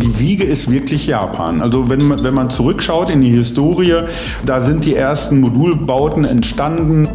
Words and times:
Die 0.00 0.18
Wiege 0.18 0.44
ist 0.44 0.70
wirklich 0.70 1.06
Japan. 1.06 1.60
Also 1.60 1.88
wenn 1.88 2.06
man, 2.06 2.24
wenn 2.24 2.34
man 2.34 2.50
zurückschaut 2.50 3.10
in 3.10 3.20
die 3.20 3.32
Historie, 3.32 4.02
da 4.46 4.60
sind 4.60 4.84
die 4.84 4.96
ersten 4.96 5.40
Modulbauten 5.40 6.24
entstanden. 6.24 7.08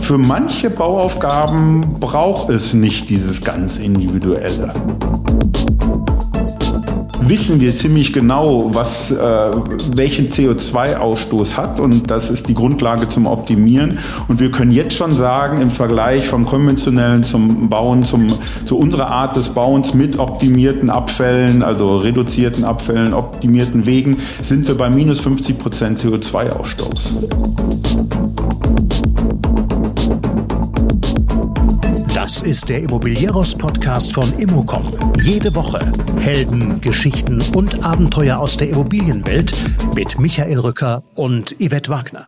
Für 0.00 0.18
manche 0.18 0.70
Bauaufgaben 0.70 1.80
braucht 2.00 2.50
es 2.50 2.74
nicht 2.74 3.10
dieses 3.10 3.42
ganz 3.42 3.78
Individuelle 3.78 4.72
wissen 7.32 7.62
wir 7.62 7.74
ziemlich 7.74 8.12
genau, 8.12 8.68
was, 8.74 9.10
äh, 9.10 9.16
welchen 9.96 10.28
CO2-Ausstoß 10.28 11.56
hat 11.56 11.80
und 11.80 12.10
das 12.10 12.28
ist 12.28 12.50
die 12.50 12.52
Grundlage 12.52 13.08
zum 13.08 13.26
Optimieren. 13.26 14.00
Und 14.28 14.38
wir 14.38 14.50
können 14.50 14.70
jetzt 14.70 14.94
schon 14.94 15.14
sagen, 15.14 15.62
im 15.62 15.70
Vergleich 15.70 16.28
vom 16.28 16.44
konventionellen 16.44 17.24
zum 17.24 17.70
Bauen, 17.70 18.04
zum, 18.04 18.26
zu 18.66 18.76
unserer 18.76 19.06
Art 19.06 19.34
des 19.36 19.48
Bauens 19.48 19.94
mit 19.94 20.18
optimierten 20.18 20.90
Abfällen, 20.90 21.62
also 21.62 21.96
reduzierten 21.96 22.64
Abfällen, 22.64 23.14
optimierten 23.14 23.86
Wegen, 23.86 24.18
sind 24.42 24.68
wir 24.68 24.76
bei 24.76 24.90
minus 24.90 25.20
50 25.20 25.58
Prozent 25.58 25.98
CO2-Ausstoß. 26.00 27.81
Ist 32.44 32.68
der 32.68 32.80
Immobilieros-Podcast 32.80 34.14
von 34.14 34.32
Immocom. 34.38 34.92
Jede 35.22 35.54
Woche 35.54 35.78
Helden, 36.18 36.80
Geschichten 36.80 37.42
und 37.54 37.84
Abenteuer 37.84 38.38
aus 38.38 38.56
der 38.56 38.70
Immobilienwelt 38.70 39.52
mit 39.94 40.18
Michael 40.18 40.58
Rücker 40.58 41.02
und 41.14 41.56
Yvette 41.58 41.90
Wagner. 41.90 42.26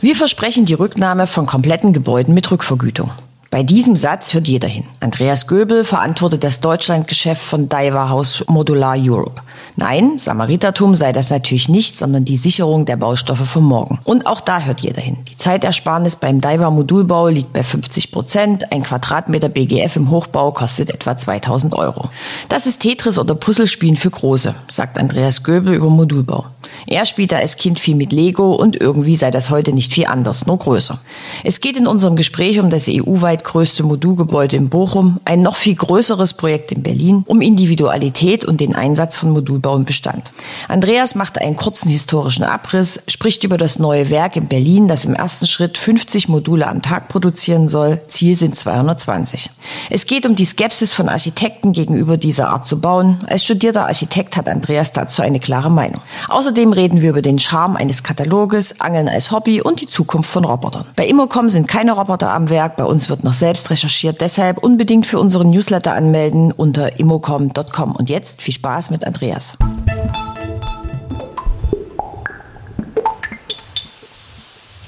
Wir 0.00 0.14
versprechen 0.14 0.66
die 0.66 0.74
Rücknahme 0.74 1.26
von 1.26 1.46
kompletten 1.46 1.92
Gebäuden 1.92 2.34
mit 2.34 2.50
Rückvergütung. 2.50 3.10
Bei 3.50 3.62
diesem 3.62 3.96
Satz 3.96 4.34
hört 4.34 4.46
jeder 4.46 4.68
hin. 4.68 4.84
Andreas 5.00 5.46
Göbel 5.46 5.82
verantwortet 5.82 6.44
das 6.44 6.60
Deutschlandgeschäft 6.60 7.42
von 7.42 7.70
Daiwa 7.70 8.10
House 8.10 8.44
Modular 8.46 8.96
Europe. 8.98 9.40
Nein, 9.74 10.18
Samaritertum 10.18 10.94
sei 10.94 11.12
das 11.12 11.30
natürlich 11.30 11.70
nicht, 11.70 11.96
sondern 11.96 12.26
die 12.26 12.36
Sicherung 12.36 12.84
der 12.84 12.98
Baustoffe 12.98 13.48
von 13.48 13.64
morgen. 13.64 14.00
Und 14.04 14.26
auch 14.26 14.42
da 14.42 14.60
hört 14.60 14.80
jeder 14.80 15.00
hin. 15.00 15.16
Die 15.30 15.36
Zeitersparnis 15.38 16.16
beim 16.16 16.42
Daiwa 16.42 16.70
Modulbau 16.70 17.28
liegt 17.28 17.54
bei 17.54 17.62
50 17.62 18.12
Prozent. 18.12 18.70
Ein 18.70 18.82
Quadratmeter 18.82 19.48
BGF 19.48 19.96
im 19.96 20.10
Hochbau 20.10 20.52
kostet 20.52 20.90
etwa 20.90 21.16
2000 21.16 21.74
Euro. 21.74 22.10
Das 22.50 22.66
ist 22.66 22.80
Tetris 22.80 23.18
oder 23.18 23.34
Puzzlespielen 23.34 23.96
für 23.96 24.10
Große, 24.10 24.54
sagt 24.68 24.98
Andreas 24.98 25.42
Göbel 25.42 25.74
über 25.74 25.88
Modulbau. 25.88 26.44
Er 26.90 27.04
spielte 27.04 27.36
als 27.36 27.58
Kind 27.58 27.80
viel 27.80 27.94
mit 27.96 28.12
Lego 28.12 28.54
und 28.54 28.80
irgendwie 28.80 29.14
sei 29.14 29.30
das 29.30 29.50
heute 29.50 29.74
nicht 29.74 29.92
viel 29.92 30.06
anders, 30.06 30.46
nur 30.46 30.56
größer. 30.56 30.98
Es 31.44 31.60
geht 31.60 31.76
in 31.76 31.86
unserem 31.86 32.16
Gespräch 32.16 32.58
um 32.60 32.70
das 32.70 32.88
EU-weit 32.88 33.44
größte 33.44 33.82
Modulgebäude 33.82 34.56
in 34.56 34.70
Bochum, 34.70 35.20
ein 35.26 35.42
noch 35.42 35.56
viel 35.56 35.74
größeres 35.74 36.32
Projekt 36.32 36.72
in 36.72 36.82
Berlin, 36.82 37.24
um 37.26 37.42
Individualität 37.42 38.46
und 38.46 38.62
den 38.62 38.74
Einsatz 38.74 39.18
von 39.18 39.32
Modulbau 39.32 39.76
im 39.76 39.84
Bestand. 39.84 40.32
Andreas 40.66 41.14
machte 41.14 41.42
einen 41.42 41.56
kurzen 41.56 41.90
historischen 41.90 42.42
Abriss, 42.42 43.02
spricht 43.06 43.44
über 43.44 43.58
das 43.58 43.78
neue 43.78 44.08
Werk 44.08 44.36
in 44.36 44.48
Berlin, 44.48 44.88
das 44.88 45.04
im 45.04 45.12
ersten 45.12 45.46
Schritt 45.46 45.76
50 45.76 46.30
Module 46.30 46.66
am 46.66 46.80
Tag 46.80 47.08
produzieren 47.08 47.68
soll. 47.68 48.00
Ziel 48.06 48.34
sind 48.34 48.56
220. 48.56 49.50
Es 49.90 50.06
geht 50.06 50.24
um 50.24 50.36
die 50.36 50.46
Skepsis 50.46 50.94
von 50.94 51.10
Architekten 51.10 51.74
gegenüber 51.74 52.16
dieser 52.16 52.48
Art 52.48 52.66
zu 52.66 52.80
bauen. 52.80 53.20
Als 53.26 53.44
studierter 53.44 53.84
Architekt 53.84 54.38
hat 54.38 54.48
Andreas 54.48 54.92
dazu 54.92 55.20
eine 55.20 55.38
klare 55.38 55.70
Meinung. 55.70 56.00
Außerdem 56.30 56.77
reden 56.78 57.02
wir 57.02 57.10
über 57.10 57.22
den 57.22 57.40
Charme 57.40 57.74
eines 57.74 58.04
Kataloges, 58.04 58.80
Angeln 58.80 59.08
als 59.08 59.32
Hobby 59.32 59.60
und 59.60 59.80
die 59.80 59.88
Zukunft 59.88 60.30
von 60.30 60.44
Robotern. 60.44 60.84
Bei 60.94 61.04
Immocom 61.06 61.50
sind 61.50 61.66
keine 61.66 61.90
Roboter 61.90 62.32
am 62.32 62.50
Werk, 62.50 62.76
bei 62.76 62.84
uns 62.84 63.10
wird 63.10 63.24
noch 63.24 63.32
selbst 63.32 63.68
recherchiert, 63.70 64.20
deshalb 64.20 64.58
unbedingt 64.58 65.04
für 65.04 65.18
unseren 65.18 65.50
Newsletter 65.50 65.92
anmelden 65.92 66.52
unter 66.52 67.00
immocom.com. 67.00 67.96
Und 67.96 68.10
jetzt 68.10 68.42
viel 68.42 68.54
Spaß 68.54 68.90
mit 68.90 69.04
Andreas. 69.04 69.56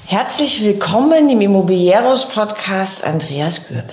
Herzlich 0.05 0.63
willkommen 0.63 1.29
im 1.29 1.41
Immobilieros 1.41 2.29
Podcast 2.29 3.03
Andreas 3.03 3.67
Göbel. 3.67 3.83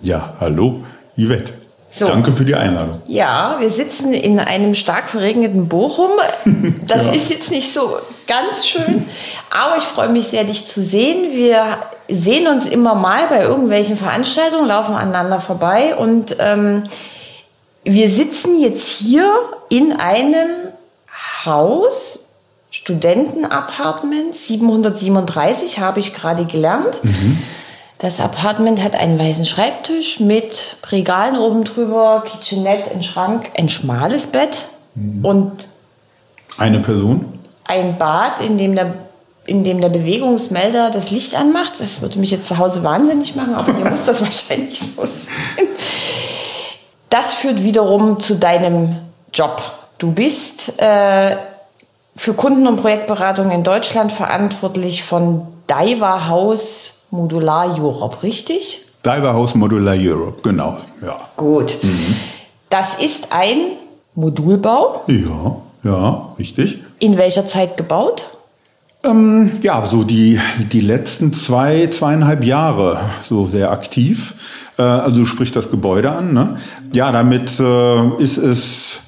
Ja, 0.00 0.34
hallo, 0.40 0.82
Yvette. 1.18 1.63
So. 1.96 2.06
Danke 2.06 2.32
für 2.32 2.44
die 2.44 2.56
Einladung. 2.56 3.00
Ja, 3.06 3.56
wir 3.60 3.70
sitzen 3.70 4.12
in 4.12 4.40
einem 4.40 4.74
stark 4.74 5.08
verregneten 5.08 5.68
Bochum. 5.68 6.10
Das 6.86 7.04
ja. 7.04 7.12
ist 7.12 7.30
jetzt 7.30 7.50
nicht 7.50 7.72
so 7.72 7.96
ganz 8.26 8.66
schön, 8.66 9.06
aber 9.50 9.76
ich 9.76 9.84
freue 9.84 10.08
mich 10.08 10.28
sehr, 10.28 10.44
dich 10.44 10.66
zu 10.66 10.82
sehen. 10.82 11.32
Wir 11.32 11.78
sehen 12.08 12.46
uns 12.46 12.66
immer 12.66 12.94
mal 12.94 13.26
bei 13.28 13.42
irgendwelchen 13.42 13.96
Veranstaltungen, 13.96 14.66
laufen 14.66 14.94
aneinander 14.94 15.40
vorbei 15.40 15.94
und 15.94 16.36
ähm, 16.38 16.84
wir 17.84 18.10
sitzen 18.10 18.60
jetzt 18.60 18.88
hier 18.88 19.30
in 19.68 19.92
einem 19.92 20.48
Haus, 21.44 22.20
Studentenapartment, 22.70 24.34
737 24.34 25.80
habe 25.80 26.00
ich 26.00 26.14
gerade 26.14 26.44
gelernt. 26.44 26.98
Mhm. 27.02 27.38
Das 27.98 28.20
Apartment 28.20 28.82
hat 28.82 28.96
einen 28.96 29.18
weißen 29.18 29.44
Schreibtisch 29.44 30.20
mit 30.20 30.76
Regalen 30.90 31.38
oben 31.38 31.64
drüber, 31.64 32.24
Kitchenette, 32.26 32.90
ein 32.90 33.02
Schrank, 33.02 33.50
ein 33.56 33.68
schmales 33.68 34.26
Bett 34.26 34.66
mhm. 34.94 35.24
und 35.24 35.68
eine 36.58 36.80
Person. 36.80 37.38
Ein 37.64 37.96
Bad, 37.98 38.40
in 38.40 38.58
dem 38.58 38.74
der 38.74 38.94
in 39.46 39.62
dem 39.62 39.80
der 39.80 39.90
Bewegungsmelder 39.90 40.90
das 40.90 41.10
Licht 41.10 41.34
anmacht. 41.34 41.74
Das 41.78 42.00
würde 42.00 42.18
mich 42.18 42.30
jetzt 42.30 42.48
zu 42.48 42.58
Hause 42.58 42.82
wahnsinnig 42.82 43.36
machen, 43.36 43.54
aber 43.54 43.72
mir 43.72 43.90
muss 43.90 44.06
das 44.06 44.22
wahrscheinlich 44.22 44.80
so 44.80 45.02
sein. 45.02 45.68
Das 47.10 47.34
führt 47.34 47.62
wiederum 47.62 48.20
zu 48.20 48.36
deinem 48.36 48.96
Job. 49.32 49.62
Du 49.98 50.12
bist 50.12 50.80
äh, 50.80 51.36
für 52.16 52.34
Kunden- 52.34 52.66
und 52.66 52.76
Projektberatung 52.76 53.50
in 53.50 53.64
Deutschland 53.64 54.12
verantwortlich 54.12 55.04
von 55.04 55.46
Daiwa 55.66 56.28
House 56.28 56.94
Modular 57.14 57.78
Europe, 57.78 58.22
richtig? 58.22 58.80
Diver 59.04 59.32
House 59.34 59.54
Modular 59.54 59.96
Europe, 59.96 60.42
genau. 60.42 60.78
Ja. 61.04 61.16
Gut. 61.36 61.76
Mhm. 61.82 62.16
Das 62.70 63.00
ist 63.00 63.28
ein 63.30 63.76
Modulbau. 64.14 65.02
Ja, 65.06 65.56
ja, 65.84 66.34
richtig. 66.38 66.78
In 66.98 67.16
welcher 67.16 67.46
Zeit 67.46 67.76
gebaut? 67.76 68.24
Ähm, 69.04 69.50
ja, 69.62 69.84
so 69.86 70.02
die, 70.02 70.40
die 70.72 70.80
letzten 70.80 71.32
zwei, 71.32 71.86
zweieinhalb 71.86 72.42
Jahre 72.42 72.98
so 73.22 73.46
sehr 73.46 73.70
aktiv. 73.70 74.34
Äh, 74.76 74.82
also 74.82 75.18
du 75.18 75.24
sprichst 75.24 75.54
das 75.54 75.70
Gebäude 75.70 76.10
an. 76.10 76.32
Ne? 76.32 76.56
Ja, 76.92 77.12
damit 77.12 77.60
äh, 77.60 78.08
ist 78.16 78.38
es 78.38 79.00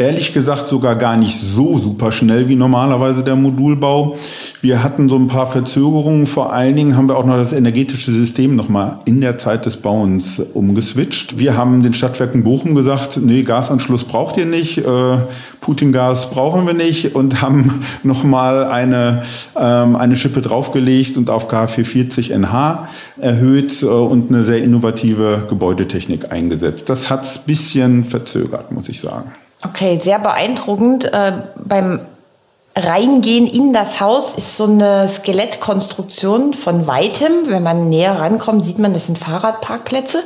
ehrlich 0.00 0.32
gesagt 0.32 0.68
sogar 0.68 0.94
gar 0.94 1.16
nicht 1.16 1.36
so 1.36 1.76
super 1.76 2.12
schnell 2.12 2.48
wie 2.48 2.54
normalerweise 2.54 3.24
der 3.24 3.34
Modulbau. 3.34 4.16
Wir 4.60 4.84
hatten 4.84 5.08
so 5.08 5.16
ein 5.16 5.26
paar 5.26 5.50
Verzögerungen. 5.50 6.28
Vor 6.28 6.52
allen 6.52 6.76
Dingen 6.76 6.96
haben 6.96 7.08
wir 7.08 7.16
auch 7.16 7.24
noch 7.24 7.36
das 7.36 7.52
energetische 7.52 8.12
System 8.12 8.54
nochmal 8.54 9.00
in 9.06 9.20
der 9.20 9.38
Zeit 9.38 9.66
des 9.66 9.78
Bauens 9.78 10.40
umgeswitcht. 10.54 11.38
Wir 11.38 11.56
haben 11.56 11.82
den 11.82 11.94
Stadtwerken 11.94 12.44
Bochum 12.44 12.76
gesagt, 12.76 13.18
nee, 13.20 13.42
Gasanschluss 13.42 14.04
braucht 14.04 14.36
ihr 14.36 14.46
nicht, 14.46 14.78
äh, 14.78 15.18
Putin-Gas 15.60 16.30
brauchen 16.30 16.64
wir 16.64 16.74
nicht 16.74 17.16
und 17.16 17.42
haben 17.42 17.82
nochmal 18.04 18.66
eine, 18.66 19.24
ähm, 19.56 19.96
eine 19.96 20.14
Schippe 20.14 20.42
draufgelegt 20.42 21.16
und 21.16 21.28
auf 21.28 21.52
K440NH 21.52 22.84
erhöht 23.20 23.82
äh, 23.82 23.86
und 23.86 24.30
eine 24.30 24.44
sehr 24.44 24.62
innovative 24.62 25.46
Gebäudetechnik 25.48 26.30
eingesetzt. 26.30 26.88
Das 26.88 27.10
hat 27.10 27.24
es 27.24 27.38
bisschen 27.38 28.04
verzögert, 28.04 28.70
muss 28.70 28.88
ich 28.88 29.00
sagen. 29.00 29.32
Okay, 29.64 30.00
sehr 30.02 30.18
beeindruckend. 30.18 31.04
Äh, 31.06 31.32
beim 31.56 32.00
Reingehen 32.76 33.48
in 33.48 33.72
das 33.72 34.00
Haus 34.00 34.34
ist 34.34 34.56
so 34.56 34.64
eine 34.64 35.08
Skelettkonstruktion 35.08 36.54
von 36.54 36.86
weitem. 36.86 37.32
Wenn 37.46 37.64
man 37.64 37.88
näher 37.88 38.20
rankommt, 38.20 38.64
sieht 38.64 38.78
man, 38.78 38.94
das 38.94 39.06
sind 39.06 39.18
Fahrradparkplätze. 39.18 40.22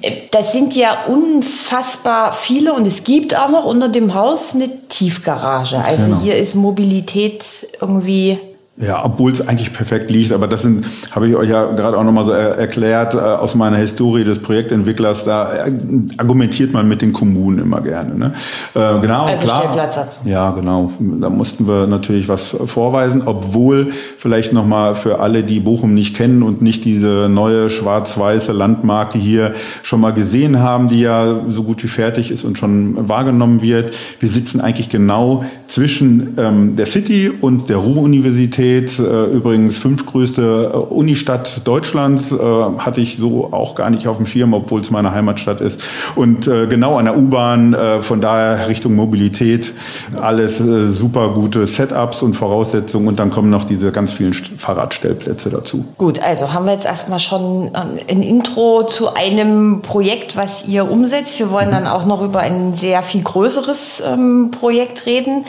Äh, 0.00 0.12
das 0.30 0.52
sind 0.52 0.74
ja 0.74 1.04
unfassbar 1.06 2.32
viele 2.32 2.72
und 2.72 2.86
es 2.86 3.04
gibt 3.04 3.36
auch 3.36 3.48
noch 3.48 3.64
unter 3.64 3.88
dem 3.88 4.14
Haus 4.14 4.54
eine 4.54 4.68
Tiefgarage. 4.88 5.78
Also 5.78 6.04
genau. 6.04 6.20
hier 6.20 6.36
ist 6.36 6.54
Mobilität 6.54 7.44
irgendwie 7.80 8.38
ja, 8.80 9.04
obwohl 9.04 9.32
es 9.32 9.46
eigentlich 9.46 9.72
perfekt 9.72 10.08
liegt, 10.08 10.30
aber 10.30 10.46
das 10.46 10.62
sind, 10.62 10.86
habe 11.10 11.28
ich 11.28 11.34
euch 11.34 11.48
ja 11.48 11.66
gerade 11.72 11.98
auch 11.98 12.04
nochmal 12.04 12.24
so 12.24 12.30
er 12.30 12.58
erklärt, 12.58 13.14
äh, 13.14 13.18
aus 13.18 13.56
meiner 13.56 13.76
Historie 13.76 14.22
des 14.22 14.38
Projektentwicklers, 14.38 15.24
da 15.24 15.66
äh, 15.66 15.72
argumentiert 16.16 16.72
man 16.72 16.86
mit 16.86 17.02
den 17.02 17.12
Kommunen 17.12 17.58
immer 17.58 17.80
gerne. 17.80 18.14
Ne? 18.14 18.34
Äh, 18.74 19.00
genau, 19.00 19.24
also 19.24 19.46
klar. 19.46 19.62
Stellplatzsatz. 19.62 20.20
Ja, 20.24 20.52
genau. 20.52 20.92
Da 21.20 21.28
mussten 21.28 21.66
wir 21.66 21.88
natürlich 21.88 22.28
was 22.28 22.54
vorweisen, 22.66 23.22
obwohl 23.26 23.90
vielleicht 24.16 24.52
nochmal 24.52 24.94
für 24.94 25.18
alle, 25.18 25.42
die 25.42 25.58
Bochum 25.58 25.94
nicht 25.94 26.14
kennen 26.14 26.44
und 26.44 26.62
nicht 26.62 26.84
diese 26.84 27.28
neue 27.28 27.70
schwarz-weiße 27.70 28.52
Landmarke 28.52 29.18
hier 29.18 29.54
schon 29.82 30.00
mal 30.00 30.12
gesehen 30.12 30.60
haben, 30.60 30.86
die 30.86 31.00
ja 31.00 31.40
so 31.48 31.64
gut 31.64 31.82
wie 31.82 31.88
fertig 31.88 32.30
ist 32.30 32.44
und 32.44 32.58
schon 32.58 33.08
wahrgenommen 33.08 33.60
wird. 33.60 33.96
Wir 34.20 34.28
sitzen 34.28 34.60
eigentlich 34.60 34.88
genau 34.88 35.44
zwischen 35.66 36.34
ähm, 36.38 36.76
der 36.76 36.86
City 36.86 37.28
und 37.28 37.68
der 37.68 37.78
Ruhr-Universität 37.78 38.67
Universität, 38.68 38.98
äh, 38.98 39.24
übrigens 39.26 39.78
fünftgrößte 39.78 40.70
äh, 40.72 40.76
Unistadt 40.76 41.66
Deutschlands, 41.66 42.32
äh, 42.32 42.36
hatte 42.36 43.00
ich 43.00 43.16
so 43.16 43.48
auch 43.52 43.74
gar 43.74 43.90
nicht 43.90 44.08
auf 44.08 44.16
dem 44.16 44.26
Schirm, 44.26 44.54
obwohl 44.54 44.80
es 44.80 44.90
meine 44.90 45.12
Heimatstadt 45.12 45.60
ist. 45.60 45.80
Und 46.14 46.46
genau 46.46 46.96
an 46.96 47.04
der 47.04 47.16
U-Bahn, 47.16 47.76
von 48.00 48.20
daher 48.20 48.68
Richtung 48.68 48.94
Mobilität, 48.94 49.72
alles 50.20 50.58
super 50.58 51.30
gute 51.30 51.66
Setups 51.66 52.22
und 52.22 52.34
Voraussetzungen 52.34 53.08
und 53.08 53.18
dann 53.18 53.30
kommen 53.30 53.50
noch 53.50 53.64
diese 53.64 53.92
ganz 53.92 54.12
vielen 54.12 54.32
Fahrradstellplätze 54.32 55.50
dazu. 55.50 55.84
Gut, 55.98 56.20
also 56.20 56.52
haben 56.52 56.66
wir 56.66 56.72
jetzt 56.72 56.86
erstmal 56.86 57.18
schon 57.18 57.70
ein 57.74 58.22
Intro 58.22 58.84
zu 58.84 59.14
einem 59.14 59.82
Projekt, 59.82 60.36
was 60.36 60.66
ihr 60.66 60.90
umsetzt. 60.90 61.38
Wir 61.38 61.50
wollen 61.50 61.70
dann 61.70 61.86
auch 61.86 62.06
noch 62.06 62.22
über 62.22 62.40
ein 62.40 62.74
sehr 62.74 63.02
viel 63.02 63.22
größeres 63.22 64.02
ähm, 64.06 64.50
Projekt 64.50 65.06
reden. 65.06 65.44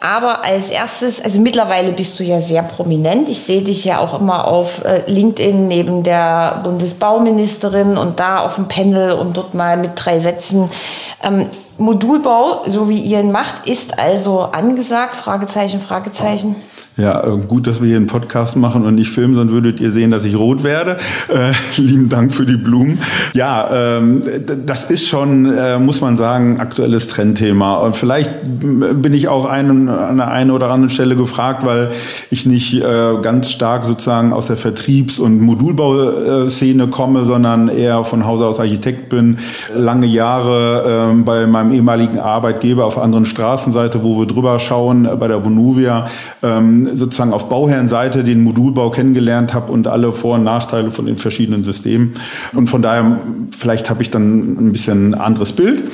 Aber 0.00 0.44
als 0.44 0.70
erstes, 0.70 1.22
also 1.22 1.40
mittlerweile 1.40 1.92
bist 1.92 2.18
du 2.18 2.24
ja 2.24 2.40
sehr 2.40 2.62
prominent. 2.62 3.28
Ich 3.28 3.40
sehe 3.40 3.60
dich 3.60 3.84
ja 3.84 3.98
auch 3.98 4.18
immer 4.18 4.48
auf 4.48 4.82
äh, 4.82 5.02
LinkedIn 5.06 5.68
neben 5.68 6.02
der 6.02 6.60
Bundesbauministerin 6.64 7.98
und 7.98 8.18
da 8.18 8.40
auf 8.40 8.54
dem 8.54 8.66
Panel 8.66 9.12
und 9.12 9.36
dort 9.36 9.52
mal 9.52 9.76
mit 9.76 9.92
drei 9.96 10.18
Sätzen. 10.18 10.70
Ähm, 11.80 11.84
Modulbau, 11.84 12.62
so 12.66 12.88
wie 12.88 12.98
ihr 12.98 13.20
ihn 13.20 13.32
macht, 13.32 13.66
ist 13.66 13.98
also 13.98 14.40
angesagt? 14.40 15.16
Fragezeichen, 15.16 15.80
Fragezeichen. 15.80 16.56
Ja, 16.96 17.24
äh, 17.24 17.38
gut, 17.46 17.66
dass 17.66 17.80
wir 17.80 17.88
hier 17.88 17.96
einen 17.96 18.08
Podcast 18.08 18.56
machen 18.56 18.84
und 18.84 18.94
nicht 18.94 19.10
filmen, 19.10 19.34
sonst 19.34 19.52
würdet 19.52 19.80
ihr 19.80 19.90
sehen, 19.90 20.10
dass 20.10 20.24
ich 20.24 20.36
rot 20.36 20.64
werde. 20.64 20.98
Äh, 21.28 21.52
lieben 21.80 22.08
Dank 22.08 22.34
für 22.34 22.44
die 22.44 22.56
Blumen. 22.56 22.98
Ja, 23.32 23.96
ähm, 23.96 24.22
das 24.66 24.90
ist 24.90 25.08
schon, 25.08 25.46
äh, 25.46 25.78
muss 25.78 26.00
man 26.00 26.16
sagen, 26.16 26.60
aktuelles 26.60 27.08
Trendthema. 27.08 27.76
Und 27.76 27.96
vielleicht 27.96 28.30
bin 28.42 29.14
ich 29.14 29.28
auch 29.28 29.46
einen, 29.46 29.88
an 29.88 30.18
der 30.18 30.28
einen 30.28 30.50
oder 30.50 30.70
anderen 30.70 30.90
Stelle 30.90 31.16
gefragt, 31.16 31.64
weil 31.64 31.90
ich 32.30 32.44
nicht 32.44 32.74
äh, 32.74 33.14
ganz 33.22 33.50
stark 33.50 33.84
sozusagen 33.84 34.32
aus 34.32 34.48
der 34.48 34.56
Vertriebs- 34.56 35.18
und 35.18 35.40
Modulbauszene 35.40 36.88
komme, 36.88 37.24
sondern 37.24 37.68
eher 37.68 38.04
von 38.04 38.26
Hause 38.26 38.46
aus 38.46 38.60
Architekt 38.60 39.08
bin. 39.08 39.38
Lange 39.74 40.06
Jahre 40.06 41.12
äh, 41.12 41.22
bei 41.22 41.46
meinem 41.46 41.69
ehemaligen 41.72 42.18
Arbeitgeber 42.18 42.84
auf 42.84 42.94
der 42.94 43.02
anderen 43.02 43.24
Straßenseite, 43.24 44.02
wo 44.02 44.20
wir 44.20 44.26
drüber 44.26 44.58
schauen, 44.58 45.08
bei 45.18 45.28
der 45.28 45.38
Bonuvia. 45.38 46.08
Ähm, 46.42 46.88
sozusagen 46.94 47.32
auf 47.32 47.48
Bauherrenseite 47.48 48.24
den 48.24 48.42
Modulbau 48.42 48.90
kennengelernt 48.90 49.54
habe 49.54 49.72
und 49.72 49.86
alle 49.86 50.12
Vor- 50.12 50.36
und 50.36 50.44
Nachteile 50.44 50.90
von 50.90 51.06
den 51.06 51.18
verschiedenen 51.18 51.62
Systemen. 51.64 52.14
Und 52.54 52.68
von 52.68 52.82
daher, 52.82 53.18
vielleicht 53.56 53.90
habe 53.90 54.02
ich 54.02 54.10
dann 54.10 54.56
ein 54.58 54.72
bisschen 54.72 55.14
anderes 55.14 55.52
Bild. 55.52 55.84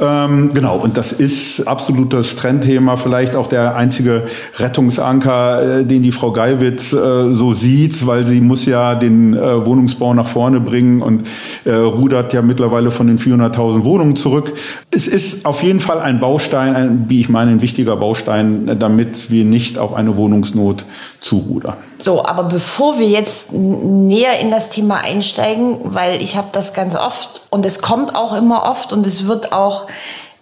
Ähm, 0.00 0.52
genau, 0.54 0.76
und 0.76 0.96
das 0.96 1.12
ist 1.12 1.66
absolutes 1.66 2.36
Trendthema, 2.36 2.96
vielleicht 2.96 3.36
auch 3.36 3.46
der 3.46 3.76
einzige 3.76 4.24
Rettungsanker, 4.58 5.80
äh, 5.80 5.84
den 5.84 6.02
die 6.02 6.12
Frau 6.12 6.32
Geiwitz 6.32 6.92
äh, 6.92 7.30
so 7.30 7.54
sieht, 7.54 8.06
weil 8.06 8.24
sie 8.24 8.40
muss 8.40 8.66
ja 8.66 8.94
den 8.94 9.34
äh, 9.34 9.66
Wohnungsbau 9.66 10.14
nach 10.14 10.26
vorne 10.26 10.60
bringen 10.60 11.02
und 11.02 11.28
äh, 11.64 11.72
rudert 11.72 12.32
ja 12.32 12.42
mittlerweile 12.42 12.90
von 12.90 13.06
den 13.06 13.18
400.000 13.18 13.84
Wohnungen 13.84 14.16
zurück. 14.16 14.52
Es 14.90 15.08
ist 15.08 15.25
auf 15.44 15.62
jeden 15.62 15.80
Fall 15.80 15.98
ein 16.00 16.20
Baustein, 16.20 16.76
ein, 16.76 17.04
wie 17.08 17.20
ich 17.20 17.28
meine, 17.28 17.52
ein 17.52 17.62
wichtiger 17.62 17.96
Baustein, 17.96 18.78
damit 18.78 19.30
wir 19.30 19.44
nicht 19.44 19.78
auf 19.78 19.94
eine 19.94 20.16
Wohnung 20.16 20.36
Wohnungsnot 20.36 20.84
zurudern. 21.20 21.76
So, 21.98 22.24
aber 22.24 22.44
bevor 22.44 22.98
wir 22.98 23.08
jetzt 23.08 23.52
näher 23.52 24.38
in 24.40 24.50
das 24.50 24.68
Thema 24.68 24.98
einsteigen, 24.98 25.78
weil 25.94 26.22
ich 26.22 26.36
habe 26.36 26.48
das 26.52 26.74
ganz 26.74 26.94
oft 26.94 27.42
und 27.50 27.64
es 27.64 27.80
kommt 27.80 28.14
auch 28.14 28.36
immer 28.36 28.64
oft 28.64 28.92
und 28.92 29.06
es 29.06 29.26
wird 29.26 29.52
auch 29.52 29.86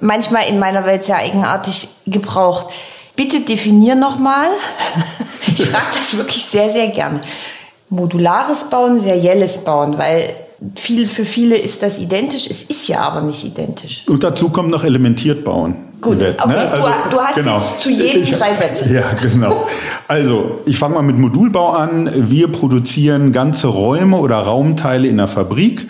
manchmal 0.00 0.48
in 0.48 0.58
meiner 0.58 0.84
Welt 0.84 1.04
sehr 1.04 1.16
eigenartig 1.16 1.88
gebraucht. 2.06 2.66
Bitte 3.16 3.40
definier 3.40 3.94
nochmal. 3.94 4.48
ich 5.46 5.64
frage 5.66 5.96
das 5.96 6.16
wirklich 6.16 6.44
sehr, 6.44 6.70
sehr 6.70 6.88
gern. 6.88 7.20
Modulares 7.88 8.64
Bauen, 8.70 8.98
serielles 8.98 9.58
Bauen, 9.58 9.98
weil 9.98 10.34
viel, 10.76 11.08
für 11.08 11.24
viele 11.24 11.56
ist 11.56 11.82
das 11.82 11.98
identisch, 11.98 12.48
es 12.48 12.62
ist 12.62 12.88
ja 12.88 13.00
aber 13.00 13.22
nicht 13.22 13.44
identisch. 13.44 14.04
Und 14.08 14.24
dazu 14.24 14.50
kommt 14.50 14.70
noch 14.70 14.84
elementiert 14.84 15.44
bauen. 15.44 15.76
Gut, 16.00 16.16
okay. 16.16 16.34
Ne? 16.46 16.58
Also, 16.70 16.88
du, 16.88 17.10
du, 17.10 17.20
hast 17.20 17.34
genau. 17.34 17.56
jetzt 17.56 17.80
zu 17.80 17.90
jedem 17.90 18.22
ich, 18.22 18.32
drei 18.32 18.54
Sätze. 18.54 18.84
Ja, 18.94 19.12
genau. 19.20 19.66
Also, 20.06 20.60
ich 20.66 20.78
fange 20.78 20.94
mal 20.94 21.02
mit 21.02 21.18
Modulbau 21.18 21.70
an. 21.70 22.10
Wir 22.30 22.48
produzieren 22.48 23.32
ganze 23.32 23.68
Räume 23.68 24.18
oder 24.18 24.36
Raumteile 24.36 25.08
in 25.08 25.16
der 25.16 25.28
Fabrik. 25.28 25.88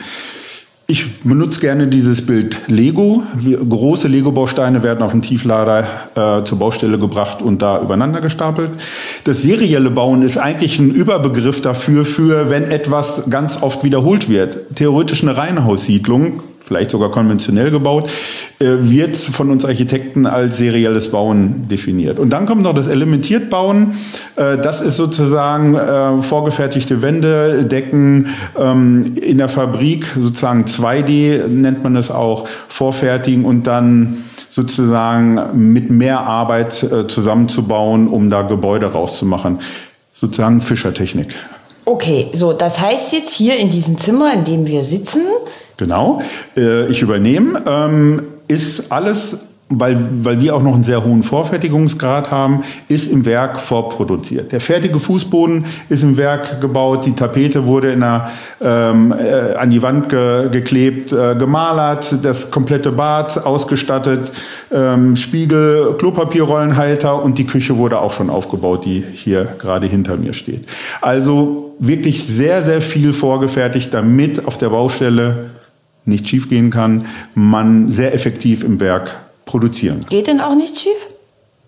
Ich 0.86 1.22
benutze 1.22 1.60
gerne 1.60 1.86
dieses 1.86 2.26
Bild 2.26 2.68
Lego. 2.68 3.22
Wir, 3.34 3.56
große 3.56 4.06
Lego-Bausteine 4.06 4.82
werden 4.82 5.02
auf 5.02 5.12
den 5.12 5.22
Tieflader 5.22 5.86
äh, 6.14 6.44
zur 6.44 6.58
Baustelle 6.58 6.98
gebracht 6.98 7.40
und 7.40 7.62
da 7.62 7.80
übereinander 7.80 8.20
gestapelt. 8.20 8.68
Das 9.24 9.40
serielle 9.40 9.90
Bauen 9.90 10.20
ist 10.20 10.36
eigentlich 10.36 10.78
ein 10.78 10.90
Überbegriff 10.90 11.62
dafür, 11.62 12.04
für 12.04 12.50
wenn 12.50 12.64
etwas 12.64 13.30
ganz 13.30 13.62
oft 13.62 13.82
wiederholt 13.82 14.28
wird. 14.28 14.74
Theoretisch 14.74 15.22
eine 15.22 15.38
Reihenhaussiedlung 15.38 16.42
vielleicht 16.64 16.90
sogar 16.90 17.10
konventionell 17.10 17.70
gebaut, 17.70 18.10
äh, 18.58 18.66
wird 18.80 19.16
von 19.16 19.50
uns 19.50 19.64
Architekten 19.64 20.26
als 20.26 20.56
serielles 20.56 21.10
Bauen 21.10 21.68
definiert. 21.68 22.18
Und 22.18 22.30
dann 22.30 22.46
kommt 22.46 22.62
noch 22.62 22.74
das 22.74 22.86
Elementiert 22.86 23.50
Bauen. 23.50 23.94
Äh, 24.36 24.58
das 24.58 24.80
ist 24.80 24.96
sozusagen 24.96 25.74
äh, 25.74 26.22
vorgefertigte 26.22 27.02
Wände, 27.02 27.64
Decken 27.64 28.28
ähm, 28.58 29.14
in 29.20 29.38
der 29.38 29.50
Fabrik, 29.50 30.06
sozusagen 30.18 30.64
2D 30.64 31.46
nennt 31.48 31.82
man 31.82 31.96
es 31.96 32.10
auch, 32.10 32.48
vorfertigen 32.68 33.44
und 33.44 33.66
dann 33.66 34.24
sozusagen 34.48 35.72
mit 35.72 35.90
mehr 35.90 36.20
Arbeit 36.20 36.72
zusammenzubauen, 37.08 38.06
um 38.06 38.30
da 38.30 38.42
Gebäude 38.42 38.86
rauszumachen. 38.86 39.58
Sozusagen 40.12 40.60
Fischertechnik. 40.60 41.34
Okay, 41.84 42.30
so 42.34 42.52
das 42.52 42.80
heißt 42.80 43.12
jetzt 43.12 43.32
hier 43.32 43.56
in 43.56 43.70
diesem 43.70 43.98
Zimmer, 43.98 44.32
in 44.32 44.44
dem 44.44 44.66
wir 44.66 44.84
sitzen, 44.84 45.22
Genau. 45.76 46.22
Äh, 46.56 46.86
ich 46.86 47.02
übernehme. 47.02 47.62
Ähm, 47.66 48.22
ist 48.48 48.92
alles 48.92 49.38
weil, 49.70 49.96
weil 50.22 50.40
wir 50.40 50.54
auch 50.54 50.62
noch 50.62 50.74
einen 50.74 50.82
sehr 50.82 51.04
hohen 51.04 51.22
Vorfertigungsgrad 51.22 52.30
haben, 52.30 52.62
ist 52.88 53.10
im 53.10 53.24
Werk 53.24 53.60
vorproduziert. 53.60 54.52
Der 54.52 54.60
fertige 54.60 55.00
Fußboden 55.00 55.64
ist 55.88 56.02
im 56.02 56.16
Werk 56.16 56.60
gebaut, 56.60 57.06
die 57.06 57.12
Tapete 57.12 57.66
wurde 57.66 57.92
in 57.92 58.02
einer, 58.02 58.30
ähm, 58.60 59.12
äh, 59.12 59.54
an 59.54 59.70
die 59.70 59.82
Wand 59.82 60.08
ge 60.08 60.48
geklebt, 60.50 61.12
äh, 61.12 61.34
gemalert, 61.34 62.14
das 62.22 62.50
komplette 62.50 62.92
Bad 62.92 63.44
ausgestattet, 63.44 64.30
ähm, 64.70 65.16
Spiegel, 65.16 65.94
Klopapierrollenhalter 65.98 67.22
und 67.22 67.38
die 67.38 67.46
Küche 67.46 67.76
wurde 67.76 67.98
auch 67.98 68.12
schon 68.12 68.30
aufgebaut, 68.30 68.84
die 68.84 69.02
hier 69.12 69.56
gerade 69.58 69.86
hinter 69.86 70.16
mir 70.16 70.34
steht. 70.34 70.66
Also 71.00 71.74
wirklich 71.78 72.26
sehr, 72.26 72.64
sehr 72.64 72.82
viel 72.82 73.12
vorgefertigt, 73.12 73.92
damit 73.94 74.46
auf 74.46 74.58
der 74.58 74.68
Baustelle 74.68 75.50
nicht 76.04 76.28
schiefgehen 76.28 76.70
kann, 76.70 77.06
man 77.34 77.90
sehr 77.90 78.14
effektiv 78.14 78.62
im 78.64 78.80
Werk 78.80 79.14
produzieren. 79.44 80.04
Geht 80.08 80.26
denn 80.26 80.40
auch 80.40 80.54
nicht 80.54 80.78
schief? 80.78 81.06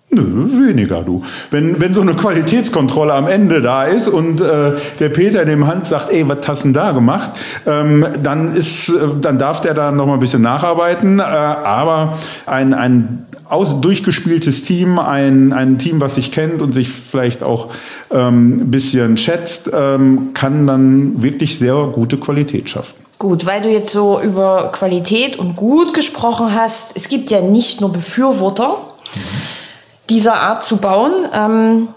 Nö, 0.08 0.22
weniger 0.68 1.02
du. 1.02 1.22
Wenn, 1.50 1.80
wenn 1.80 1.92
so 1.92 2.00
eine 2.00 2.14
Qualitätskontrolle 2.14 3.12
am 3.12 3.26
Ende 3.26 3.60
da 3.60 3.84
ist 3.84 4.06
und 4.06 4.40
äh, 4.40 4.72
der 5.00 5.08
Peter 5.08 5.42
in 5.42 5.48
dem 5.48 5.66
Hand 5.66 5.88
sagt, 5.88 6.12
ey, 6.12 6.28
was 6.28 6.46
hast 6.46 6.60
du 6.60 6.68
denn 6.68 6.74
da 6.74 6.92
gemacht, 6.92 7.32
ähm, 7.66 8.06
dann, 8.22 8.54
ist, 8.54 8.88
äh, 8.88 9.08
dann 9.20 9.40
darf 9.40 9.60
der 9.62 9.74
da 9.74 9.90
noch 9.90 10.06
mal 10.06 10.14
ein 10.14 10.20
bisschen 10.20 10.42
nacharbeiten. 10.42 11.18
Äh, 11.18 11.22
aber 11.22 12.18
ein, 12.46 12.72
ein 12.72 13.26
aus, 13.48 13.80
durchgespieltes 13.80 14.62
Team, 14.62 15.00
ein, 15.00 15.52
ein 15.52 15.76
Team, 15.78 16.00
was 16.00 16.14
sich 16.14 16.30
kennt 16.30 16.62
und 16.62 16.72
sich 16.72 16.88
vielleicht 16.88 17.42
auch 17.42 17.72
ähm, 18.12 18.60
ein 18.60 18.70
bisschen 18.70 19.16
schätzt, 19.16 19.70
ähm, 19.74 20.30
kann 20.34 20.68
dann 20.68 21.20
wirklich 21.20 21.58
sehr 21.58 21.90
gute 21.92 22.16
Qualität 22.16 22.70
schaffen. 22.70 23.05
Gut, 23.18 23.46
weil 23.46 23.62
du 23.62 23.70
jetzt 23.70 23.92
so 23.92 24.20
über 24.20 24.70
Qualität 24.73 25.38
und 25.38 25.56
gut 25.56 25.94
gesprochen 25.94 26.54
hast. 26.54 26.92
Es 26.94 27.08
gibt 27.08 27.30
ja 27.30 27.40
nicht 27.40 27.80
nur 27.80 27.92
Befürworter 27.92 28.76
dieser 30.11 30.35
Art 30.35 30.62
zu 30.62 30.76
bauen. 30.76 31.12
Ähm, 31.32 31.88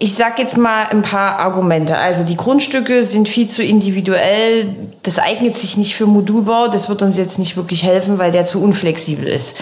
ich 0.00 0.14
sage 0.14 0.42
jetzt 0.42 0.56
mal 0.56 0.86
ein 0.90 1.02
paar 1.02 1.38
Argumente. 1.38 1.96
Also 1.96 2.24
die 2.24 2.36
Grundstücke 2.36 3.02
sind 3.02 3.28
viel 3.28 3.48
zu 3.48 3.62
individuell. 3.62 4.74
Das 5.02 5.18
eignet 5.18 5.56
sich 5.56 5.76
nicht 5.76 5.96
für 5.96 6.06
Modulbau. 6.06 6.68
Das 6.68 6.88
wird 6.88 7.02
uns 7.02 7.16
jetzt 7.16 7.38
nicht 7.38 7.56
wirklich 7.56 7.82
helfen, 7.84 8.18
weil 8.18 8.30
der 8.30 8.44
zu 8.44 8.62
unflexibel 8.62 9.26
ist. 9.26 9.56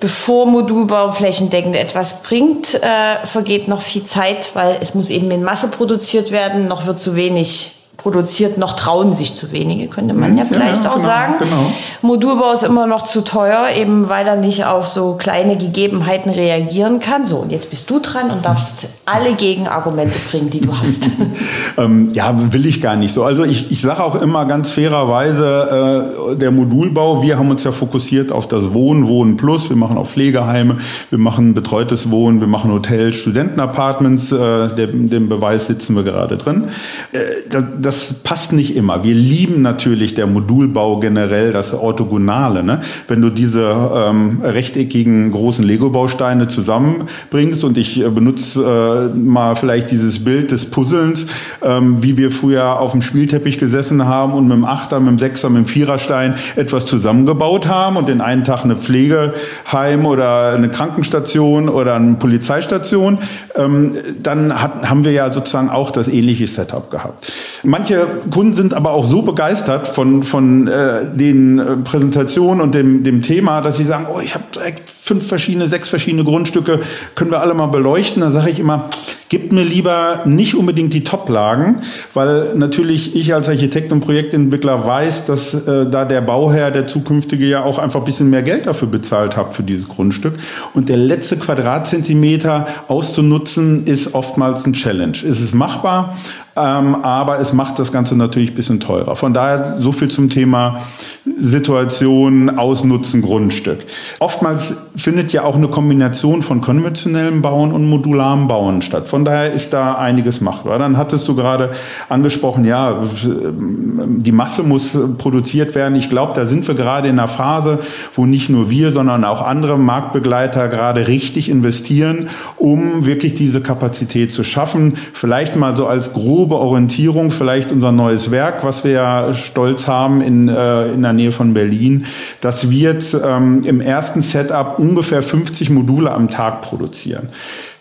Bevor 0.00 0.46
Modulbau 0.46 1.12
flächendeckend 1.12 1.76
etwas 1.76 2.22
bringt, 2.22 2.74
äh, 2.74 3.24
vergeht 3.24 3.68
noch 3.68 3.82
viel 3.82 4.02
Zeit, 4.02 4.50
weil 4.54 4.78
es 4.80 4.94
muss 4.94 5.10
eben 5.10 5.30
in 5.30 5.44
Masse 5.44 5.68
produziert 5.68 6.32
werden. 6.32 6.68
Noch 6.68 6.86
wird 6.86 7.00
zu 7.00 7.14
wenig 7.14 7.81
produziert, 8.02 8.58
noch 8.58 8.74
trauen 8.76 9.12
sich 9.12 9.36
zu 9.36 9.52
wenige, 9.52 9.86
könnte 9.86 10.14
man 10.14 10.36
ja 10.36 10.44
vielleicht 10.44 10.84
ja, 10.84 10.90
auch 10.90 10.96
genau, 10.96 11.06
sagen. 11.06 11.34
genau. 11.38 11.72
Modulbau 12.02 12.52
ist 12.52 12.64
immer 12.64 12.86
noch 12.86 13.02
zu 13.02 13.22
teuer, 13.22 13.68
eben 13.76 14.08
weil 14.08 14.26
er 14.26 14.36
nicht 14.36 14.64
auf 14.64 14.86
so 14.86 15.14
kleine 15.14 15.56
Gegebenheiten 15.56 16.30
reagieren 16.30 17.00
kann. 17.00 17.26
So, 17.26 17.36
und 17.36 17.52
jetzt 17.52 17.70
bist 17.70 17.88
du 17.88 18.00
dran 18.00 18.30
und 18.30 18.44
darfst 18.44 18.88
alle 19.06 19.34
Gegenargumente 19.34 20.18
bringen, 20.30 20.50
die 20.50 20.60
du 20.60 20.76
hast. 20.76 21.08
ähm, 21.78 22.08
ja, 22.12 22.34
will 22.52 22.66
ich 22.66 22.80
gar 22.80 22.96
nicht 22.96 23.12
so. 23.12 23.22
Also 23.22 23.44
ich, 23.44 23.70
ich 23.70 23.80
sage 23.80 24.02
auch 24.02 24.20
immer 24.20 24.46
ganz 24.46 24.72
fairerweise, 24.72 26.32
äh, 26.32 26.36
der 26.36 26.50
Modulbau, 26.50 27.22
wir 27.22 27.38
haben 27.38 27.50
uns 27.50 27.62
ja 27.62 27.72
fokussiert 27.72 28.32
auf 28.32 28.48
das 28.48 28.72
Wohnen, 28.72 29.06
Wohnen 29.06 29.36
Plus. 29.36 29.68
Wir 29.68 29.76
machen 29.76 29.96
auch 29.96 30.08
Pflegeheime, 30.08 30.78
wir 31.10 31.18
machen 31.18 31.54
betreutes 31.54 32.10
Wohnen, 32.10 32.40
wir 32.40 32.48
machen 32.48 32.72
Hotels, 32.72 33.16
Studentenapartments. 33.16 34.32
Äh, 34.32 34.74
den, 34.74 35.08
den 35.08 35.28
Beweis 35.28 35.66
sitzen 35.66 35.94
wir 35.94 36.02
gerade 36.02 36.36
drin. 36.36 36.68
Äh, 37.12 37.18
das, 37.48 37.64
das 37.80 37.91
passt 38.22 38.52
nicht 38.52 38.76
immer. 38.76 39.04
Wir 39.04 39.14
lieben 39.14 39.62
natürlich 39.62 40.14
der 40.14 40.26
Modulbau 40.26 41.00
generell, 41.00 41.52
das 41.52 41.74
Orthogonale. 41.74 42.62
Ne? 42.62 42.80
Wenn 43.08 43.20
du 43.20 43.30
diese 43.30 43.74
ähm, 43.94 44.40
rechteckigen 44.42 45.30
großen 45.32 45.64
Lego-Bausteine 45.64 46.48
zusammenbringst 46.48 47.64
und 47.64 47.78
ich 47.78 48.00
äh, 48.00 48.08
benutze 48.08 49.10
äh, 49.14 49.18
mal 49.18 49.56
vielleicht 49.56 49.90
dieses 49.90 50.24
Bild 50.24 50.50
des 50.50 50.66
Puzzelns, 50.66 51.26
ähm, 51.62 52.02
wie 52.02 52.16
wir 52.16 52.30
früher 52.30 52.80
auf 52.80 52.92
dem 52.92 53.02
Spielteppich 53.02 53.58
gesessen 53.58 54.06
haben 54.06 54.32
und 54.32 54.48
mit 54.48 54.56
dem 54.56 54.64
Achter, 54.64 55.00
mit 55.00 55.10
dem 55.10 55.18
Sechser, 55.18 55.50
mit 55.50 55.66
dem 55.66 55.66
Viererstein 55.66 56.34
etwas 56.56 56.86
zusammengebaut 56.86 57.66
haben 57.68 57.96
und 57.96 58.08
den 58.08 58.20
einen 58.20 58.44
Tag 58.44 58.64
eine 58.64 58.76
Pflegeheim 58.76 60.06
oder 60.06 60.50
eine 60.54 60.68
Krankenstation 60.68 61.68
oder 61.68 61.94
eine 61.96 62.14
Polizeistation, 62.14 63.18
ähm, 63.56 63.94
dann 64.22 64.60
hat, 64.60 64.88
haben 64.88 65.04
wir 65.04 65.12
ja 65.12 65.32
sozusagen 65.32 65.70
auch 65.70 65.90
das 65.90 66.08
ähnliche 66.08 66.46
Setup 66.46 66.90
gehabt. 66.90 67.32
Manche 67.72 68.06
Kunden 68.30 68.52
sind 68.52 68.74
aber 68.74 68.90
auch 68.90 69.06
so 69.06 69.22
begeistert 69.22 69.88
von, 69.88 70.24
von 70.24 70.68
äh, 70.68 71.06
den 71.10 71.58
äh, 71.58 71.76
Präsentationen 71.78 72.60
und 72.60 72.74
dem, 72.74 73.02
dem 73.02 73.22
Thema, 73.22 73.62
dass 73.62 73.78
sie 73.78 73.86
sagen, 73.86 74.08
oh, 74.14 74.20
ich 74.20 74.34
habe 74.34 74.44
direkt 74.54 74.90
fünf 74.90 75.26
verschiedene, 75.26 75.68
sechs 75.68 75.88
verschiedene 75.88 76.22
Grundstücke, 76.22 76.80
können 77.14 77.30
wir 77.30 77.40
alle 77.40 77.54
mal 77.54 77.68
beleuchten. 77.68 78.20
Da 78.20 78.30
sage 78.30 78.50
ich 78.50 78.60
immer, 78.60 78.90
gebt 79.30 79.52
mir 79.52 79.64
lieber 79.64 80.20
nicht 80.26 80.54
unbedingt 80.54 80.92
die 80.92 81.02
Top-Lagen, 81.02 81.80
weil 82.12 82.54
natürlich 82.56 83.16
ich 83.16 83.32
als 83.32 83.48
Architekt 83.48 83.90
und 83.90 84.00
Projektentwickler 84.00 84.86
weiß, 84.86 85.24
dass 85.24 85.54
äh, 85.54 85.86
da 85.90 86.04
der 86.04 86.20
Bauherr, 86.20 86.70
der 86.70 86.86
zukünftige 86.86 87.46
ja 87.46 87.64
auch 87.64 87.78
einfach 87.78 88.00
ein 88.00 88.04
bisschen 88.04 88.28
mehr 88.28 88.42
Geld 88.42 88.66
dafür 88.66 88.88
bezahlt 88.88 89.38
hat 89.38 89.54
für 89.54 89.62
dieses 89.62 89.88
Grundstück. 89.88 90.34
Und 90.74 90.90
der 90.90 90.98
letzte 90.98 91.38
Quadratzentimeter 91.38 92.66
auszunutzen, 92.88 93.86
ist 93.86 94.14
oftmals 94.14 94.66
ein 94.66 94.74
Challenge. 94.74 95.16
Ist 95.16 95.40
es 95.40 95.54
machbar? 95.54 96.14
Ähm, 96.54 96.96
aber 97.02 97.40
es 97.40 97.54
macht 97.54 97.78
das 97.78 97.92
Ganze 97.92 98.14
natürlich 98.14 98.50
ein 98.50 98.54
bisschen 98.54 98.80
teurer. 98.80 99.16
Von 99.16 99.32
daher 99.32 99.78
so 99.78 99.90
viel 99.92 100.10
zum 100.10 100.28
Thema 100.28 100.80
Situation, 101.24 102.58
Ausnutzen, 102.58 103.22
Grundstück. 103.22 103.78
Oftmals 104.18 104.74
findet 104.94 105.32
ja 105.32 105.44
auch 105.44 105.56
eine 105.56 105.68
Kombination 105.68 106.42
von 106.42 106.60
konventionellem 106.60 107.40
Bauen 107.40 107.72
und 107.72 107.88
modularem 107.88 108.48
Bauen 108.48 108.82
statt. 108.82 109.08
Von 109.08 109.24
daher 109.24 109.52
ist 109.52 109.72
da 109.72 109.94
einiges 109.94 110.42
machbar. 110.42 110.78
Dann 110.78 110.98
hattest 110.98 111.26
du 111.26 111.34
gerade 111.34 111.70
angesprochen, 112.10 112.64
ja, 112.64 113.02
die 113.22 114.32
Masse 114.32 114.62
muss 114.62 114.98
produziert 115.16 115.74
werden. 115.74 115.94
Ich 115.94 116.10
glaube, 116.10 116.32
da 116.34 116.44
sind 116.44 116.68
wir 116.68 116.74
gerade 116.74 117.08
in 117.08 117.18
einer 117.18 117.28
Phase, 117.28 117.78
wo 118.14 118.26
nicht 118.26 118.50
nur 118.50 118.68
wir, 118.68 118.92
sondern 118.92 119.24
auch 119.24 119.40
andere 119.40 119.78
Marktbegleiter 119.78 120.68
gerade 120.68 121.08
richtig 121.08 121.48
investieren, 121.48 122.28
um 122.58 123.06
wirklich 123.06 123.32
diese 123.32 123.62
Kapazität 123.62 124.32
zu 124.32 124.44
schaffen. 124.44 124.94
Vielleicht 125.14 125.56
mal 125.56 125.74
so 125.74 125.86
als 125.86 126.12
große 126.12 126.41
grobe 126.42 126.56
Orientierung 126.56 127.30
vielleicht 127.30 127.70
unser 127.70 127.92
neues 127.92 128.32
Werk, 128.32 128.64
was 128.64 128.82
wir 128.82 128.90
ja 128.90 129.32
stolz 129.32 129.86
haben 129.86 130.20
in, 130.20 130.48
äh, 130.48 130.88
in 130.88 131.02
der 131.02 131.12
Nähe 131.12 131.30
von 131.30 131.54
Berlin. 131.54 132.04
Das 132.40 132.68
wird 132.68 133.16
ähm, 133.24 133.62
im 133.64 133.80
ersten 133.80 134.22
Setup 134.22 134.76
ungefähr 134.80 135.22
50 135.22 135.70
Module 135.70 136.10
am 136.10 136.28
Tag 136.28 136.62
produzieren. 136.62 137.28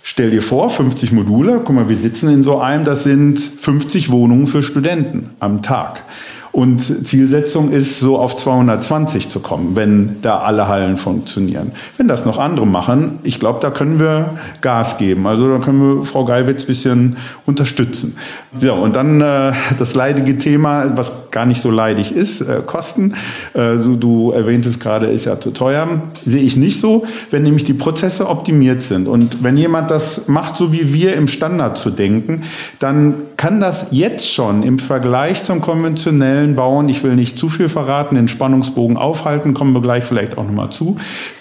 Stell 0.04 0.30
dir 0.30 0.44
vor, 0.44 0.70
50 0.70 1.12
Module, 1.12 1.62
guck 1.66 1.74
mal, 1.76 1.90
wir 1.90 1.98
sitzen 1.98 2.30
in 2.30 2.44
so 2.44 2.60
einem, 2.60 2.86
das 2.86 3.02
sind 3.02 3.40
50 3.40 4.12
Wohnungen 4.12 4.46
für 4.46 4.62
Studenten 4.62 5.32
am 5.40 5.64
Tag. 5.64 6.04
Und 6.52 6.80
Zielsetzung 7.08 7.72
ist, 7.72 8.00
so 8.00 8.18
auf 8.18 8.36
220 8.36 9.30
zu 9.30 9.40
kommen, 9.40 9.76
wenn 9.76 10.22
da 10.22 10.40
alle 10.40 10.68
Hallen 10.68 10.98
funktionieren. 10.98 11.72
Wenn 11.98 12.10
das 12.10 12.26
noch 12.26 12.40
andere 12.40 12.68
machen, 12.68 13.20
ich 13.24 13.40
glaube, 13.40 13.60
da 13.62 13.70
können 13.70 14.00
wir 14.00 14.32
Gas 14.60 14.98
geben. 14.98 15.28
Also 15.28 15.50
da 15.50 15.60
können 15.60 16.00
wir 16.00 16.06
Frau 16.06 16.26
Geibitz 16.26 16.64
ein 16.64 16.68
bisschen 16.68 17.18
unterstützen. 17.46 18.18
Ja, 18.60 18.74
und 18.74 18.98
dann 18.98 19.22
äh, 19.22 19.54
das 19.80 19.96
leidige 19.96 20.38
Thema, 20.38 20.92
was 20.98 21.31
gar 21.32 21.46
nicht 21.46 21.62
so 21.62 21.72
leidig 21.72 22.12
ist, 22.12 22.42
äh, 22.42 22.62
Kosten. 22.66 23.14
Äh, 23.54 23.78
du, 23.78 23.96
du 23.96 24.32
erwähntest 24.32 24.80
gerade, 24.80 25.08
ist 25.08 25.26
ja 25.26 25.40
zu 25.40 25.52
teuer. 25.52 25.88
Sehe 26.26 26.42
ich 26.42 26.58
nicht 26.58 26.80
so, 26.80 27.06
wenn 27.32 27.44
nämlich 27.44 27.64
die 27.64 27.74
Prozesse 27.74 28.28
optimiert 28.28 28.82
sind. 28.82 29.08
Und 29.08 29.44
wenn 29.44 29.58
jemand 29.58 29.92
das 29.92 30.28
macht, 30.28 30.58
so 30.58 30.74
wie 30.74 30.94
wir 30.94 31.14
im 31.14 31.28
Standard 31.28 31.78
zu 31.78 31.90
denken, 31.90 32.44
dann 32.80 33.16
kann 33.38 33.60
das 33.60 33.88
jetzt 33.92 34.32
schon 34.32 34.64
im 34.64 34.80
Vergleich 34.80 35.44
zum 35.44 35.62
konventionellen 35.62 36.56
Bauen, 36.56 36.90
ich 36.90 37.04
will 37.04 37.16
nicht 37.16 37.38
zu 37.38 37.50
viel 37.50 37.70
verraten, 37.70 38.16
den 38.16 38.28
Spannungsbogen 38.28 38.98
aufhalten, 38.98 39.54
kommen 39.54 39.74
wir 39.74 39.82
gleich 39.82 40.04
vielleicht 40.04 40.38
auch 40.38 40.44
nochmal 40.44 40.70
zu, 40.70 40.98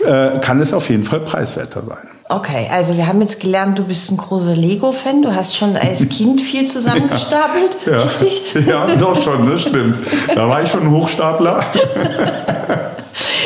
äh, 0.06 0.38
kann 0.38 0.60
es 0.60 0.72
auf 0.72 0.88
jeden 0.88 1.04
Fall 1.04 1.20
preiswerter 1.20 1.82
sein. 1.82 2.19
Okay, 2.32 2.68
also 2.70 2.96
wir 2.96 3.08
haben 3.08 3.20
jetzt 3.20 3.40
gelernt, 3.40 3.76
du 3.76 3.82
bist 3.82 4.08
ein 4.12 4.16
großer 4.16 4.54
Lego-Fan. 4.54 5.20
Du 5.22 5.34
hast 5.34 5.56
schon 5.56 5.76
als 5.76 6.08
Kind 6.08 6.40
viel 6.40 6.68
zusammengestapelt, 6.68 7.76
ja, 7.86 8.02
richtig? 8.02 8.54
Ja, 8.68 8.86
doch 8.86 9.20
schon, 9.20 9.50
das 9.50 9.62
stimmt. 9.62 9.98
Da 10.32 10.48
war 10.48 10.62
ich 10.62 10.70
schon 10.70 10.82
ein 10.82 10.90
Hochstapler. 10.90 11.64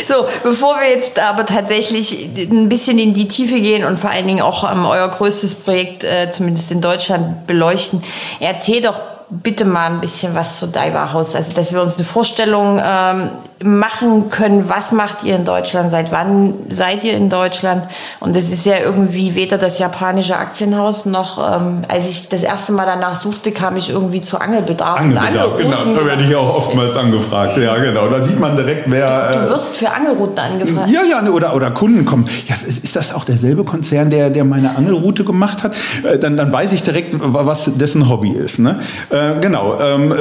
So, 0.06 0.26
bevor 0.42 0.76
wir 0.80 0.90
jetzt 0.90 1.18
aber 1.18 1.46
tatsächlich 1.46 2.28
ein 2.36 2.68
bisschen 2.68 2.98
in 2.98 3.14
die 3.14 3.26
Tiefe 3.26 3.58
gehen 3.58 3.84
und 3.84 3.98
vor 3.98 4.10
allen 4.10 4.26
Dingen 4.26 4.42
auch 4.42 4.70
ähm, 4.70 4.84
euer 4.84 5.08
größtes 5.08 5.54
Projekt, 5.54 6.04
äh, 6.04 6.30
zumindest 6.30 6.70
in 6.70 6.82
Deutschland, 6.82 7.46
beleuchten, 7.46 8.02
erzähl 8.38 8.82
doch 8.82 9.00
bitte 9.30 9.64
mal 9.64 9.90
ein 9.90 10.00
bisschen 10.00 10.34
was 10.34 10.58
zu 10.58 10.66
Daiwa 10.66 11.12
House, 11.12 11.34
also 11.34 11.52
dass 11.52 11.72
wir 11.72 11.82
uns 11.82 11.96
eine 11.96 12.04
Vorstellung 12.04 12.80
ähm, 12.84 13.30
machen 13.62 14.28
können, 14.28 14.68
was 14.68 14.92
macht 14.92 15.24
ihr 15.24 15.36
in 15.36 15.44
Deutschland, 15.44 15.90
seit 15.90 16.12
wann 16.12 16.54
seid 16.68 17.04
ihr 17.04 17.14
in 17.14 17.30
Deutschland 17.30 17.84
und 18.20 18.36
es 18.36 18.52
ist 18.52 18.66
ja 18.66 18.76
irgendwie 18.78 19.34
weder 19.34 19.56
das 19.56 19.78
japanische 19.78 20.36
Aktienhaus 20.36 21.06
noch, 21.06 21.38
ähm, 21.38 21.82
als 21.88 22.10
ich 22.10 22.28
das 22.28 22.42
erste 22.42 22.72
Mal 22.72 22.84
danach 22.84 23.16
suchte, 23.16 23.52
kam 23.52 23.76
ich 23.76 23.88
irgendwie 23.88 24.20
zu 24.20 24.38
Angelbedarf. 24.38 25.00
Angelbedarf, 25.00 25.56
genau, 25.56 25.84
da 25.94 26.04
werde 26.04 26.24
ich 26.24 26.36
auch 26.36 26.56
oftmals 26.56 26.96
angefragt, 26.96 27.56
ja 27.56 27.76
genau, 27.78 28.08
da 28.08 28.22
sieht 28.22 28.38
man 28.38 28.56
direkt, 28.56 28.90
wer... 28.90 29.32
Du, 29.32 29.38
du 29.38 29.50
wirst 29.50 29.76
für 29.76 29.90
Angelrouten 29.90 30.38
angefragt. 30.38 30.90
Ja, 30.90 31.02
ja, 31.02 31.26
oder, 31.30 31.54
oder 31.54 31.70
Kunden 31.70 32.04
kommen, 32.04 32.28
ja, 32.46 32.54
ist 32.54 32.94
das 32.94 33.14
auch 33.14 33.24
derselbe 33.24 33.64
Konzern, 33.64 34.10
der, 34.10 34.28
der 34.28 34.44
meine 34.44 34.76
Angelroute 34.76 35.24
gemacht 35.24 35.62
hat? 35.62 35.74
Äh, 36.02 36.18
dann, 36.18 36.36
dann 36.36 36.52
weiß 36.52 36.72
ich 36.72 36.82
direkt, 36.82 37.14
was 37.18 37.70
dessen 37.76 38.10
Hobby 38.10 38.30
ist, 38.30 38.58
ne? 38.58 38.80
Äh, 39.14 39.40
genau, 39.40 39.76
ähm, 39.80 40.12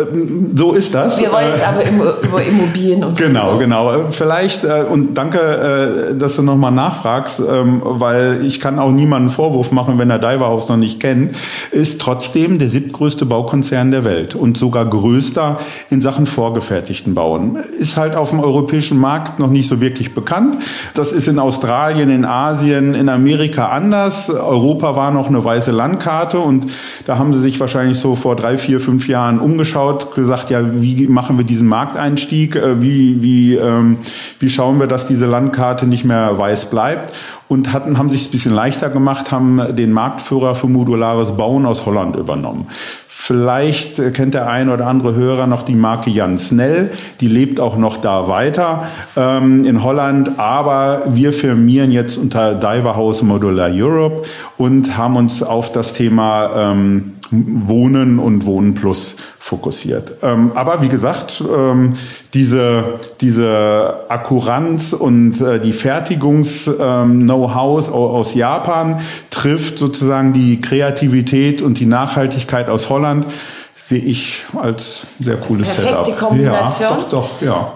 so 0.55 0.73
ist 0.73 0.93
das. 0.93 1.19
Wir 1.19 1.31
wollen 1.31 1.47
jetzt 1.47 1.67
aber 1.67 1.81
über 2.21 2.43
Immobilien 2.43 3.03
und 3.03 3.17
Genau, 3.23 3.57
genau. 3.57 3.91
Äh, 3.91 4.11
vielleicht, 4.11 4.63
äh, 4.63 4.83
und 4.87 5.15
danke, 5.15 5.39
äh, 5.39 6.15
dass 6.15 6.35
du 6.35 6.43
nochmal 6.43 6.71
nachfragst, 6.71 7.39
ähm, 7.39 7.81
weil 7.83 8.45
ich 8.45 8.59
kann 8.59 8.77
auch 8.77 8.91
niemanden 8.91 9.31
Vorwurf 9.31 9.71
machen, 9.71 9.97
wenn 9.97 10.11
er 10.11 10.19
Diver 10.19 10.45
House 10.45 10.69
noch 10.69 10.77
nicht 10.77 10.99
kennt, 10.99 11.35
ist 11.71 12.01
trotzdem 12.01 12.59
der 12.59 12.69
siebtgrößte 12.69 13.25
Baukonzern 13.25 13.89
der 13.89 14.05
Welt 14.05 14.35
und 14.35 14.57
sogar 14.57 14.85
größter 14.85 15.57
in 15.89 15.99
Sachen 15.99 16.27
vorgefertigten 16.27 17.15
Bauen. 17.15 17.57
Ist 17.75 17.97
halt 17.97 18.15
auf 18.15 18.29
dem 18.29 18.41
europäischen 18.41 18.99
Markt 18.99 19.39
noch 19.39 19.49
nicht 19.49 19.67
so 19.67 19.81
wirklich 19.81 20.13
bekannt. 20.13 20.55
Das 20.93 21.11
ist 21.11 21.27
in 21.27 21.39
Australien, 21.39 22.11
in 22.11 22.25
Asien, 22.25 22.93
in 22.93 23.09
Amerika 23.09 23.69
anders. 23.69 24.29
Europa 24.29 24.95
war 24.95 25.09
noch 25.09 25.29
eine 25.29 25.43
weiße 25.43 25.71
Landkarte 25.71 26.37
und 26.37 26.67
da 27.07 27.17
haben 27.17 27.33
sie 27.33 27.39
sich 27.39 27.59
wahrscheinlich 27.59 27.97
so 27.97 28.15
vor 28.15 28.35
drei, 28.35 28.59
vier, 28.59 28.82
fünf 28.83 29.07
Jahren 29.07 29.39
umgeschaut, 29.39 30.13
gesagt, 30.13 30.49
ja, 30.49 30.61
wie 30.81 31.07
machen 31.07 31.37
wir 31.37 31.45
diesen 31.45 31.67
Markteinstieg, 31.67 32.55
wie, 32.79 33.21
wie, 33.21 33.55
ähm, 33.55 33.97
wie 34.39 34.49
schauen 34.49 34.79
wir, 34.79 34.87
dass 34.87 35.05
diese 35.05 35.25
Landkarte 35.25 35.87
nicht 35.87 36.05
mehr 36.05 36.37
weiß 36.37 36.65
bleibt 36.69 37.19
und 37.47 37.73
hatten, 37.73 37.97
haben 37.97 38.09
sich 38.09 38.27
ein 38.27 38.31
bisschen 38.31 38.53
leichter 38.53 38.89
gemacht, 38.89 39.31
haben 39.31 39.75
den 39.75 39.91
Marktführer 39.91 40.55
für 40.55 40.67
modulares 40.67 41.37
Bauen 41.37 41.65
aus 41.65 41.85
Holland 41.85 42.15
übernommen. 42.15 42.67
Vielleicht 43.15 44.13
kennt 44.15 44.33
der 44.33 44.49
ein 44.49 44.69
oder 44.69 44.87
andere 44.87 45.15
Hörer 45.15 45.47
noch 45.47 45.61
die 45.61 45.75
Marke 45.75 46.09
Jan 46.09 46.37
Snell. 46.37 46.91
Die 47.21 47.29
lebt 47.29 47.59
auch 47.59 47.77
noch 47.77 47.95
da 47.95 48.27
weiter 48.27 48.87
ähm, 49.15 49.63
in 49.65 49.81
Holland. 49.81 50.39
Aber 50.39 51.03
wir 51.07 51.31
firmieren 51.31 51.93
jetzt 51.93 52.17
unter 52.17 52.55
Diver 52.55 52.97
House 52.97 53.21
Modular 53.21 53.69
Europe 53.71 54.23
und 54.57 54.97
haben 54.97 55.15
uns 55.15 55.41
auf 55.41 55.71
das 55.71 55.93
Thema 55.93 56.49
ähm, 56.53 57.12
Wohnen 57.33 58.19
und 58.19 58.45
Wohnen 58.45 58.75
Plus 58.75 59.15
fokussiert. 59.39 60.17
Ähm, 60.21 60.51
aber 60.55 60.81
wie 60.81 60.89
gesagt, 60.89 61.41
ähm, 61.41 61.97
diese, 62.33 62.99
diese 63.19 64.05
Akkuranz 64.07 64.93
und 64.93 65.41
äh, 65.41 65.59
die 65.59 65.73
Fertigungs-Know-how 65.73 67.87
ähm, 67.87 67.93
aus 67.93 68.35
Japan 68.35 69.01
trifft 69.29 69.77
sozusagen 69.77 70.31
die 70.33 70.61
Kreativität 70.61 71.61
und 71.61 71.79
die 71.79 71.85
Nachhaltigkeit 71.85 72.69
aus 72.69 72.89
Holland 72.89 73.27
sehe 73.75 73.99
ich 73.99 74.45
als 74.59 75.07
sehr 75.19 75.35
cooles 75.37 75.67
Perfekte 75.67 76.05
Setup. 76.05 76.29
Kombination. 76.29 76.89
Ja, 76.89 76.95
doch, 76.95 77.09
doch, 77.09 77.41
ja. 77.41 77.73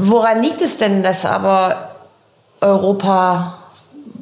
Woran 0.00 0.42
liegt 0.42 0.62
es 0.62 0.78
denn, 0.78 1.02
dass 1.02 1.26
aber 1.26 1.90
Europa 2.60 3.58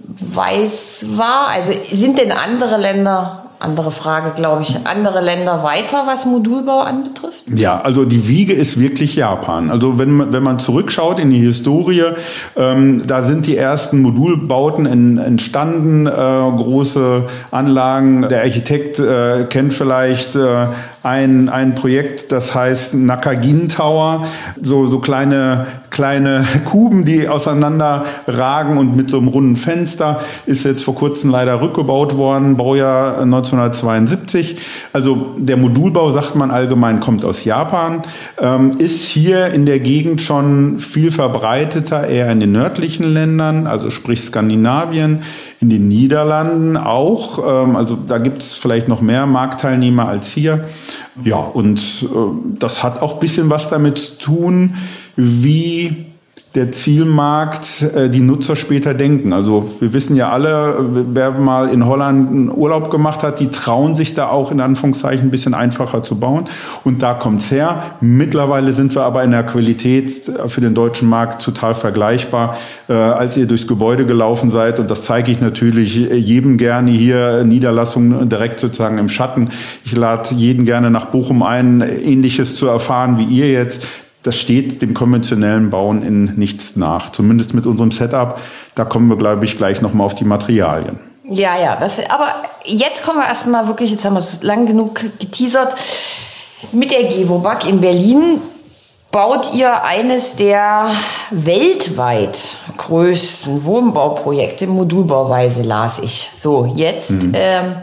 weiß 0.09 1.07
war? 1.17 1.49
Also 1.49 1.73
sind 1.93 2.19
denn 2.19 2.33
andere 2.33 2.79
Länder 2.79 3.46
andere 3.59 3.91
Frage, 3.91 4.33
glaube 4.35 4.63
ich. 4.63 4.87
Andere 4.87 5.23
Länder 5.23 5.63
weiter, 5.63 6.05
was 6.07 6.27
Modulbau 6.27 6.81
anbetrifft? 6.81 7.45
Ja, 7.47 7.81
also 7.81 8.05
die 8.05 8.29
Wiege 8.29 8.53
ist 8.53 8.79
wirklich 8.79 9.17
Japan. 9.17 9.71
Also 9.71 9.99
wenn 9.99 10.11
man, 10.13 10.33
wenn 10.33 10.43
man 10.43 10.59
zurückschaut 10.59 11.19
in 11.19 11.31
die 11.31 11.41
Historie, 11.41 12.05
ähm, 12.57 13.07
da 13.07 13.23
sind 13.23 13.47
die 13.47 13.57
ersten 13.57 14.03
Modulbauten 14.03 14.87
in, 14.87 15.19
entstanden, 15.19 16.07
äh, 16.07 16.11
große 16.11 17.25
Anlagen. 17.51 18.29
Der 18.29 18.43
Architekt 18.43 18.99
äh, 18.99 19.45
kennt 19.45 19.73
vielleicht 19.73 20.37
äh, 20.37 20.67
ein, 21.07 21.49
ein 21.49 21.77
Projekt, 21.77 22.33
das 22.33 22.53
heißt 22.53 22.95
Nakagin 22.95 23.69
Tower, 23.69 24.27
so, 24.61 24.91
so 24.91 24.99
kleine, 24.99 25.67
kleine 25.91 26.45
Kuben, 26.65 27.05
die 27.05 27.29
auseinander 27.29 28.05
ragen 28.27 28.77
und 28.77 28.97
mit 28.97 29.09
so 29.09 29.19
einem 29.19 29.29
runden 29.29 29.55
Fenster, 29.55 30.21
ist 30.47 30.65
jetzt 30.65 30.83
vor 30.83 30.97
kurzem 30.97 31.31
leider 31.31 31.61
rückgebaut 31.61 32.17
worden, 32.17 32.57
Baujahr 32.57 33.21
1972. 33.21 34.59
Also 34.93 35.37
der 35.39 35.57
Modulbau, 35.57 36.11
sagt 36.11 36.35
man 36.35 36.51
allgemein, 36.51 36.99
kommt 36.99 37.25
aus 37.25 37.45
Japan, 37.45 38.03
ähm, 38.41 38.75
ist 38.79 39.03
hier 39.03 39.47
in 39.49 39.65
der 39.65 39.79
Gegend 39.79 40.23
schon 40.23 40.81
viel 40.81 41.13
verbreiteter, 41.13 42.09
eher 42.09 42.33
in 42.33 42.41
den 42.41 42.51
nördlichen 42.51 43.07
Ländern, 43.07 43.69
also 43.69 43.91
sprich 43.91 44.23
Skandinavien, 44.23 45.23
in 45.61 45.71
den 45.71 45.89
Niederlanden 45.89 46.77
auch. 46.77 47.39
Ähm, 47.39 47.77
also 47.77 47.97
da 47.97 48.19
gibt 48.19 48.43
es 48.43 48.55
vielleicht 48.55 48.89
noch 48.89 49.01
mehr 49.01 49.27
Marktteilnehmer 49.27 50.09
als 50.09 50.29
hier. 50.29 50.65
Ja, 51.25 51.39
und 51.39 51.79
äh, 52.03 52.07
das 52.59 52.83
hat 52.83 53.03
auch 53.03 53.19
bisschen 53.19 53.51
was 53.51 53.69
damit 53.69 53.99
zu 53.99 54.19
tun, 54.19 54.75
wie 55.17 56.07
der 56.57 56.73
Zielmarkt 56.73 57.83
äh, 57.83 58.09
die 58.09 58.21
Nutzer 58.21 58.57
später 58.57 58.95
denken. 58.95 59.33
Also 59.33 59.71
wir 59.79 59.93
wissen 59.93 60.17
ja 60.17 60.31
alle, 60.31 60.77
wer 61.13 61.33
mal 61.33 61.69
in 61.69 61.87
Holland 61.87 62.31
einen 62.31 62.51
Urlaub 62.51 62.91
gemacht 62.91 63.23
hat, 63.23 63.39
die 63.41 63.49
trauen 63.49 63.95
sich 63.95 64.15
da 64.15 64.29
auch 64.29 64.51
in 64.51 64.61
Anführungszeichen 64.61 65.29
ein 65.29 65.31
bisschen 65.31 65.55
einfacher 65.55 66.03
zu 66.03 66.19
bauen. 66.19 66.47
Und 66.83 67.03
da 67.03 67.15
kommt's 67.15 67.51
her. 67.51 67.83
Mittlerweile 68.01 68.73
sind 68.73 68.95
wir 68.95 69.03
aber 69.03 69.23
in 69.23 69.33
der 69.33 69.45
Qualität 69.45 70.33
für 70.49 70.61
den 70.61 70.75
deutschen 70.75 71.09
Markt 71.09 71.43
total 71.43 71.75
vergleichbar. 71.75 72.57
Äh, 72.89 72.95
als 72.95 73.37
ihr 73.37 73.47
durchs 73.47 73.67
Gebäude 73.67 74.07
gelaufen 74.07 74.49
seid, 74.49 74.81
und 74.81 74.91
das 74.91 75.03
zeige 75.03 75.31
ich 75.31 75.41
natürlich 75.41 75.95
jedem 75.95 76.57
gerne 76.57 76.91
hier, 76.91 77.45
Niederlassungen 77.45 78.29
direkt 78.29 78.61
sozusagen 78.61 78.97
im 78.97 79.11
Schatten. 79.11 79.51
Ich 79.85 79.95
lade 79.95 80.35
jeden 80.35 80.65
gerne 80.65 80.91
nach 80.91 81.07
Bochum 81.07 81.43
ein, 81.43 81.83
ähnliches 81.83 82.57
zu 82.57 82.67
erfahren 82.67 83.19
wie 83.19 83.25
ihr 83.25 83.51
jetzt 83.51 83.87
das 84.27 84.37
steht 84.37 84.83
dem 84.83 84.93
konventionellen 84.93 85.71
Bauen 85.71 86.03
in 86.03 86.35
nichts 86.37 86.77
nach. 86.77 87.11
Zumindest 87.11 87.55
mit 87.55 87.67
unserem 87.67 87.93
Setup. 87.93 88.41
Da 88.75 88.85
kommen 88.85 89.09
wir, 89.09 89.17
glaube 89.17 89.45
ich, 89.45 89.57
gleich 89.57 89.81
nochmal 89.81 90.05
auf 90.05 90.15
die 90.15 90.25
Materialien. 90.25 90.99
Ja, 91.25 91.59
ja, 91.59 91.77
das, 91.77 91.99
aber 92.11 92.29
jetzt 92.65 93.05
kommen 93.05 93.19
wir 93.19 93.27
erstmal 93.27 93.67
wirklich, 93.67 93.91
jetzt 93.91 94.05
haben 94.05 94.15
wir 94.15 94.21
es 94.21 94.43
lang 94.43 94.67
genug 94.67 95.01
geteasert. 95.19 95.75
Mit 96.73 96.91
der 96.91 97.05
Gewobag 97.05 97.69
in 97.69 97.81
Berlin 97.81 98.41
baut 99.11 99.55
ihr 99.55 99.83
eines 99.85 100.37
der 100.37 100.91
weltweit 101.31 102.57
größten 102.77 103.65
Wohnbauprojekte 103.65 104.67
Modulbauweise, 104.67 105.63
las 105.63 105.99
ich. 106.01 106.31
So, 106.37 106.73
jetzt 106.77 107.11
mhm. 107.11 107.33
ähm, 107.35 107.77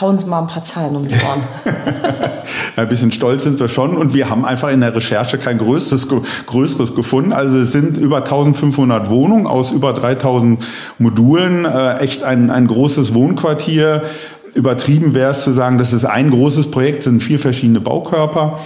Hauen 0.00 0.18
Sie 0.18 0.24
mal 0.24 0.40
ein 0.40 0.46
paar 0.46 0.64
Zahlen 0.64 0.96
um 0.96 1.06
die 1.06 1.14
Ohren. 1.14 1.44
ein 2.76 2.88
bisschen 2.88 3.12
stolz 3.12 3.42
sind 3.42 3.60
wir 3.60 3.68
schon 3.68 3.98
und 3.98 4.14
wir 4.14 4.30
haben 4.30 4.46
einfach 4.46 4.70
in 4.70 4.80
der 4.80 4.96
Recherche 4.96 5.36
kein 5.36 5.58
größeres, 5.58 6.08
größeres 6.46 6.94
gefunden. 6.94 7.34
Also 7.34 7.58
es 7.58 7.72
sind 7.72 7.98
über 7.98 8.18
1500 8.18 9.10
Wohnungen 9.10 9.46
aus 9.46 9.70
über 9.70 9.92
3000 9.92 10.64
Modulen, 10.96 11.66
äh, 11.66 11.98
echt 11.98 12.22
ein, 12.22 12.50
ein 12.50 12.66
großes 12.66 13.12
Wohnquartier 13.12 14.04
übertrieben 14.54 15.14
wäre 15.14 15.30
es 15.30 15.42
zu 15.42 15.52
sagen, 15.52 15.78
das 15.78 15.92
ist 15.92 16.04
ein 16.04 16.30
großes 16.30 16.70
Projekt, 16.70 17.02
sind 17.02 17.22
vier 17.22 17.38
verschiedene 17.38 17.80
Baukörper. 17.80 18.58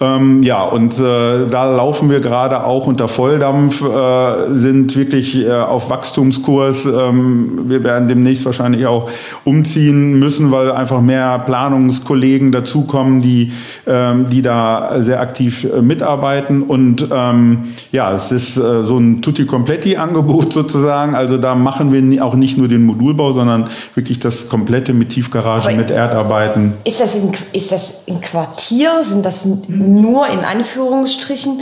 Ähm, 0.00 0.42
ja, 0.42 0.64
und 0.64 0.98
äh, 0.98 1.46
da 1.48 1.76
laufen 1.76 2.08
wir 2.08 2.20
gerade 2.20 2.64
auch 2.64 2.86
unter 2.86 3.06
Volldampf, 3.06 3.82
äh, 3.82 4.54
sind 4.54 4.96
wirklich 4.96 5.46
äh, 5.46 5.52
auf 5.52 5.90
Wachstumskurs. 5.90 6.86
Ähm, 6.86 7.64
wir 7.66 7.84
werden 7.84 8.08
demnächst 8.08 8.46
wahrscheinlich 8.46 8.86
auch 8.86 9.10
umziehen 9.44 10.18
müssen, 10.18 10.50
weil 10.52 10.72
einfach 10.72 11.02
mehr 11.02 11.38
Planungskollegen 11.40 12.50
dazukommen, 12.50 13.20
die, 13.20 13.52
ähm, 13.86 14.30
die 14.30 14.40
da 14.40 15.00
sehr 15.00 15.20
aktiv 15.20 15.64
äh, 15.64 15.82
mitarbeiten. 15.82 16.62
Und 16.62 17.08
ähm, 17.12 17.64
ja, 17.92 18.12
es 18.14 18.32
ist 18.32 18.56
äh, 18.56 18.82
so 18.82 18.96
ein 18.98 19.20
Tutti 19.20 19.44
Kompletti-Angebot 19.44 20.52
sozusagen. 20.52 21.14
Also 21.14 21.36
da 21.36 21.54
machen 21.54 21.92
wir 21.92 22.24
auch 22.24 22.34
nicht 22.34 22.56
nur 22.56 22.68
den 22.68 22.84
Modulbau, 22.84 23.32
sondern 23.32 23.66
wirklich 23.94 24.18
das 24.18 24.48
komplette 24.48 24.94
mit 24.94 25.10
Tiefgarage, 25.30 25.76
mit 25.76 25.90
Erdarbeiten. 25.90 26.74
Ist 26.84 27.00
das, 27.00 27.14
in, 27.14 27.32
ist 27.52 27.72
das 27.72 28.02
ein 28.08 28.20
Quartier? 28.20 29.02
Sind 29.04 29.24
das 29.24 29.44
nur 29.44 30.28
in 30.28 30.40
Anführungsstrichen 30.40 31.60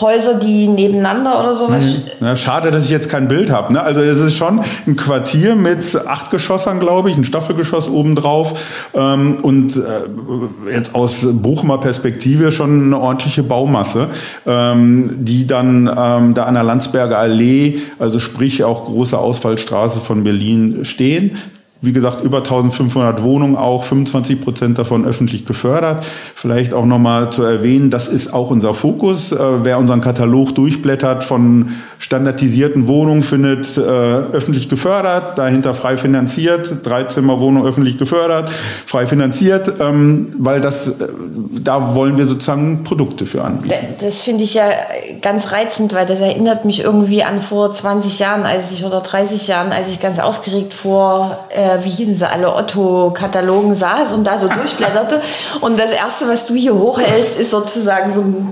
Häuser, 0.00 0.34
die 0.34 0.68
nebeneinander 0.68 1.40
oder 1.40 1.56
sowas. 1.56 1.84
Mhm. 2.20 2.26
Ja, 2.26 2.36
schade, 2.36 2.70
dass 2.70 2.84
ich 2.84 2.90
jetzt 2.90 3.08
kein 3.08 3.26
Bild 3.26 3.50
habe. 3.50 3.72
Ne? 3.72 3.82
Also 3.82 4.00
es 4.02 4.20
ist 4.20 4.36
schon 4.36 4.60
ein 4.86 4.96
Quartier 4.96 5.56
mit 5.56 5.96
acht 6.06 6.30
Geschossern, 6.30 6.78
glaube 6.78 7.10
ich, 7.10 7.16
ein 7.16 7.24
Staffelgeschoss 7.24 7.88
obendrauf 7.88 8.60
ähm, 8.94 9.38
und 9.42 9.76
äh, 9.76 10.72
jetzt 10.72 10.94
aus 10.94 11.26
Bochumer 11.28 11.78
Perspektive 11.78 12.52
schon 12.52 12.84
eine 12.84 13.00
ordentliche 13.00 13.42
Baumasse, 13.42 14.08
ähm, 14.46 15.10
die 15.18 15.46
dann 15.46 15.88
ähm, 15.88 16.34
da 16.34 16.44
an 16.44 16.54
der 16.54 16.62
Landsberger 16.62 17.18
Allee, 17.18 17.80
also 17.98 18.20
sprich 18.20 18.62
auch 18.62 18.84
große 18.84 19.18
Ausfallstraße 19.18 20.00
von 20.00 20.22
Berlin 20.22 20.84
stehen 20.84 21.32
wie 21.80 21.92
gesagt, 21.92 22.24
über 22.24 22.38
1500 22.38 23.22
Wohnungen 23.22 23.56
auch, 23.56 23.84
25 23.84 24.40
Prozent 24.40 24.78
davon 24.78 25.04
öffentlich 25.04 25.46
gefördert. 25.46 26.04
Vielleicht 26.34 26.74
auch 26.74 26.84
nochmal 26.84 27.30
zu 27.30 27.44
erwähnen, 27.44 27.90
das 27.90 28.08
ist 28.08 28.32
auch 28.32 28.50
unser 28.50 28.74
Fokus. 28.74 29.30
Äh, 29.30 29.38
wer 29.62 29.78
unseren 29.78 30.00
Katalog 30.00 30.54
durchblättert 30.56 31.22
von 31.22 31.76
standardisierten 32.00 32.88
Wohnungen 32.88 33.22
findet 33.22 33.76
äh, 33.76 33.80
öffentlich 33.80 34.68
gefördert, 34.68 35.38
dahinter 35.38 35.74
frei 35.74 35.96
finanziert, 35.96 36.84
Dreizimmerwohnung 36.84 37.66
öffentlich 37.66 37.98
gefördert, 37.98 38.50
frei 38.86 39.06
finanziert, 39.06 39.80
ähm, 39.80 40.32
weil 40.38 40.60
das, 40.60 40.88
äh, 40.88 40.92
da 41.62 41.94
wollen 41.94 42.16
wir 42.16 42.26
sozusagen 42.26 42.82
Produkte 42.82 43.26
für 43.26 43.44
anbieten. 43.44 43.74
Das 44.00 44.22
finde 44.22 44.44
ich 44.44 44.54
ja 44.54 44.64
ganz 45.22 45.52
reizend, 45.52 45.92
weil 45.92 46.06
das 46.06 46.20
erinnert 46.20 46.64
mich 46.64 46.80
irgendwie 46.82 47.22
an 47.22 47.40
vor 47.40 47.72
20 47.72 48.18
Jahren, 48.18 48.42
als 48.42 48.72
ich 48.72 48.84
oder 48.84 49.00
30 49.00 49.46
Jahren, 49.48 49.72
als 49.72 49.88
ich 49.88 50.00
ganz 50.00 50.18
aufgeregt 50.18 50.74
vor, 50.74 51.46
äh, 51.50 51.67
wie 51.84 51.90
hießen 51.90 52.14
sie 52.14 52.28
alle, 52.28 52.54
Otto-Katalogen 52.54 53.74
saß 53.74 54.12
und 54.12 54.26
da 54.26 54.38
so 54.38 54.48
durchblätterte. 54.48 55.20
Und 55.60 55.78
das 55.78 55.90
erste, 55.90 56.28
was 56.28 56.46
du 56.46 56.54
hier 56.54 56.74
hochhältst, 56.74 57.38
ist 57.38 57.50
sozusagen 57.50 58.12
so 58.12 58.20
ein 58.22 58.50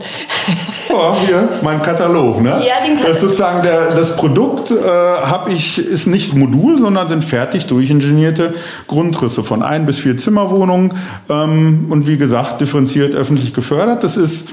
ja, 0.89 1.17
hier 1.27 1.49
mein 1.63 1.83
Katalog, 1.83 2.41
ne? 2.41 2.51
Ja, 2.51 2.85
den 2.85 2.97
Katalog 2.97 3.17
sozusagen 3.17 3.63
der, 3.63 3.93
das 3.93 4.17
Produkt 4.17 4.71
äh, 4.71 4.77
habe 4.77 5.53
ich 5.53 5.79
ist 5.79 6.07
nicht 6.07 6.35
Modul, 6.35 6.79
sondern 6.79 7.09
sind 7.09 7.25
fertig 7.25 7.67
durchingenierte 7.67 8.55
Grundrisse 8.87 9.43
von 9.45 9.63
ein 9.63 9.87
bis 9.87 9.99
vier 9.99 10.17
Zimmerwohnungen 10.17 10.95
ähm, 11.29 11.87
und 11.91 12.07
wie 12.07 12.17
gesagt 12.17 12.61
differenziert 12.61 13.15
öffentlich 13.15 13.55
gefördert. 13.55 14.05
Das 14.05 14.17
ist 14.17 14.47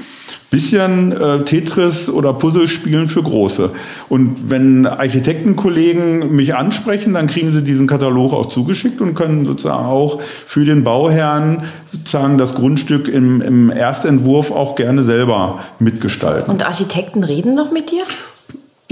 bisschen 0.54 1.10
äh, 1.10 1.40
Tetris 1.40 2.08
oder 2.08 2.32
Puzzlespielen 2.32 3.08
für 3.08 3.24
Große. 3.24 3.70
Und 4.08 4.50
wenn 4.50 4.86
Architektenkollegen 4.86 6.36
mich 6.36 6.54
ansprechen, 6.54 7.14
dann 7.14 7.26
kriegen 7.26 7.50
sie 7.50 7.64
diesen 7.64 7.88
Katalog 7.88 8.32
auch 8.32 8.46
zugeschickt 8.46 9.00
und 9.00 9.14
können 9.14 9.46
sozusagen 9.46 9.84
auch 9.84 10.20
für 10.46 10.64
den 10.64 10.84
Bauherrn 10.84 11.64
sozusagen 11.90 12.38
das 12.38 12.54
Grundstück 12.54 13.08
im, 13.08 13.42
im 13.42 13.68
Erstentwurf 13.72 14.52
auch 14.52 14.76
gerne 14.76 15.02
selber 15.02 15.58
mitgestalten. 15.80 16.52
Und 16.52 16.64
Architekten 16.64 17.24
reden 17.24 17.56
noch 17.56 17.72
mit 17.72 17.90
dir? 17.90 18.04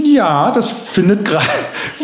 Ja, 0.03 0.51
das 0.51 0.69
findet 0.69 1.25
gerade 1.25 1.47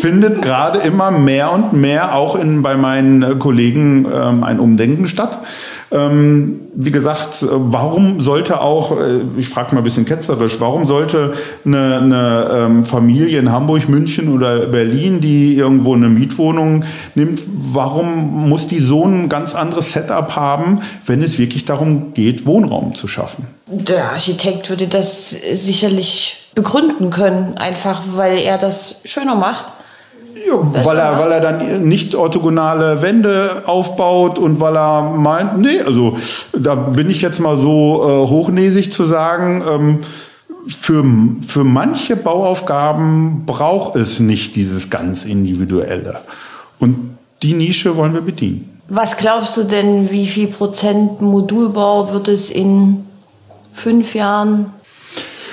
findet 0.00 0.44
immer 0.84 1.10
mehr 1.10 1.52
und 1.52 1.72
mehr 1.72 2.14
auch 2.14 2.34
in, 2.34 2.62
bei 2.62 2.76
meinen 2.76 3.22
äh, 3.22 3.34
Kollegen 3.38 4.06
ähm, 4.12 4.42
ein 4.42 4.58
Umdenken 4.58 5.06
statt. 5.06 5.38
Ähm, 5.92 6.60
wie 6.74 6.90
gesagt, 6.90 7.44
warum 7.50 8.20
sollte 8.20 8.60
auch, 8.60 8.98
äh, 8.98 9.20
ich 9.36 9.48
frage 9.48 9.74
mal 9.74 9.80
ein 9.80 9.84
bisschen 9.84 10.06
ketzerisch, 10.06 10.56
warum 10.58 10.86
sollte 10.86 11.34
eine, 11.64 11.98
eine 11.98 12.50
ähm, 12.52 12.84
Familie 12.84 13.38
in 13.38 13.52
Hamburg, 13.52 13.88
München 13.88 14.32
oder 14.32 14.66
Berlin, 14.66 15.20
die 15.20 15.56
irgendwo 15.56 15.94
eine 15.94 16.08
Mietwohnung 16.08 16.84
nimmt, 17.14 17.42
warum 17.46 18.48
muss 18.48 18.66
die 18.66 18.78
so 18.78 19.04
ein 19.04 19.28
ganz 19.28 19.54
anderes 19.54 19.92
Setup 19.92 20.34
haben, 20.36 20.80
wenn 21.06 21.22
es 21.22 21.38
wirklich 21.38 21.64
darum 21.64 22.14
geht, 22.14 22.46
Wohnraum 22.46 22.94
zu 22.94 23.08
schaffen? 23.08 23.46
Der 23.66 24.12
Architekt 24.12 24.70
würde 24.70 24.86
das 24.86 25.30
sicherlich 25.30 26.39
begründen 26.54 27.10
können, 27.10 27.56
einfach 27.58 28.02
weil 28.14 28.38
er 28.38 28.58
das 28.58 29.00
schöner 29.04 29.34
macht. 29.34 29.66
Ja, 30.46 30.84
weil 30.84 30.98
er, 30.98 31.18
weil 31.18 31.32
er 31.32 31.40
dann 31.40 31.88
nicht 31.88 32.14
orthogonale 32.14 33.02
Wände 33.02 33.62
aufbaut 33.66 34.38
und 34.38 34.60
weil 34.60 34.76
er 34.76 35.02
meint, 35.02 35.58
nee, 35.58 35.80
also 35.80 36.16
da 36.56 36.74
bin 36.74 37.10
ich 37.10 37.20
jetzt 37.20 37.40
mal 37.40 37.58
so 37.58 38.02
äh, 38.02 38.28
hochnäsig 38.28 38.92
zu 38.92 39.04
sagen, 39.04 39.62
ähm, 39.68 39.98
für, 40.68 41.04
für 41.46 41.64
manche 41.64 42.16
Bauaufgaben 42.16 43.44
braucht 43.44 43.96
es 43.96 44.20
nicht 44.20 44.56
dieses 44.56 44.90
ganz 44.90 45.24
Individuelle. 45.24 46.20
Und 46.78 47.16
die 47.42 47.54
Nische 47.54 47.96
wollen 47.96 48.14
wir 48.14 48.20
bedienen. 48.20 48.78
Was 48.88 49.16
glaubst 49.16 49.56
du 49.56 49.64
denn, 49.64 50.10
wie 50.10 50.26
viel 50.26 50.48
Prozent 50.48 51.20
Modulbau 51.20 52.12
wird 52.12 52.28
es 52.28 52.50
in 52.50 53.04
fünf 53.72 54.14
Jahren 54.14 54.72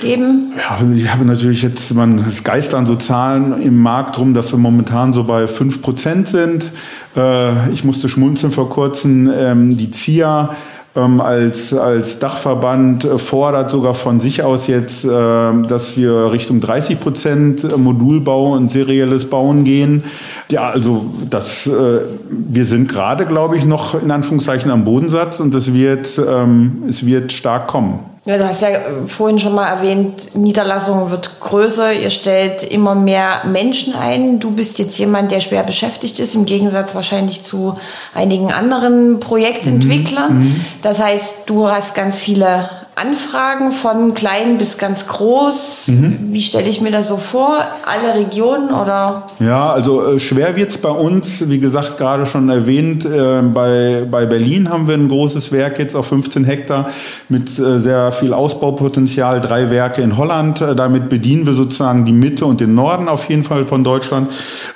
geben? 0.02 0.54
Ja, 0.56 0.80
ich 0.96 1.12
habe 1.12 1.26
natürlich 1.26 1.62
jetzt, 1.62 1.94
man, 1.94 2.20
es 2.20 2.44
geistern 2.44 2.86
so 2.86 2.96
Zahlen 2.96 3.62
im 3.62 3.82
Markt 3.82 4.18
rum, 4.20 4.34
dass 4.34 4.52
wir 4.52 4.60
momentan 4.60 5.14
so 5.14 5.24
bei 5.24 5.48
fünf 5.48 5.82
Prozent 5.82 6.28
sind. 6.28 6.72
Äh, 7.16 7.72
ich 7.72 7.84
musste 7.84 8.10
schmunzeln 8.10 8.52
vor 8.52 8.70
kurzem, 8.70 9.32
ähm, 9.34 9.78
die 9.78 9.92
ZIA 9.92 10.56
ähm, 10.98 11.22
als, 11.22 11.74
als 11.74 12.18
Dachverband 12.18 13.08
fordert 13.18 13.70
sogar 13.70 13.94
von 13.94 14.20
sich 14.20 14.42
aus 14.42 14.68
jetzt, 14.68 15.06
äh, 15.06 15.08
dass 15.08 15.96
wir 15.96 16.32
Richtung 16.32 16.60
30 16.60 17.00
Prozent 17.00 17.78
Modulbau 17.78 18.54
und 18.54 18.70
serielles 18.70 19.30
Bauen 19.30 19.64
gehen. 19.64 20.04
Ja, 20.50 20.70
also 20.70 21.06
das, 21.30 21.68
äh, 21.68 22.02
wir 22.30 22.66
sind 22.66 22.88
gerade, 22.88 23.26
glaube 23.26 23.58
ich, 23.58 23.66
noch 23.66 24.02
in 24.02 24.12
Anführungszeichen 24.12 24.72
am 24.72 24.86
Bodensatz 24.86 25.40
und 25.40 25.54
es 25.54 25.74
wird, 25.74 26.20
ähm, 26.20 26.84
es 26.88 27.06
wird 27.06 27.34
stark 27.34 27.68
kommen. 27.68 28.00
Ja, 28.26 28.38
du 28.38 28.46
hast 28.46 28.62
ja 28.62 28.70
vorhin 29.06 29.40
schon 29.40 29.56
mal 29.56 29.68
erwähnt, 29.68 30.36
Niederlassung 30.36 31.12
wird 31.12 31.40
größer, 31.40 31.94
ihr 31.94 32.10
stellt 32.10 32.62
immer 32.62 32.94
mehr 32.94 33.44
Menschen 33.46 33.94
ein. 33.94 34.42
Du 34.42 34.52
bist 34.52 34.80
jetzt 34.80 34.98
jemand, 34.98 35.32
der 35.32 35.40
schwer 35.40 35.64
beschäftigt 35.64 36.20
ist, 36.20 36.36
im 36.36 36.46
Gegensatz 36.46 36.94
wahrscheinlich 36.94 37.42
zu 37.42 37.78
einigen 38.14 38.52
anderen 38.52 39.22
Projektentwicklern. 39.22 40.40
Mhm. 40.40 40.62
Das 40.82 41.02
heißt, 41.02 41.44
du 41.50 41.70
hast 41.70 41.96
ganz 41.96 42.20
viele 42.20 42.70
Anfragen 42.98 43.74
von 43.74 44.16
klein 44.16 44.58
bis 44.58 44.80
ganz 44.80 45.06
groß. 45.08 45.90
Mhm. 45.90 46.30
Wie 46.32 46.42
stelle 46.42 46.68
ich 46.68 46.82
mir 46.82 46.92
das 46.92 47.08
so 47.08 47.18
vor? 47.18 47.60
Alle 47.86 48.16
Regionen 48.20 48.72
oder? 48.72 49.28
Ja, 49.40 49.70
also 49.70 50.16
äh, 50.16 50.20
schwer 50.20 50.56
wird's 50.56 50.80
bei 50.80 50.90
uns, 50.90 51.48
wie 51.48 51.60
gesagt, 51.60 51.98
gerade 52.00 52.26
schon 52.26 52.50
erwähnt, 52.50 53.06
äh, 53.06 53.44
bei, 53.44 54.08
bei 54.10 54.26
Berlin 54.26 54.70
haben 54.70 54.88
wir 54.88 54.96
ein 54.96 55.10
großes 55.10 55.52
Werk 55.52 55.78
jetzt 55.78 55.96
auf 55.96 56.08
15 56.08 56.44
Hektar 56.44 56.90
mit 57.30 57.60
äh, 57.60 57.78
sehr 57.78 58.12
viel 58.12 58.34
Ausbaupotenzial, 58.34 59.42
drei 59.42 59.70
Werke 59.70 60.02
in 60.02 60.18
Holland. 60.18 60.62
Äh, 60.62 60.76
damit 60.76 61.10
bedienen 61.10 61.46
wir 61.46 61.54
sozusagen 61.54 62.06
die 62.06 62.14
Mitte 62.14 62.48
und 62.48 62.62
den 62.62 62.74
Norden 62.74 63.10
auf 63.10 63.30
jeden 63.30 63.44
Fall 63.44 63.68
von 63.68 63.84
Deutschland. 63.84 64.32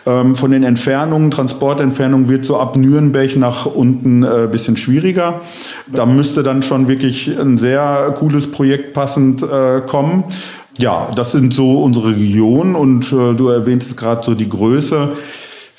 Ähm, 0.05 0.35
von 0.35 0.51
den 0.51 0.63
Entfernungen, 0.63 1.31
Transportentfernungen 1.31 2.29
wird 2.29 2.45
so 2.45 2.59
ab 2.59 2.75
Nürnberg 2.75 3.35
nach 3.35 3.65
unten 3.65 4.21
äh, 4.21 4.47
bisschen 4.51 4.77
schwieriger. 4.77 5.41
Da 5.87 6.05
müsste 6.05 6.43
dann 6.43 6.61
schon 6.61 6.87
wirklich 6.87 7.27
ein 7.39 7.57
sehr 7.57 8.10
cooles 8.15 8.49
Projekt 8.51 8.93
passend 8.93 9.43
äh, 9.43 9.81
kommen. 9.81 10.23
Ja, 10.77 11.09
das 11.15 11.31
sind 11.31 11.53
so 11.53 11.83
unsere 11.83 12.09
Regionen 12.09 12.75
und 12.75 13.11
äh, 13.11 13.33
du 13.33 13.49
erwähntest 13.49 13.97
gerade 13.97 14.23
so 14.23 14.33
die 14.33 14.49
Größe. 14.49 15.09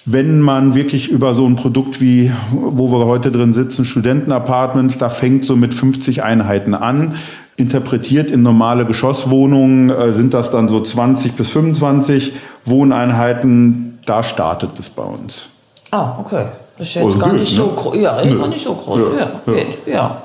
Wenn 0.04 0.40
man 0.40 0.74
wirklich 0.74 1.08
über 1.08 1.34
so 1.34 1.46
ein 1.46 1.56
Produkt 1.56 2.00
wie, 2.00 2.32
wo 2.52 2.90
wir 2.90 3.06
heute 3.06 3.30
drin 3.30 3.52
sitzen, 3.52 3.84
Studentenapartments, 3.84 4.98
da 4.98 5.08
fängt 5.08 5.44
so 5.44 5.54
mit 5.54 5.74
50 5.74 6.24
Einheiten 6.24 6.74
an. 6.74 7.14
Interpretiert 7.56 8.30
in 8.30 8.42
normale 8.42 8.84
Geschosswohnungen 8.84 9.90
äh, 9.90 10.12
sind 10.12 10.34
das 10.34 10.50
dann 10.50 10.68
so 10.68 10.80
20 10.80 11.32
bis 11.34 11.50
25 11.50 12.32
Wohneinheiten. 12.64 13.98
Da 14.04 14.24
startet 14.24 14.78
es 14.78 14.88
bei 14.88 15.04
uns. 15.04 15.50
Ah, 15.90 16.18
okay. 16.18 16.46
Das 16.78 16.88
ist 16.88 16.94
jetzt 16.94 17.04
also 17.04 17.18
gar 17.18 17.30
geht, 17.30 17.40
nicht 17.40 17.52
ne? 17.52 17.56
so 17.56 17.68
groß. 17.68 17.96
Ja, 17.96 18.20
ist 18.20 18.38
gar 18.38 18.48
nicht 18.48 18.64
so 18.64 18.74
groß. 18.74 18.98
Ja, 18.98 19.52
ja, 19.52 19.58
ja. 19.86 19.92
ja. 19.92 20.22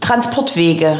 Transportwege 0.00 0.96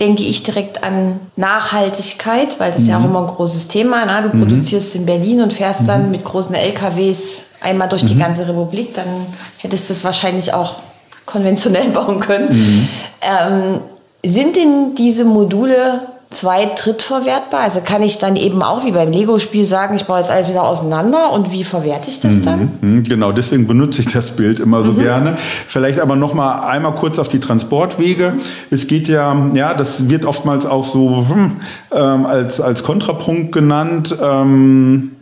denke 0.00 0.24
ich 0.24 0.42
direkt 0.42 0.82
an 0.82 1.20
Nachhaltigkeit, 1.36 2.58
weil 2.58 2.72
das 2.72 2.82
mhm. 2.82 2.88
ja 2.88 2.96
auch 2.96 3.00
mhm. 3.00 3.10
immer 3.10 3.20
ein 3.20 3.34
großes 3.34 3.68
Thema. 3.68 4.04
Ne? 4.04 4.28
Du 4.28 4.36
mhm. 4.36 4.42
produzierst 4.42 4.96
in 4.96 5.06
Berlin 5.06 5.40
und 5.40 5.52
fährst 5.52 5.82
mhm. 5.82 5.86
dann 5.86 6.10
mit 6.10 6.24
großen 6.24 6.54
LKWs 6.54 7.50
einmal 7.60 7.88
durch 7.88 8.04
die 8.04 8.14
mhm. 8.14 8.20
ganze 8.20 8.48
Republik, 8.48 8.94
dann 8.94 9.26
hättest 9.58 9.88
du 9.88 9.94
es 9.94 10.04
wahrscheinlich 10.04 10.52
auch 10.52 10.76
konventionell 11.26 11.88
bauen 11.92 12.20
können. 12.20 12.52
Mhm. 12.52 12.88
Ähm, 13.22 13.80
sind 14.24 14.56
denn 14.56 14.94
diese 14.94 15.24
Module 15.24 16.00
zweit-, 16.34 16.84
drittverwertbar? 16.84 17.60
Also 17.60 17.80
kann 17.80 18.02
ich 18.02 18.18
dann 18.18 18.36
eben 18.36 18.62
auch 18.62 18.84
wie 18.84 18.92
beim 18.92 19.10
Lego-Spiel 19.10 19.64
sagen, 19.64 19.96
ich 19.96 20.04
baue 20.04 20.18
jetzt 20.18 20.30
alles 20.30 20.48
wieder 20.48 20.64
auseinander 20.64 21.32
und 21.32 21.50
wie 21.50 21.64
verwerte 21.64 22.10
ich 22.10 22.20
das 22.20 22.42
dann? 22.42 22.78
Mhm, 22.80 22.96
mhm, 22.96 23.02
genau, 23.04 23.32
deswegen 23.32 23.66
benutze 23.66 24.00
ich 24.00 24.12
das 24.12 24.32
Bild 24.32 24.60
immer 24.60 24.82
so 24.84 24.92
mhm. 24.92 24.98
gerne. 25.02 25.36
Vielleicht 25.66 26.00
aber 26.00 26.16
noch 26.16 26.34
mal 26.34 26.60
einmal 26.60 26.94
kurz 26.94 27.18
auf 27.18 27.28
die 27.28 27.40
Transportwege. 27.40 28.34
Es 28.70 28.86
geht 28.86 29.08
ja, 29.08 29.36
ja, 29.54 29.74
das 29.74 30.08
wird 30.08 30.24
oftmals 30.24 30.66
auch 30.66 30.84
so 30.84 31.26
hm, 31.28 31.56
ähm, 31.92 32.26
als, 32.26 32.60
als 32.60 32.82
Kontrapunkt 32.82 33.52
genannt. 33.52 34.14
Ähm, 34.20 35.12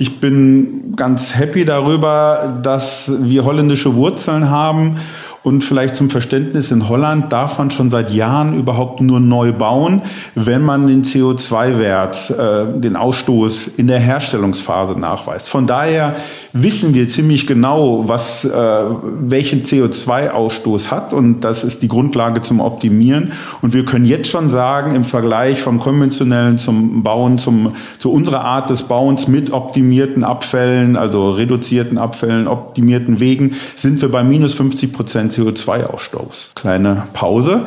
ich 0.00 0.20
bin 0.20 0.94
ganz 0.94 1.34
happy 1.34 1.64
darüber, 1.64 2.60
dass 2.62 3.10
wir 3.20 3.44
holländische 3.44 3.96
Wurzeln 3.96 4.48
haben 4.48 4.98
und 5.44 5.62
vielleicht 5.62 5.94
zum 5.94 6.10
Verständnis, 6.10 6.70
in 6.72 6.88
Holland 6.88 7.32
darf 7.32 7.58
man 7.58 7.70
schon 7.70 7.90
seit 7.90 8.10
Jahren 8.10 8.58
überhaupt 8.58 9.00
nur 9.00 9.20
neu 9.20 9.52
bauen, 9.52 10.02
wenn 10.34 10.62
man 10.62 10.88
den 10.88 11.04
CO2-Wert, 11.04 12.30
äh, 12.30 12.80
den 12.80 12.96
Ausstoß 12.96 13.68
in 13.76 13.86
der 13.86 14.00
Herstellungsphase 14.00 14.98
nachweist. 14.98 15.48
Von 15.48 15.66
daher 15.66 16.16
wissen 16.52 16.92
wir 16.92 17.08
ziemlich 17.08 17.46
genau, 17.46 18.04
was, 18.08 18.44
äh, 18.44 18.50
welchen 18.50 19.62
CO2-Ausstoß 19.62 20.90
hat 20.90 21.12
und 21.12 21.40
das 21.40 21.62
ist 21.62 21.82
die 21.82 21.88
Grundlage 21.88 22.42
zum 22.42 22.60
Optimieren. 22.60 23.32
Und 23.62 23.74
wir 23.74 23.84
können 23.84 24.06
jetzt 24.06 24.28
schon 24.28 24.48
sagen, 24.48 24.96
im 24.96 25.04
Vergleich 25.04 25.62
vom 25.62 25.78
konventionellen 25.78 26.58
zum 26.58 27.02
Bauen, 27.04 27.38
zum, 27.38 27.74
zu 27.98 28.10
unserer 28.10 28.44
Art 28.44 28.70
des 28.70 28.82
Bauens 28.82 29.28
mit 29.28 29.52
optimierten 29.52 30.24
Abfällen, 30.24 30.96
also 30.96 31.30
reduzierten 31.30 31.96
Abfällen, 31.96 32.48
optimierten 32.48 33.20
Wegen, 33.20 33.54
sind 33.76 34.02
wir 34.02 34.10
bei 34.10 34.24
minus 34.24 34.54
50 34.54 34.92
Prozent 34.92 35.27
CO2-Ausstoß. 35.28 36.54
Kleine 36.54 37.04
Pause. 37.12 37.66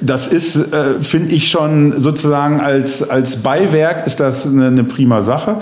Das 0.00 0.26
ist, 0.26 0.56
äh, 0.56 1.00
finde 1.00 1.34
ich 1.34 1.50
schon 1.50 1.98
sozusagen 1.98 2.60
als, 2.60 3.08
als 3.08 3.36
Beiwerk 3.36 4.06
ist 4.06 4.20
das 4.20 4.46
eine, 4.46 4.66
eine 4.66 4.84
prima 4.84 5.22
Sache. 5.22 5.58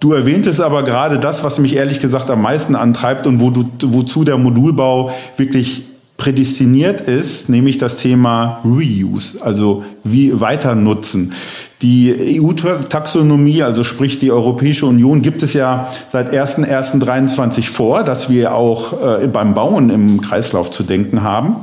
Du 0.00 0.12
erwähntest 0.12 0.60
aber 0.60 0.84
gerade 0.84 1.18
das, 1.18 1.42
was 1.42 1.58
mich 1.58 1.74
ehrlich 1.74 2.00
gesagt 2.00 2.30
am 2.30 2.42
meisten 2.42 2.76
antreibt 2.76 3.26
und 3.26 3.40
wo 3.40 3.50
du, 3.50 3.68
wozu 3.82 4.24
der 4.24 4.38
Modulbau 4.38 5.12
wirklich 5.36 5.84
prädestiniert 6.16 7.00
ist, 7.00 7.48
nämlich 7.48 7.78
das 7.78 7.96
Thema 7.96 8.60
Reuse, 8.64 9.38
also 9.40 9.84
wie 10.04 10.40
weiter 10.40 10.74
nutzen. 10.74 11.32
Die 11.80 12.40
EU-Taxonomie, 12.40 13.62
also 13.62 13.84
sprich 13.84 14.18
die 14.18 14.32
Europäische 14.32 14.86
Union, 14.86 15.22
gibt 15.22 15.44
es 15.44 15.52
ja 15.52 15.92
seit 16.10 16.32
1.1.23 16.32 17.70
vor, 17.70 18.02
dass 18.02 18.28
wir 18.28 18.54
auch 18.54 19.20
äh, 19.22 19.28
beim 19.28 19.54
Bauen 19.54 19.90
im 19.90 20.20
Kreislauf 20.20 20.72
zu 20.72 20.82
denken 20.82 21.22
haben. 21.22 21.58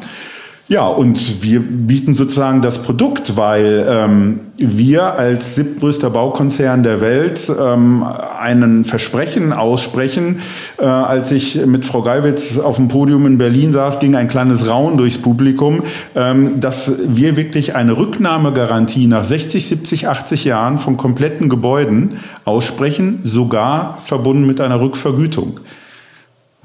Ja, 0.67 0.87
und 0.87 1.43
wir 1.43 1.59
bieten 1.59 2.15
sozusagen 2.15 2.63
das 2.63 2.79
Produkt, 2.81 3.37
weil 3.37 3.85
ähm, 3.87 4.39
wir 4.57 5.13
als 5.13 5.53
siebtgrößter 5.53 6.09
Baukonzern 6.09 6.81
der 6.81 7.01
Welt 7.01 7.51
ähm, 7.61 8.03
einen 8.39 8.83
Versprechen 8.83 9.53
aussprechen. 9.53 10.39
Äh, 10.79 10.85
als 10.85 11.31
ich 11.31 11.63
mit 11.67 11.85
Frau 11.85 12.01
Geiwitz 12.01 12.57
auf 12.57 12.77
dem 12.77 12.87
Podium 12.87 13.27
in 13.27 13.37
Berlin 13.37 13.73
saß, 13.73 13.99
ging 13.99 14.15
ein 14.15 14.27
kleines 14.27 14.67
Raun 14.67 14.97
durchs 14.97 15.19
Publikum, 15.19 15.83
ähm, 16.15 16.59
dass 16.59 16.91
wir 17.09 17.37
wirklich 17.37 17.75
eine 17.75 17.95
Rücknahmegarantie 17.95 19.05
nach 19.05 19.23
60, 19.23 19.67
70, 19.67 20.07
80 20.07 20.45
Jahren 20.45 20.79
von 20.79 20.97
kompletten 20.97 21.47
Gebäuden 21.47 22.17
aussprechen, 22.43 23.19
sogar 23.21 23.99
verbunden 24.03 24.47
mit 24.47 24.59
einer 24.59 24.81
Rückvergütung 24.81 25.59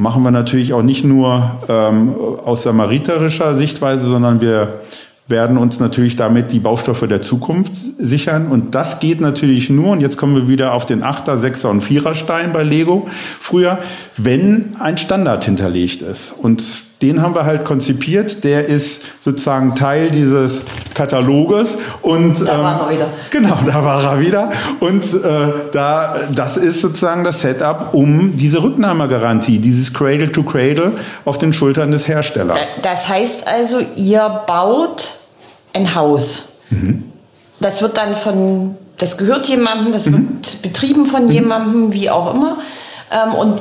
machen 0.00 0.22
wir 0.22 0.30
natürlich 0.30 0.72
auch 0.72 0.82
nicht 0.82 1.04
nur 1.04 1.58
ähm, 1.68 2.14
aus 2.42 2.62
samariterischer 2.62 3.54
Sichtweise, 3.54 4.06
sondern 4.06 4.40
wir 4.40 4.80
werden 5.28 5.58
uns 5.58 5.78
natürlich 5.78 6.16
damit 6.16 6.52
die 6.52 6.58
Baustoffe 6.58 7.06
der 7.06 7.20
Zukunft 7.20 7.76
sichern. 7.76 8.48
Und 8.48 8.74
das 8.74 8.98
geht 8.98 9.20
natürlich 9.20 9.68
nur, 9.68 9.92
und 9.92 10.00
jetzt 10.00 10.16
kommen 10.16 10.34
wir 10.34 10.48
wieder 10.48 10.72
auf 10.72 10.86
den 10.86 11.02
Achter, 11.02 11.38
Sechser 11.38 11.68
und 11.68 11.82
Viererstein 11.82 12.54
bei 12.54 12.62
Lego 12.62 13.08
früher, 13.40 13.78
wenn 14.16 14.74
ein 14.80 14.96
Standard 14.96 15.44
hinterlegt 15.44 16.00
ist. 16.00 16.32
Und 16.32 16.89
den 17.02 17.22
haben 17.22 17.34
wir 17.34 17.44
halt 17.46 17.64
konzipiert. 17.64 18.44
Der 18.44 18.66
ist 18.66 19.00
sozusagen 19.20 19.74
Teil 19.74 20.10
dieses 20.10 20.62
Kataloges. 20.94 21.76
Und, 22.02 22.46
da 22.46 22.54
ähm, 22.54 22.62
war 22.62 22.80
er 22.82 22.94
wieder. 22.94 23.06
Genau, 23.30 23.58
da 23.66 23.84
war 23.84 24.04
er 24.04 24.20
wieder. 24.20 24.52
Und 24.80 25.04
äh, 25.04 25.52
da, 25.72 26.16
das 26.34 26.56
ist 26.56 26.82
sozusagen 26.82 27.24
das 27.24 27.40
Setup, 27.40 27.94
um 27.94 28.36
diese 28.36 28.62
Rücknahmegarantie, 28.62 29.58
dieses 29.58 29.94
Cradle 29.94 30.30
to 30.30 30.42
Cradle 30.42 30.92
auf 31.24 31.38
den 31.38 31.52
Schultern 31.52 31.90
des 31.90 32.06
Herstellers. 32.06 32.58
Das 32.82 33.08
heißt 33.08 33.46
also, 33.46 33.80
ihr 33.96 34.42
baut 34.46 35.14
ein 35.72 35.94
Haus. 35.94 36.42
Mhm. 36.68 37.04
Das 37.60 37.80
wird 37.80 37.96
dann 37.96 38.16
von, 38.16 38.74
das 38.98 39.16
gehört 39.16 39.46
jemandem, 39.46 39.92
das 39.92 40.06
mhm. 40.06 40.12
wird 40.12 40.62
betrieben 40.62 41.06
von 41.06 41.24
mhm. 41.24 41.30
jemandem, 41.30 41.92
wie 41.92 42.10
auch 42.10 42.34
immer. 42.34 42.58
Ähm, 43.10 43.34
und 43.34 43.60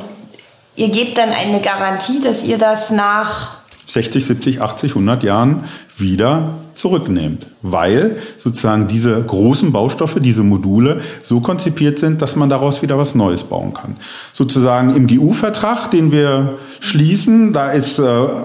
ihr 0.80 0.88
gebt 0.88 1.18
dann 1.18 1.28
eine 1.28 1.60
Garantie, 1.60 2.20
dass 2.20 2.42
ihr 2.44 2.56
das 2.56 2.90
nach 2.90 3.58
60, 3.70 4.24
70, 4.24 4.62
80, 4.62 4.92
100 4.92 5.22
Jahren 5.22 5.64
wieder 5.98 6.54
zurücknehmt, 6.74 7.48
weil 7.60 8.16
sozusagen 8.38 8.88
diese 8.88 9.20
großen 9.22 9.72
Baustoffe, 9.72 10.18
diese 10.20 10.42
Module 10.42 11.02
so 11.22 11.40
konzipiert 11.40 11.98
sind, 11.98 12.22
dass 12.22 12.36
man 12.36 12.48
daraus 12.48 12.80
wieder 12.80 12.96
was 12.96 13.14
Neues 13.14 13.44
bauen 13.44 13.74
kann. 13.74 13.96
Sozusagen 14.32 14.96
im 14.96 15.06
GU-Vertrag, 15.06 15.90
den 15.90 16.10
wir 16.12 16.58
schließen, 16.80 17.52
da 17.52 17.70
ist 17.70 17.98
äh, 17.98 18.02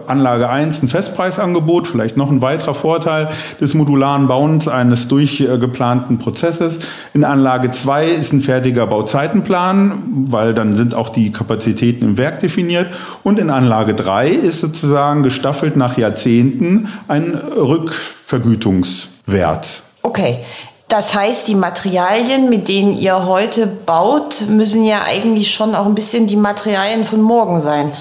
Anlage 0.08 0.50
1 0.50 0.84
ein 0.84 0.90
Festpreisangebot, 0.90 1.88
vielleicht 1.88 2.18
noch 2.18 2.30
ein 2.30 2.42
weiterer 2.42 2.74
Vorteil 2.74 3.30
des 3.60 3.74
modularen 3.74 4.28
Bauens 4.28 4.68
eines 4.68 5.08
durchgeplanten 5.08 6.18
Prozesses. 6.18 6.80
In 7.14 7.24
Anlage 7.24 7.72
2 7.72 8.10
ist 8.10 8.34
ein 8.34 8.42
fertiger 8.42 8.88
Bauzeitenplan, 8.88 10.26
weil 10.28 10.54
dann 10.54 10.76
sind 10.76 10.94
auch 10.94 11.08
die 11.10 11.32
Kapazitäten 11.32 12.04
im 12.04 12.18
Werk 12.18 12.42
definiert. 12.42 12.88
Und 13.24 13.40
in 13.40 13.50
Anlage 13.50 13.96
3 13.96 14.28
ist 14.28 14.60
sozusagen 14.60 15.24
gestaffelt 15.24 15.78
nach 15.78 15.98
Jahrzehnten 15.98 16.90
ein 17.08 17.34
Rückvergütungswert. 17.34 19.84
Okay. 20.02 20.40
Das 20.88 21.16
heißt, 21.16 21.48
die 21.48 21.56
Materialien, 21.56 22.48
mit 22.48 22.68
denen 22.68 22.96
ihr 22.96 23.26
heute 23.26 23.66
baut, 23.66 24.44
müssen 24.48 24.86
ja 24.86 25.02
eigentlich 25.04 25.52
schon 25.52 25.74
auch 25.74 25.88
ein 25.88 25.96
bisschen 25.96 26.28
die 26.28 26.36
Materialien 26.36 27.06
von 27.06 27.22
morgen 27.22 27.60
sein. 27.60 27.92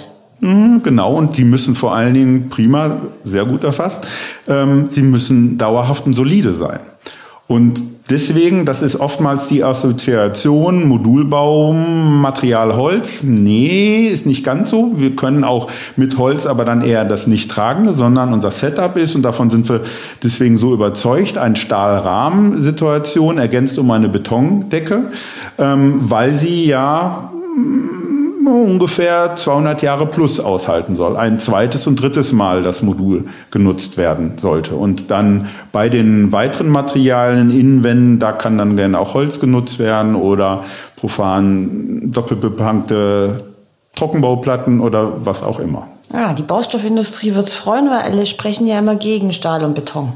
Mhm, 0.40 0.82
genau, 0.82 1.14
und 1.14 1.36
die 1.36 1.44
müssen 1.44 1.74
vor 1.74 1.94
allen 1.94 2.14
Dingen 2.14 2.48
prima, 2.48 2.98
sehr 3.24 3.44
gut 3.44 3.64
erfasst, 3.64 4.06
ähm, 4.48 4.86
sie 4.90 5.02
müssen 5.02 5.58
dauerhaft 5.58 6.06
und 6.06 6.12
solide 6.12 6.54
sein. 6.54 6.80
Und 7.46 7.82
deswegen, 8.08 8.64
das 8.64 8.80
ist 8.80 8.96
oftmals 8.96 9.48
die 9.48 9.62
Assoziation 9.62 10.88
Modulbau, 10.88 11.74
Material 11.74 12.74
Holz. 12.74 13.22
Nee, 13.22 14.08
ist 14.08 14.24
nicht 14.24 14.44
ganz 14.44 14.70
so. 14.70 14.92
Wir 14.96 15.14
können 15.14 15.44
auch 15.44 15.70
mit 15.96 16.16
Holz 16.16 16.46
aber 16.46 16.64
dann 16.64 16.82
eher 16.82 17.04
das 17.04 17.26
nicht 17.26 17.50
tragende, 17.50 17.92
sondern 17.92 18.32
unser 18.32 18.50
Setup 18.50 18.96
ist, 18.96 19.14
und 19.14 19.22
davon 19.22 19.50
sind 19.50 19.68
wir 19.68 19.82
deswegen 20.22 20.56
so 20.56 20.72
überzeugt, 20.72 21.36
ein 21.36 21.54
Stahlrahmensituation 21.54 23.38
ergänzt 23.38 23.78
um 23.78 23.90
eine 23.90 24.08
Betondecke, 24.08 25.10
ähm, 25.58 26.00
weil 26.02 26.34
sie 26.34 26.64
ja 26.64 27.30
ungefähr 28.46 29.36
200 29.36 29.82
Jahre 29.82 30.06
plus 30.06 30.40
aushalten 30.40 30.96
soll. 30.96 31.16
Ein 31.16 31.38
zweites 31.38 31.86
und 31.86 32.00
drittes 32.00 32.32
Mal 32.32 32.62
das 32.62 32.82
Modul 32.82 33.26
genutzt 33.50 33.96
werden 33.96 34.38
sollte. 34.38 34.74
Und 34.74 35.10
dann 35.10 35.48
bei 35.72 35.88
den 35.88 36.32
weiteren 36.32 36.68
Materialien, 36.68 37.50
Innenwänden, 37.50 38.18
da 38.18 38.32
kann 38.32 38.58
dann 38.58 38.76
gerne 38.76 38.98
auch 38.98 39.14
Holz 39.14 39.40
genutzt 39.40 39.78
werden 39.78 40.14
oder 40.14 40.64
profan 40.96 42.12
doppelbepankte 42.12 43.44
Trockenbauplatten 43.94 44.80
oder 44.80 45.24
was 45.24 45.42
auch 45.42 45.60
immer. 45.60 45.88
Ja, 46.12 46.28
ah, 46.28 46.32
die 46.32 46.42
Baustoffindustrie 46.42 47.34
wird 47.34 47.48
es 47.48 47.54
freuen, 47.54 47.90
weil 47.90 48.02
alle 48.02 48.26
sprechen 48.26 48.66
ja 48.66 48.78
immer 48.78 48.94
gegen 48.94 49.32
Stahl 49.32 49.64
und 49.64 49.74
Beton. 49.74 50.12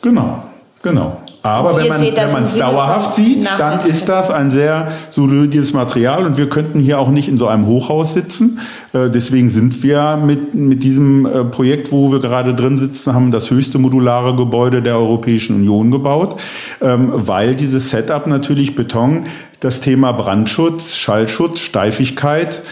Genau, 0.00 0.42
genau. 0.82 1.18
Aber 1.42 1.76
wenn 1.76 1.88
man 1.88 2.44
es 2.44 2.56
dauerhaft 2.56 3.14
sieht, 3.14 3.48
dann 3.58 3.84
ist 3.86 4.08
das 4.08 4.30
ein 4.30 4.50
sehr 4.50 4.92
solides 5.10 5.72
Material 5.72 6.24
und 6.24 6.36
wir 6.36 6.48
könnten 6.48 6.78
hier 6.78 7.00
auch 7.00 7.08
nicht 7.08 7.28
in 7.28 7.36
so 7.36 7.48
einem 7.48 7.66
Hochhaus 7.66 8.14
sitzen. 8.14 8.60
Äh, 8.92 9.10
deswegen 9.10 9.50
sind 9.50 9.82
wir 9.82 10.18
mit, 10.24 10.54
mit 10.54 10.84
diesem 10.84 11.26
äh, 11.26 11.44
Projekt, 11.44 11.90
wo 11.90 12.12
wir 12.12 12.20
gerade 12.20 12.54
drin 12.54 12.76
sitzen, 12.76 13.12
haben 13.12 13.32
das 13.32 13.50
höchste 13.50 13.78
modulare 13.78 14.36
Gebäude 14.36 14.82
der 14.82 14.96
Europäischen 14.96 15.56
Union 15.56 15.90
gebaut, 15.90 16.40
ähm, 16.80 17.10
weil 17.12 17.56
dieses 17.56 17.90
Setup 17.90 18.28
natürlich 18.28 18.76
Beton 18.76 19.26
das 19.58 19.80
Thema 19.80 20.12
Brandschutz, 20.12 20.94
Schallschutz, 20.94 21.58
Steifigkeit 21.58 22.62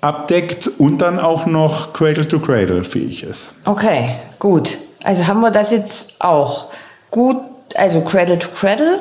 abdeckt 0.00 0.70
und 0.78 0.98
dann 0.98 1.18
auch 1.18 1.46
noch 1.46 1.92
Cradle-to-Cradle 1.92 2.80
-Cradle 2.80 2.84
fähig 2.84 3.24
ist. 3.24 3.48
Okay, 3.64 4.10
gut. 4.38 4.78
Also 5.02 5.26
haben 5.26 5.40
wir 5.40 5.50
das 5.50 5.72
jetzt 5.72 6.14
auch. 6.20 6.68
Gut 7.10 7.49
also 7.76 8.00
Cradle 8.02 8.38
to 8.38 8.48
Cradle. 8.54 9.00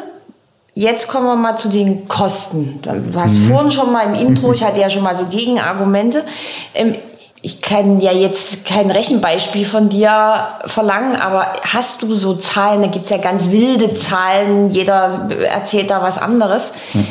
Jetzt 0.74 1.08
kommen 1.08 1.26
wir 1.26 1.36
mal 1.36 1.58
zu 1.58 1.70
den 1.70 2.08
Kosten. 2.08 2.82
Du 2.82 3.20
hast 3.20 3.34
mhm. 3.34 3.48
vorhin 3.50 3.72
schon 3.72 3.92
mal 3.92 4.06
im 4.06 4.14
Intro, 4.14 4.54
ich 4.54 4.64
hatte 4.64 4.80
ja 4.80 4.90
schon 4.90 5.04
mal 5.04 5.16
so 5.16 5.26
Gegenargumente. 5.26 6.24
Ähm, 6.74 6.96
ich 7.42 7.62
kann 7.62 8.02
ja 8.02 8.12
jetzt 8.12 8.66
kein 8.66 8.92
Rechenbeispiel 8.92 9.66
von 9.66 9.88
dir 9.88 10.48
verlangen, 10.66 11.16
aber 11.16 11.54
hast 11.62 12.02
du 12.02 12.14
so 12.14 12.36
Zahlen? 12.36 12.82
Da 12.82 12.88
gibt 12.88 13.06
es 13.06 13.12
ja 13.12 13.18
ganz 13.18 13.50
wilde 13.50 13.96
Zahlen, 13.96 14.70
jeder 14.70 15.30
erzählt 15.50 15.90
da 15.90 16.02
was 16.02 16.18
anderes. 16.18 16.74
Mhm 16.94 17.06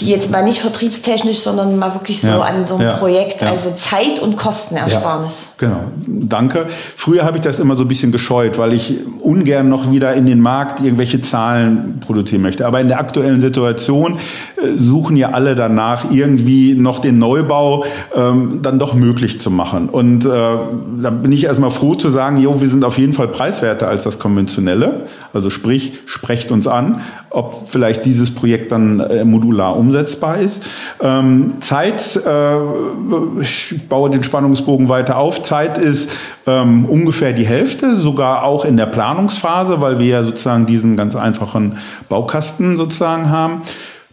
die 0.00 0.10
jetzt 0.10 0.30
mal 0.30 0.44
nicht 0.44 0.60
vertriebstechnisch, 0.60 1.38
sondern 1.38 1.76
mal 1.78 1.94
wirklich 1.94 2.20
so 2.20 2.28
ja, 2.28 2.40
an 2.40 2.66
so 2.66 2.76
einem 2.76 2.88
ja, 2.88 2.96
Projekt, 2.96 3.42
ja. 3.42 3.50
also 3.50 3.72
Zeit- 3.74 4.20
und 4.20 4.36
Kostenersparnis. 4.36 5.48
genau, 5.58 5.80
danke. 6.06 6.66
Früher 6.96 7.24
habe 7.24 7.38
ich 7.38 7.42
das 7.42 7.58
immer 7.58 7.76
so 7.76 7.82
ein 7.82 7.88
bisschen 7.88 8.12
gescheut, 8.12 8.58
weil 8.58 8.72
ich 8.72 8.94
ungern 9.20 9.68
noch 9.68 9.90
wieder 9.90 10.14
in 10.14 10.26
den 10.26 10.40
Markt 10.40 10.80
irgendwelche 10.80 11.20
Zahlen 11.20 12.00
produzieren 12.00 12.42
möchte. 12.42 12.66
Aber 12.66 12.80
in 12.80 12.88
der 12.88 13.00
aktuellen 13.00 13.40
Situation 13.40 14.14
äh, 14.14 14.68
suchen 14.76 15.16
ja 15.16 15.30
alle 15.30 15.54
danach, 15.54 16.10
irgendwie 16.10 16.74
noch 16.74 17.00
den 17.00 17.18
Neubau 17.18 17.84
ähm, 18.14 18.60
dann 18.62 18.78
doch 18.78 18.94
möglich 18.94 19.40
zu 19.40 19.50
machen. 19.50 19.88
Und 19.88 20.24
äh, 20.24 20.28
da 20.28 21.10
bin 21.10 21.32
ich 21.32 21.44
erstmal 21.44 21.70
froh 21.70 21.94
zu 21.94 22.10
sagen, 22.10 22.40
jo, 22.40 22.60
wir 22.60 22.68
sind 22.68 22.84
auf 22.84 22.98
jeden 22.98 23.12
Fall 23.12 23.28
preiswerter 23.28 23.88
als 23.88 24.04
das 24.04 24.18
konventionelle. 24.18 25.00
Also 25.32 25.50
sprich, 25.50 25.94
sprecht 26.06 26.50
uns 26.50 26.66
an, 26.66 27.00
ob 27.30 27.68
vielleicht 27.68 28.04
dieses 28.04 28.34
Projekt 28.34 28.72
dann 28.72 29.00
äh, 29.00 29.24
modular 29.24 29.76
umsetzbar 29.88 30.38
ist. 30.38 30.54
Ähm, 31.00 31.54
Zeit, 31.60 32.16
äh, 32.16 33.40
ich 33.40 33.74
baue 33.88 34.10
den 34.10 34.22
Spannungsbogen 34.22 34.88
weiter 34.88 35.16
auf. 35.16 35.42
Zeit 35.42 35.78
ist 35.78 36.10
ähm, 36.46 36.84
ungefähr 36.84 37.32
die 37.32 37.46
Hälfte, 37.46 37.96
sogar 37.96 38.44
auch 38.44 38.64
in 38.64 38.76
der 38.76 38.86
Planungsphase, 38.86 39.80
weil 39.80 39.98
wir 39.98 40.06
ja 40.06 40.22
sozusagen 40.22 40.66
diesen 40.66 40.96
ganz 40.96 41.16
einfachen 41.16 41.78
Baukasten 42.08 42.76
sozusagen 42.76 43.30
haben. 43.30 43.62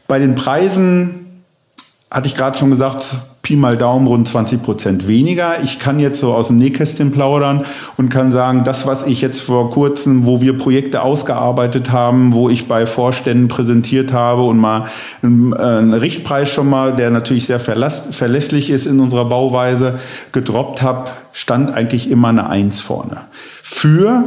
Bei 0.07 0.19
den 0.19 0.35
Preisen 0.35 1.43
hatte 2.09 2.27
ich 2.27 2.35
gerade 2.35 2.57
schon 2.57 2.71
gesagt, 2.71 3.17
Pi 3.45 3.55
mal 3.55 3.77
Daumen 3.77 4.07
rund 4.07 4.27
20 4.27 4.63
Prozent 4.63 5.07
weniger. 5.07 5.61
Ich 5.61 5.77
kann 5.77 5.99
jetzt 5.99 6.19
so 6.19 6.33
aus 6.33 6.47
dem 6.47 6.57
Nähkästchen 6.57 7.11
plaudern 7.11 7.63
und 7.95 8.09
kann 8.09 8.31
sagen, 8.31 8.63
das, 8.63 8.87
was 8.87 9.05
ich 9.05 9.21
jetzt 9.21 9.41
vor 9.41 9.69
kurzem, 9.69 10.25
wo 10.25 10.41
wir 10.41 10.57
Projekte 10.57 11.03
ausgearbeitet 11.03 11.91
haben, 11.91 12.33
wo 12.33 12.49
ich 12.49 12.67
bei 12.67 12.87
Vorständen 12.87 13.47
präsentiert 13.47 14.13
habe 14.13 14.41
und 14.41 14.57
mal 14.57 14.87
einen, 15.21 15.53
einen 15.53 15.93
Richtpreis 15.93 16.49
schon 16.49 16.67
mal, 16.67 16.95
der 16.95 17.11
natürlich 17.11 17.45
sehr 17.45 17.59
verlässlich 17.59 18.71
ist 18.71 18.87
in 18.87 18.99
unserer 18.99 19.25
Bauweise, 19.25 19.99
gedroppt 20.31 20.81
habe, 20.81 21.11
stand 21.31 21.71
eigentlich 21.71 22.09
immer 22.09 22.29
eine 22.29 22.49
Eins 22.49 22.81
vorne. 22.81 23.17
Für 23.61 24.23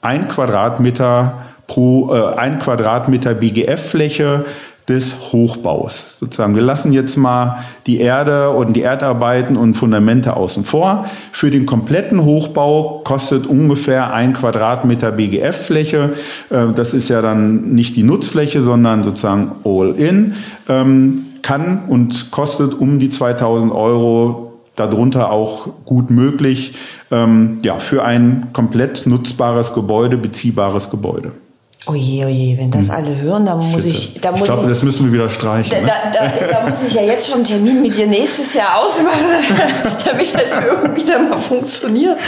ein 0.00 0.28
Quadratmeter 0.28 1.42
pro, 1.66 2.14
äh, 2.14 2.36
ein 2.36 2.58
Quadratmeter 2.58 3.34
BGF-Fläche 3.34 4.46
des 4.88 5.14
Hochbaus. 5.32 6.18
Sozusagen, 6.18 6.54
wir 6.54 6.62
lassen 6.62 6.92
jetzt 6.92 7.16
mal 7.16 7.64
die 7.86 8.00
Erde 8.00 8.50
und 8.50 8.74
die 8.74 8.82
Erdarbeiten 8.82 9.56
und 9.56 9.74
Fundamente 9.74 10.36
außen 10.36 10.64
vor. 10.64 11.06
Für 11.30 11.50
den 11.50 11.66
kompletten 11.66 12.24
Hochbau 12.24 13.02
kostet 13.04 13.46
ungefähr 13.46 14.12
ein 14.12 14.32
Quadratmeter 14.32 15.12
BGF-Fläche. 15.12 16.10
Äh, 16.50 16.72
das 16.74 16.94
ist 16.94 17.08
ja 17.08 17.22
dann 17.22 17.72
nicht 17.74 17.96
die 17.96 18.02
Nutzfläche, 18.02 18.62
sondern 18.62 19.04
sozusagen 19.04 19.52
All-in. 19.64 20.34
Ähm, 20.68 21.26
kann 21.42 21.84
und 21.88 22.30
kostet 22.30 22.74
um 22.74 22.98
die 22.98 23.08
2000 23.08 23.72
Euro 23.72 24.60
darunter 24.76 25.30
auch 25.30 25.68
gut 25.84 26.10
möglich, 26.10 26.74
ähm, 27.10 27.58
ja, 27.62 27.78
für 27.78 28.04
ein 28.04 28.48
komplett 28.52 29.06
nutzbares 29.06 29.74
Gebäude, 29.74 30.16
beziehbares 30.16 30.90
Gebäude. 30.90 31.32
Oje, 31.86 32.26
oje, 32.26 32.56
wenn 32.58 32.70
das 32.70 32.88
hm. 32.88 32.94
alle 32.94 33.16
hören, 33.20 33.44
dann 33.44 33.58
muss 33.58 33.82
Shit. 33.82 33.86
ich. 33.86 34.20
Da 34.20 34.30
muss 34.30 34.40
ich 34.40 34.46
glaube, 34.46 34.68
das 34.68 34.82
müssen 34.82 35.06
wir 35.06 35.12
wieder 35.12 35.28
streichen. 35.28 35.72
Da, 35.72 35.80
ne? 35.80 35.90
da, 36.12 36.28
da, 36.28 36.46
da, 36.46 36.68
muss 36.68 36.78
ich 36.86 36.94
ja 36.94 37.02
jetzt 37.02 37.26
schon 37.26 37.36
einen 37.36 37.44
Termin 37.44 37.82
mit 37.82 37.96
dir 37.96 38.06
nächstes 38.06 38.54
Jahr 38.54 38.78
ausmachen, 38.78 39.18
damit 40.04 40.32
das 40.32 40.58
irgendwie 40.64 41.04
dann 41.04 41.28
mal 41.28 41.40
funktioniert. 41.40 42.18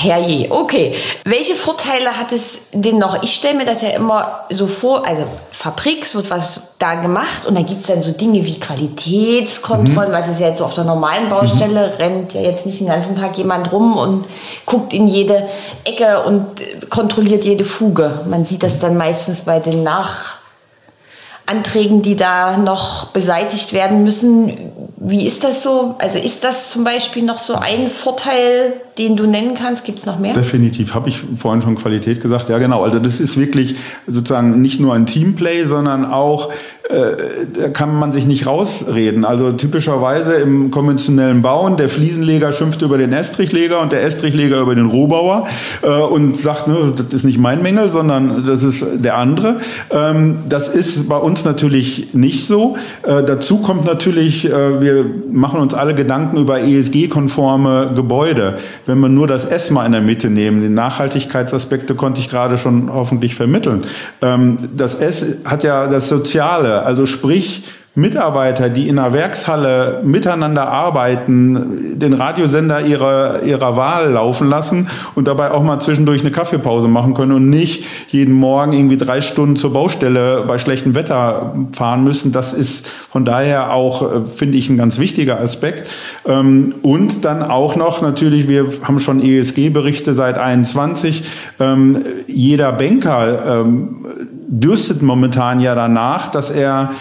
Herrje, 0.00 0.46
okay. 0.50 0.94
Welche 1.24 1.56
Vorteile 1.56 2.16
hat 2.16 2.30
es 2.32 2.58
denn 2.72 2.98
noch? 2.98 3.20
Ich 3.22 3.34
stelle 3.34 3.56
mir 3.56 3.64
das 3.64 3.82
ja 3.82 3.88
immer 3.90 4.44
so 4.48 4.68
vor, 4.68 5.04
also 5.04 5.24
Fabrik, 5.50 6.04
es 6.04 6.14
wird 6.14 6.30
was 6.30 6.76
da 6.78 6.94
gemacht 6.94 7.46
und 7.46 7.56
da 7.56 7.62
gibt 7.62 7.80
es 7.80 7.88
dann 7.88 8.00
so 8.02 8.12
Dinge 8.12 8.44
wie 8.44 8.60
Qualitätskontrollen, 8.60 10.12
mhm. 10.12 10.14
was 10.14 10.28
ist 10.28 10.38
ja 10.38 10.46
jetzt 10.48 10.58
so 10.58 10.64
auf 10.64 10.74
der 10.74 10.84
normalen 10.84 11.28
Baustelle, 11.28 11.88
mhm. 11.88 11.94
rennt 12.00 12.32
ja 12.32 12.42
jetzt 12.42 12.64
nicht 12.64 12.78
den 12.78 12.86
ganzen 12.86 13.16
Tag 13.16 13.36
jemand 13.36 13.72
rum 13.72 13.96
und 13.96 14.26
guckt 14.66 14.94
in 14.94 15.08
jede 15.08 15.48
Ecke 15.82 16.22
und 16.22 16.46
kontrolliert 16.90 17.44
jede 17.44 17.64
Fuge. 17.64 18.20
Man 18.28 18.44
sieht 18.44 18.62
das 18.62 18.78
dann 18.78 18.96
meistens 18.96 19.40
bei 19.40 19.58
den 19.58 19.82
Nachanträgen, 19.82 22.02
die 22.02 22.14
da 22.14 22.56
noch 22.56 23.06
beseitigt 23.06 23.72
werden 23.72 24.04
müssen. 24.04 24.87
Wie 25.00 25.26
ist 25.26 25.44
das 25.44 25.62
so? 25.62 25.94
Also 25.98 26.18
ist 26.18 26.42
das 26.42 26.70
zum 26.70 26.82
Beispiel 26.82 27.22
noch 27.22 27.38
so 27.38 27.54
ein 27.54 27.86
Vorteil, 27.86 28.72
den 28.98 29.16
du 29.16 29.26
nennen 29.26 29.54
kannst? 29.54 29.84
Gibt 29.84 30.00
es 30.00 30.06
noch 30.06 30.18
mehr? 30.18 30.32
Definitiv. 30.32 30.92
Habe 30.94 31.08
ich 31.08 31.20
vorhin 31.36 31.62
schon 31.62 31.76
Qualität 31.76 32.20
gesagt. 32.20 32.48
Ja, 32.48 32.58
genau. 32.58 32.82
Also 32.82 32.98
das 32.98 33.20
ist 33.20 33.38
wirklich 33.38 33.76
sozusagen 34.08 34.60
nicht 34.60 34.80
nur 34.80 34.94
ein 34.94 35.06
Teamplay, 35.06 35.66
sondern 35.66 36.04
auch 36.04 36.50
äh, 36.88 37.16
da 37.60 37.68
kann 37.68 37.94
man 37.94 38.12
sich 38.12 38.26
nicht 38.26 38.46
rausreden. 38.46 39.26
Also 39.26 39.52
typischerweise 39.52 40.36
im 40.36 40.70
konventionellen 40.70 41.42
Bauen, 41.42 41.76
der 41.76 41.90
Fliesenleger 41.90 42.52
schimpft 42.52 42.80
über 42.80 42.96
den 42.96 43.12
Estrichleger 43.12 43.82
und 43.82 43.92
der 43.92 44.02
Estrichleger 44.04 44.60
über 44.60 44.74
den 44.74 44.86
Rohbauer 44.86 45.46
äh, 45.82 45.88
und 45.88 46.34
sagt, 46.34 46.66
ne, 46.66 46.94
das 46.96 47.12
ist 47.12 47.24
nicht 47.24 47.38
mein 47.38 47.62
Mängel, 47.62 47.90
sondern 47.90 48.46
das 48.46 48.62
ist 48.62 49.04
der 49.04 49.18
andere. 49.18 49.60
Ähm, 49.90 50.36
das 50.48 50.68
ist 50.68 51.10
bei 51.10 51.18
uns 51.18 51.44
natürlich 51.44 52.14
nicht 52.14 52.46
so. 52.46 52.78
Äh, 53.02 53.22
dazu 53.22 53.58
kommt 53.58 53.84
natürlich, 53.84 54.46
äh, 54.46 54.80
wir 54.94 55.04
machen 55.30 55.60
uns 55.60 55.74
alle 55.74 55.94
Gedanken 55.94 56.38
über 56.38 56.60
ESG-konforme 56.60 57.92
Gebäude. 57.94 58.58
Wenn 58.86 59.00
wir 59.00 59.08
nur 59.08 59.26
das 59.26 59.44
ESMA 59.46 59.84
in 59.86 59.92
der 59.92 60.00
Mitte 60.00 60.30
nehmen, 60.30 60.62
die 60.62 60.68
Nachhaltigkeitsaspekte 60.68 61.94
konnte 61.94 62.20
ich 62.20 62.28
gerade 62.28 62.58
schon 62.58 62.92
hoffentlich 62.92 63.34
vermitteln. 63.34 63.82
Ähm, 64.22 64.56
das 64.76 64.94
S 64.94 65.24
hat 65.44 65.62
ja 65.62 65.86
das 65.86 66.08
Soziale, 66.08 66.82
also 66.82 67.06
sprich, 67.06 67.64
Mitarbeiter, 67.94 68.68
die 68.68 68.88
in 68.88 68.98
einer 68.98 69.12
Werkshalle 69.12 70.00
miteinander 70.04 70.68
arbeiten, 70.68 71.98
den 71.98 72.12
Radiosender 72.12 72.80
ihrer, 72.82 73.42
ihrer 73.42 73.76
Wahl 73.76 74.12
laufen 74.12 74.48
lassen 74.48 74.86
und 75.16 75.26
dabei 75.26 75.50
auch 75.50 75.62
mal 75.62 75.80
zwischendurch 75.80 76.20
eine 76.20 76.30
Kaffeepause 76.30 76.86
machen 76.86 77.14
können 77.14 77.32
und 77.32 77.50
nicht 77.50 77.84
jeden 78.08 78.34
Morgen 78.34 78.72
irgendwie 78.72 78.96
drei 78.96 79.20
Stunden 79.20 79.56
zur 79.56 79.72
Baustelle 79.72 80.44
bei 80.46 80.58
schlechtem 80.58 80.94
Wetter 80.94 81.56
fahren 81.72 82.04
müssen. 82.04 82.30
Das 82.30 82.52
ist 82.52 82.86
von 82.86 83.24
daher 83.24 83.72
auch, 83.72 84.02
äh, 84.02 84.26
finde 84.26 84.58
ich, 84.58 84.68
ein 84.68 84.76
ganz 84.76 84.98
wichtiger 84.98 85.40
Aspekt. 85.40 85.88
Ähm, 86.24 86.76
und 86.82 87.24
dann 87.24 87.42
auch 87.42 87.74
noch 87.74 88.00
natürlich, 88.00 88.48
wir 88.48 88.66
haben 88.84 89.00
schon 89.00 89.20
ESG-Berichte 89.20 90.14
seit 90.14 90.38
21. 90.38 91.24
Ähm, 91.58 92.04
jeder 92.28 92.72
Banker 92.72 93.62
ähm, 93.62 94.06
dürstet 94.46 95.02
momentan 95.02 95.60
ja 95.60 95.74
danach, 95.74 96.28
dass 96.28 96.50
er 96.50 96.92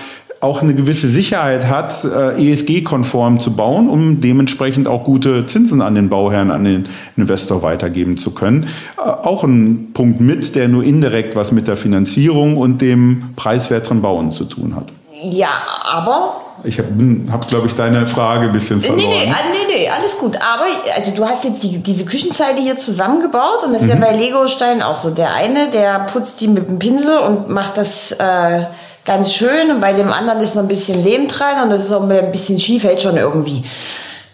auch 0.47 0.61
eine 0.61 0.73
gewisse 0.73 1.09
Sicherheit 1.09 1.67
hat, 1.67 2.05
äh, 2.05 2.51
ESG-konform 2.51 3.39
zu 3.39 3.53
bauen, 3.55 3.89
um 3.89 4.21
dementsprechend 4.21 4.87
auch 4.87 5.03
gute 5.03 5.45
Zinsen 5.45 5.81
an 5.81 5.93
den 5.93 6.07
Bauherrn, 6.07 6.51
an 6.51 6.63
den 6.63 6.87
Investor 7.17 7.61
weitergeben 7.61 8.15
zu 8.15 8.31
können. 8.31 8.67
Äh, 8.97 9.01
auch 9.01 9.43
ein 9.43 9.91
Punkt 9.93 10.21
mit, 10.21 10.55
der 10.55 10.69
nur 10.69 10.83
indirekt 10.83 11.35
was 11.35 11.51
mit 11.51 11.67
der 11.67 11.75
Finanzierung 11.75 12.55
und 12.55 12.81
dem 12.81 13.33
preiswerteren 13.35 14.01
Bauen 14.01 14.31
zu 14.31 14.45
tun 14.45 14.75
hat. 14.75 14.87
Ja, 15.21 15.49
aber 15.83 16.41
ich 16.63 16.79
habe, 16.79 16.89
hab, 17.31 17.47
glaube 17.47 17.67
ich, 17.67 17.75
deine 17.75 18.07
Frage 18.07 18.47
ein 18.47 18.51
bisschen 18.51 18.81
verloren. 18.81 19.09
Nee, 19.09 19.25
nee, 19.25 19.57
nee, 19.67 19.75
nee, 19.83 19.89
alles 19.89 20.17
gut. 20.17 20.35
Aber 20.37 20.63
also 20.95 21.11
du 21.11 21.25
hast 21.25 21.43
jetzt 21.43 21.61
die, 21.61 21.79
diese 21.79 22.05
Küchenzeile 22.05 22.59
hier 22.59 22.77
zusammengebaut 22.77 23.63
und 23.65 23.73
das 23.73 23.83
ist 23.83 23.93
mhm. 23.93 24.01
ja 24.01 24.07
bei 24.07 24.15
Lego-Steinen 24.15 24.81
auch 24.81 24.97
so. 24.97 25.09
Der 25.11 25.33
eine, 25.33 25.69
der 25.69 25.99
putzt 25.99 26.41
die 26.41 26.47
mit 26.47 26.67
dem 26.67 26.79
Pinsel 26.79 27.17
und 27.19 27.49
macht 27.49 27.77
das 27.77 28.11
äh, 28.13 28.65
ganz 29.07 29.33
schön 29.33 29.71
und 29.71 29.81
bei 29.81 29.93
dem 29.93 30.11
anderen 30.11 30.41
ist 30.41 30.53
noch 30.53 30.61
ein 30.61 30.67
bisschen 30.67 31.03
Lehm 31.03 31.27
dran 31.27 31.63
und 31.63 31.69
das 31.71 31.85
ist 31.85 31.93
auch 31.93 32.07
ein 32.07 32.31
bisschen 32.31 32.59
schief, 32.59 32.83
hält 32.83 33.01
schon 33.01 33.17
irgendwie. 33.17 33.63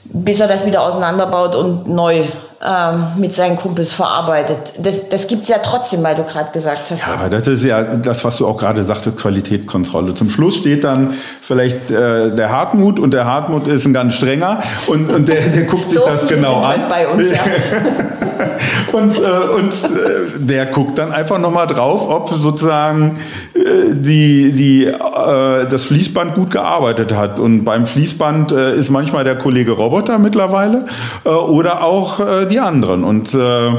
Bis 0.05 0.39
er 0.39 0.47
das 0.47 0.65
wieder 0.65 0.81
auseinanderbaut 0.81 1.55
und 1.55 1.88
neu 1.88 2.23
ähm, 2.65 3.03
mit 3.17 3.33
seinen 3.33 3.55
Kumpels 3.55 3.93
verarbeitet. 3.93 4.73
Das, 4.79 5.09
das 5.09 5.27
gibt 5.27 5.43
es 5.43 5.49
ja 5.49 5.59
trotzdem, 5.59 6.03
weil 6.03 6.15
du 6.15 6.23
gerade 6.23 6.51
gesagt 6.51 6.81
hast. 6.89 7.01
Ja, 7.01 7.13
aber 7.13 7.29
das 7.29 7.47
ist 7.47 7.63
ja 7.63 7.83
das, 7.83 8.25
was 8.25 8.38
du 8.38 8.47
auch 8.47 8.57
gerade 8.57 8.83
sagtest, 8.83 9.17
Qualitätskontrolle. 9.17 10.13
Zum 10.13 10.29
Schluss 10.29 10.57
steht 10.57 10.83
dann 10.83 11.13
vielleicht 11.41 11.91
äh, 11.91 12.33
der 12.36 12.49
Hartmut 12.49 12.99
und 12.99 13.13
der 13.13 13.25
Hartmut 13.25 13.67
ist 13.67 13.86
ein 13.86 13.93
ganz 13.93 14.15
strenger 14.15 14.63
und, 14.88 15.09
und 15.09 15.27
der, 15.27 15.41
der 15.49 15.63
guckt 15.63 15.91
sich 15.91 15.99
so 15.99 16.05
das 16.05 16.27
genau 16.27 16.57
an. 16.57 16.67
Halt 16.67 16.89
bei 16.89 17.07
uns, 17.07 17.31
ja. 17.31 17.39
und 18.91 19.17
äh, 19.17 19.43
und 19.56 19.74
äh, 19.74 20.39
der 20.39 20.65
guckt 20.67 20.98
dann 20.98 21.12
einfach 21.12 21.39
nochmal 21.39 21.67
drauf, 21.67 22.10
ob 22.10 22.30
sozusagen 22.30 23.17
äh, 23.54 23.93
die, 23.93 24.52
die, 24.52 24.86
äh, 24.86 25.67
das 25.67 25.86
Fließband 25.86 26.36
gut 26.36 26.52
gearbeitet 26.52 27.13
hat. 27.13 27.39
Und 27.39 27.63
beim 27.63 27.86
Fließband 27.86 28.52
äh, 28.52 28.76
ist 28.76 28.89
manchmal 28.89 29.24
der 29.24 29.38
Kollege 29.38 29.74
Roboter 29.74 30.19
mittlerweile 30.19 30.86
äh, 31.26 31.30
oder 31.30 31.84
auch 31.84 32.19
äh, 32.19 32.46
die 32.46 32.60
anderen. 32.60 33.04
Und 33.04 33.34
äh, 33.34 33.72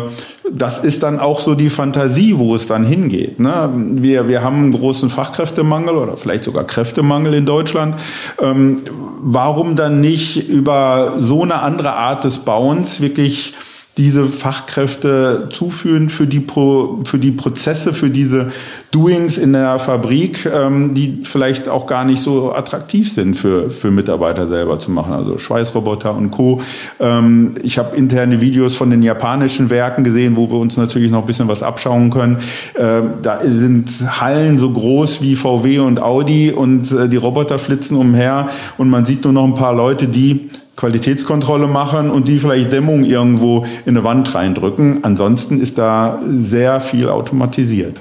das 0.50 0.84
ist 0.84 1.02
dann 1.02 1.18
auch 1.18 1.40
so 1.40 1.54
die 1.54 1.70
Fantasie, 1.70 2.38
wo 2.38 2.54
es 2.54 2.66
dann 2.66 2.84
hingeht. 2.84 3.40
Ne? 3.40 3.70
Wir, 3.74 4.28
wir 4.28 4.42
haben 4.42 4.56
einen 4.56 4.72
großen 4.72 5.10
Fachkräftemangel 5.10 5.96
oder 5.96 6.16
vielleicht 6.16 6.44
sogar 6.44 6.64
Kräftemangel 6.64 7.34
in 7.34 7.46
Deutschland. 7.46 7.96
Ähm, 8.40 8.82
warum 9.20 9.74
dann 9.74 10.00
nicht 10.00 10.48
über 10.48 11.14
so 11.18 11.42
eine 11.42 11.62
andere 11.62 11.94
Art 11.94 12.24
des 12.24 12.38
Bauens 12.38 13.00
wirklich 13.00 13.54
diese 13.96 14.26
Fachkräfte 14.26 15.48
zuführen 15.50 16.08
für 16.08 16.26
die, 16.26 16.40
Pro, 16.40 17.00
für 17.04 17.18
die 17.18 17.30
Prozesse, 17.30 17.94
für 17.94 18.10
diese 18.10 18.50
Doings 18.90 19.38
in 19.38 19.52
der 19.52 19.78
Fabrik, 19.78 20.46
ähm, 20.46 20.94
die 20.94 21.20
vielleicht 21.22 21.68
auch 21.68 21.86
gar 21.86 22.04
nicht 22.04 22.20
so 22.20 22.52
attraktiv 22.52 23.12
sind 23.12 23.36
für, 23.36 23.70
für 23.70 23.92
Mitarbeiter 23.92 24.48
selber 24.48 24.80
zu 24.80 24.90
machen, 24.90 25.12
also 25.12 25.38
Schweißroboter 25.38 26.14
und 26.16 26.32
Co. 26.32 26.60
Ähm, 26.98 27.54
ich 27.62 27.78
habe 27.78 27.96
interne 27.96 28.40
Videos 28.40 28.74
von 28.74 28.90
den 28.90 29.02
japanischen 29.02 29.70
Werken 29.70 30.02
gesehen, 30.02 30.36
wo 30.36 30.50
wir 30.50 30.58
uns 30.58 30.76
natürlich 30.76 31.12
noch 31.12 31.20
ein 31.20 31.26
bisschen 31.26 31.48
was 31.48 31.62
abschauen 31.62 32.10
können. 32.10 32.38
Ähm, 32.76 33.14
da 33.22 33.40
sind 33.42 33.90
Hallen 34.20 34.58
so 34.58 34.70
groß 34.70 35.22
wie 35.22 35.36
VW 35.36 35.78
und 35.78 36.02
Audi 36.02 36.50
und 36.50 36.90
äh, 36.90 37.08
die 37.08 37.16
Roboter 37.16 37.60
flitzen 37.60 37.96
umher 37.96 38.48
und 38.76 38.90
man 38.90 39.04
sieht 39.04 39.22
nur 39.22 39.32
noch 39.32 39.44
ein 39.44 39.54
paar 39.54 39.74
Leute, 39.74 40.08
die 40.08 40.48
Qualitätskontrolle 40.76 41.66
machen 41.66 42.10
und 42.10 42.28
die 42.28 42.38
vielleicht 42.38 42.72
Dämmung 42.72 43.04
irgendwo 43.04 43.64
in 43.84 43.96
eine 43.96 44.04
Wand 44.04 44.34
reindrücken. 44.34 45.04
Ansonsten 45.04 45.60
ist 45.60 45.78
da 45.78 46.18
sehr 46.24 46.80
viel 46.80 47.08
automatisiert. 47.08 47.98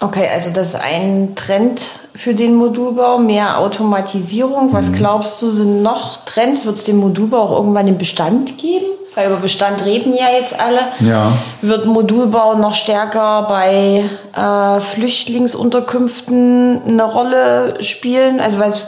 Okay, 0.00 0.26
also 0.34 0.50
das 0.50 0.70
ist 0.70 0.80
ein 0.80 1.36
Trend 1.36 1.80
für 2.16 2.34
den 2.34 2.56
Modulbau, 2.56 3.18
mehr 3.18 3.58
Automatisierung. 3.58 4.72
Was 4.72 4.90
mhm. 4.90 4.94
glaubst 4.94 5.40
du, 5.40 5.48
sind 5.48 5.82
noch 5.82 6.24
Trends? 6.24 6.66
Wird 6.66 6.78
es 6.78 6.84
den 6.84 6.96
Modulbau 6.96 7.38
auch 7.38 7.58
irgendwann 7.60 7.86
im 7.86 7.98
Bestand 7.98 8.58
geben? 8.58 8.86
Weil 9.14 9.28
über 9.28 9.36
Bestand 9.36 9.84
reden 9.84 10.14
ja 10.14 10.24
jetzt 10.38 10.58
alle. 10.58 10.80
Ja. 11.00 11.32
Wird 11.60 11.84
Modulbau 11.86 12.56
noch 12.56 12.74
stärker 12.74 13.46
bei 13.46 14.04
äh, 14.34 14.80
Flüchtlingsunterkünften 14.80 16.80
eine 16.86 17.04
Rolle 17.04 17.74
spielen? 17.82 18.40
Also 18.40 18.58
was, 18.58 18.86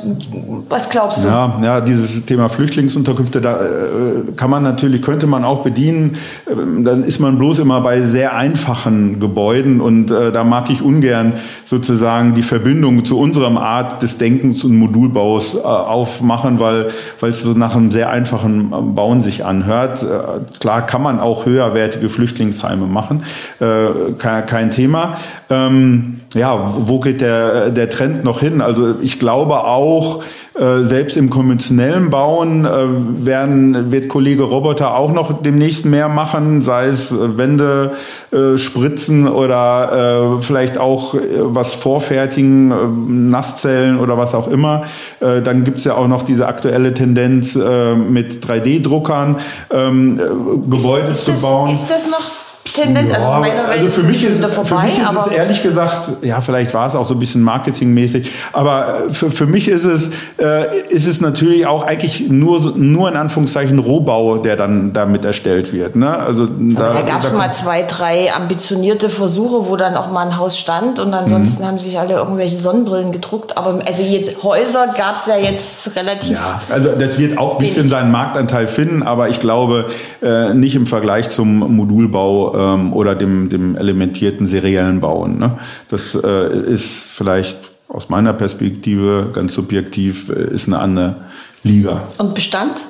was 0.69 0.89
glaubst 0.89 1.23
du? 1.23 1.29
Ja, 1.29 1.61
ja, 1.63 1.83
dieses 1.83 2.25
Thema 2.25 2.49
Flüchtlingsunterkünfte, 2.49 3.43
da 3.43 3.61
äh, 3.61 4.33
kann 4.35 4.49
man 4.49 4.63
natürlich, 4.63 5.03
könnte 5.03 5.27
man 5.27 5.45
auch 5.45 5.63
bedienen. 5.63 6.17
Ähm, 6.51 6.85
dann 6.85 7.05
ist 7.05 7.21
man 7.21 7.39
bloß 7.39 7.59
immer 7.59 7.83
bei 7.83 8.01
sehr 8.01 8.35
einfachen 8.35 9.21
Gebäuden 9.21 9.83
und 9.83 10.11
äh, 10.11 10.33
da 10.33 10.43
mag 10.43 10.71
ich 10.71 10.81
ungern 10.81 11.35
sozusagen 11.67 12.33
die 12.35 12.43
Verbindung 12.43 13.05
zu 13.05 13.19
unserem 13.19 13.59
Art 13.59 14.03
des 14.03 14.17
Denkens 14.17 14.65
und 14.65 14.79
Modulbaus 14.79 15.55
äh, 15.55 15.59
aufmachen, 15.59 16.61
weil 16.61 16.89
weil 17.21 17.31
es 17.31 17.43
so 17.43 17.53
nach 17.53 17.77
einem 17.77 17.91
sehr 17.91 18.09
einfachen 18.11 18.73
äh, 18.73 18.81
Bauen 18.81 19.21
sich 19.21 19.45
anhört 19.45 20.03
äh, 20.03 20.14
klar 20.61 20.87
kann 20.87 21.03
man 21.03 21.21
auch 21.21 21.47
höherwertige 21.47 22.09
Flüchtlingsheime 22.09 22.87
machen, 22.87 23.23
äh, 23.61 24.13
kein, 24.19 24.71
Thema. 24.71 25.17
Ähm, 25.51 26.21
ja, 26.35 26.75
wo 26.79 27.01
geht 27.01 27.21
der, 27.21 27.71
der 27.71 27.91
Trend 27.91 28.25
noch 28.25 28.41
hin? 28.41 28.61
Also 28.61 28.97
ich 29.01 29.19
glaube 29.19 29.65
auch, 29.65 30.23
äh, 30.55 30.83
selbst 30.83 31.17
im 31.17 31.31
konventionellen 31.31 32.11
Bauen 32.11 32.65
äh, 32.65 33.27
werden, 33.27 33.91
wird 33.91 34.09
Kollege 34.09 34.45
Roboter 34.45 34.97
auch 34.97 35.13
noch 35.13 35.43
demnächst 35.43 35.85
mehr 35.85 36.09
machen, 36.09 36.61
sei 36.61 36.87
es 36.87 37.11
äh, 37.11 37.37
Wände 37.37 37.93
äh, 38.31 38.57
spritzen 38.57 39.27
oder 39.27 40.39
äh, 40.39 40.43
vielleicht 40.43 40.79
auch 40.79 41.15
äh, 41.15 41.19
was 41.39 41.75
vorfertigen, 41.75 43.29
Nasszellen 43.31 43.99
oder 43.99 44.17
was 44.17 44.35
auch 44.35 44.47
immer. 44.47 44.85
Äh, 45.19 45.43
dann 45.43 45.65
gibt's 45.65 45.83
ja 45.83 45.97
auch 45.97 46.07
noch 46.07 46.23
diese 46.23 46.47
aktuelle 46.47 46.95
Tendenz 46.95 47.57
äh, 47.57 47.97
mit 47.97 48.45
3D-Druckern 48.45 49.39
ähm, 49.73 50.21
äh, 50.21 50.23
Gebäude 50.71 51.09
ist, 51.09 51.27
ist 51.29 51.37
zu 51.37 51.43
bauen. 51.43 51.71
ist 51.71 51.91
das 51.91 52.07
noch 52.07 52.44
Tendenz. 52.75 53.11
Ja, 53.11 53.17
also, 53.19 53.41
meine 53.41 53.65
also 53.65 53.89
für 53.89 54.03
mich 54.03 54.25
ist, 54.25 54.45
vorbei, 54.45 54.65
für 54.65 54.75
mich 54.87 54.99
ist 54.99 55.27
es 55.27 55.33
ehrlich 55.33 55.63
gesagt, 55.63 56.11
ja, 56.23 56.41
vielleicht 56.41 56.75
war 56.75 56.89
es 56.89 56.97
auch 56.97 57.07
so 57.07 57.15
ein 57.15 57.21
bisschen 57.21 57.43
marketingmäßig, 57.43 58.33
aber 58.53 58.97
für, 59.13 59.31
für 59.31 59.47
mich 59.47 59.69
ist 59.69 59.85
es, 59.85 60.11
äh, 60.39 60.81
ist 60.89 61.07
es 61.07 61.21
natürlich 61.21 61.67
auch 61.67 61.85
eigentlich 61.85 62.29
nur, 62.29 62.73
nur 62.77 63.09
in 63.09 63.17
Anführungszeichen 63.17 63.79
Rohbau, 63.79 64.39
der 64.39 64.57
dann 64.57 64.93
damit 64.93 65.25
erstellt 65.25 65.73
wird. 65.73 65.95
Ne? 65.95 66.19
Also 66.19 66.47
da, 66.47 66.95
da 66.95 67.01
gab 67.03 67.23
es 67.23 67.33
mal 67.33 67.53
zwei, 67.53 67.83
drei 67.83 68.35
ambitionierte 68.35 69.09
Versuche, 69.09 69.69
wo 69.69 69.77
dann 69.77 69.97
auch 69.97 70.11
mal 70.11 70.27
ein 70.27 70.37
Haus 70.37 70.59
stand 70.59 70.99
und 70.99 71.15
ansonsten 71.15 71.63
mhm. 71.63 71.69
haben 71.69 71.79
sich 71.79 71.99
alle 71.99 72.15
irgendwelche 72.15 72.57
Sonnenbrillen 72.57 73.13
gedruckt. 73.13 73.57
Aber 73.57 73.79
also 73.87 74.03
jetzt 74.03 74.43
Häuser 74.43 74.89
gab 74.99 75.17
es 75.17 75.27
ja 75.27 75.37
jetzt 75.37 75.95
relativ. 75.95 76.33
Ja, 76.33 76.61
also 76.69 76.91
das 76.99 77.19
wird 77.19 77.39
auch 77.39 77.53
ein 77.53 77.59
bisschen 77.59 77.89
seinen 77.89 78.11
Marktanteil 78.11 78.67
finden, 78.67 79.05
aber 79.05 79.29
ich 79.29 79.39
glaube 79.39 79.87
äh, 80.23 80.53
nicht 80.55 80.75
im 80.75 80.89
Vergleich 80.89 81.29
zum 81.29 81.77
Modulbau 81.77 82.64
ähm, 82.65 82.93
oder 82.93 83.15
dem, 83.15 83.49
dem 83.49 83.77
elementierten 83.77 84.47
seriellen 84.47 85.01
Bauen. 85.01 85.39
Ne? 85.39 85.59
Das 85.89 86.15
äh, 86.15 86.73
ist 86.73 86.87
vielleicht 86.87 87.59
aus 87.89 88.09
meiner 88.09 88.33
Perspektive 88.33 89.31
ganz 89.33 89.55
subjektiv, 89.55 90.31
äh, 90.31 90.55
ist 90.55 90.67
eine 90.67 90.79
andere 90.79 91.17
Liga. 91.63 92.03
Und 92.19 92.35
Bestand? 92.35 92.85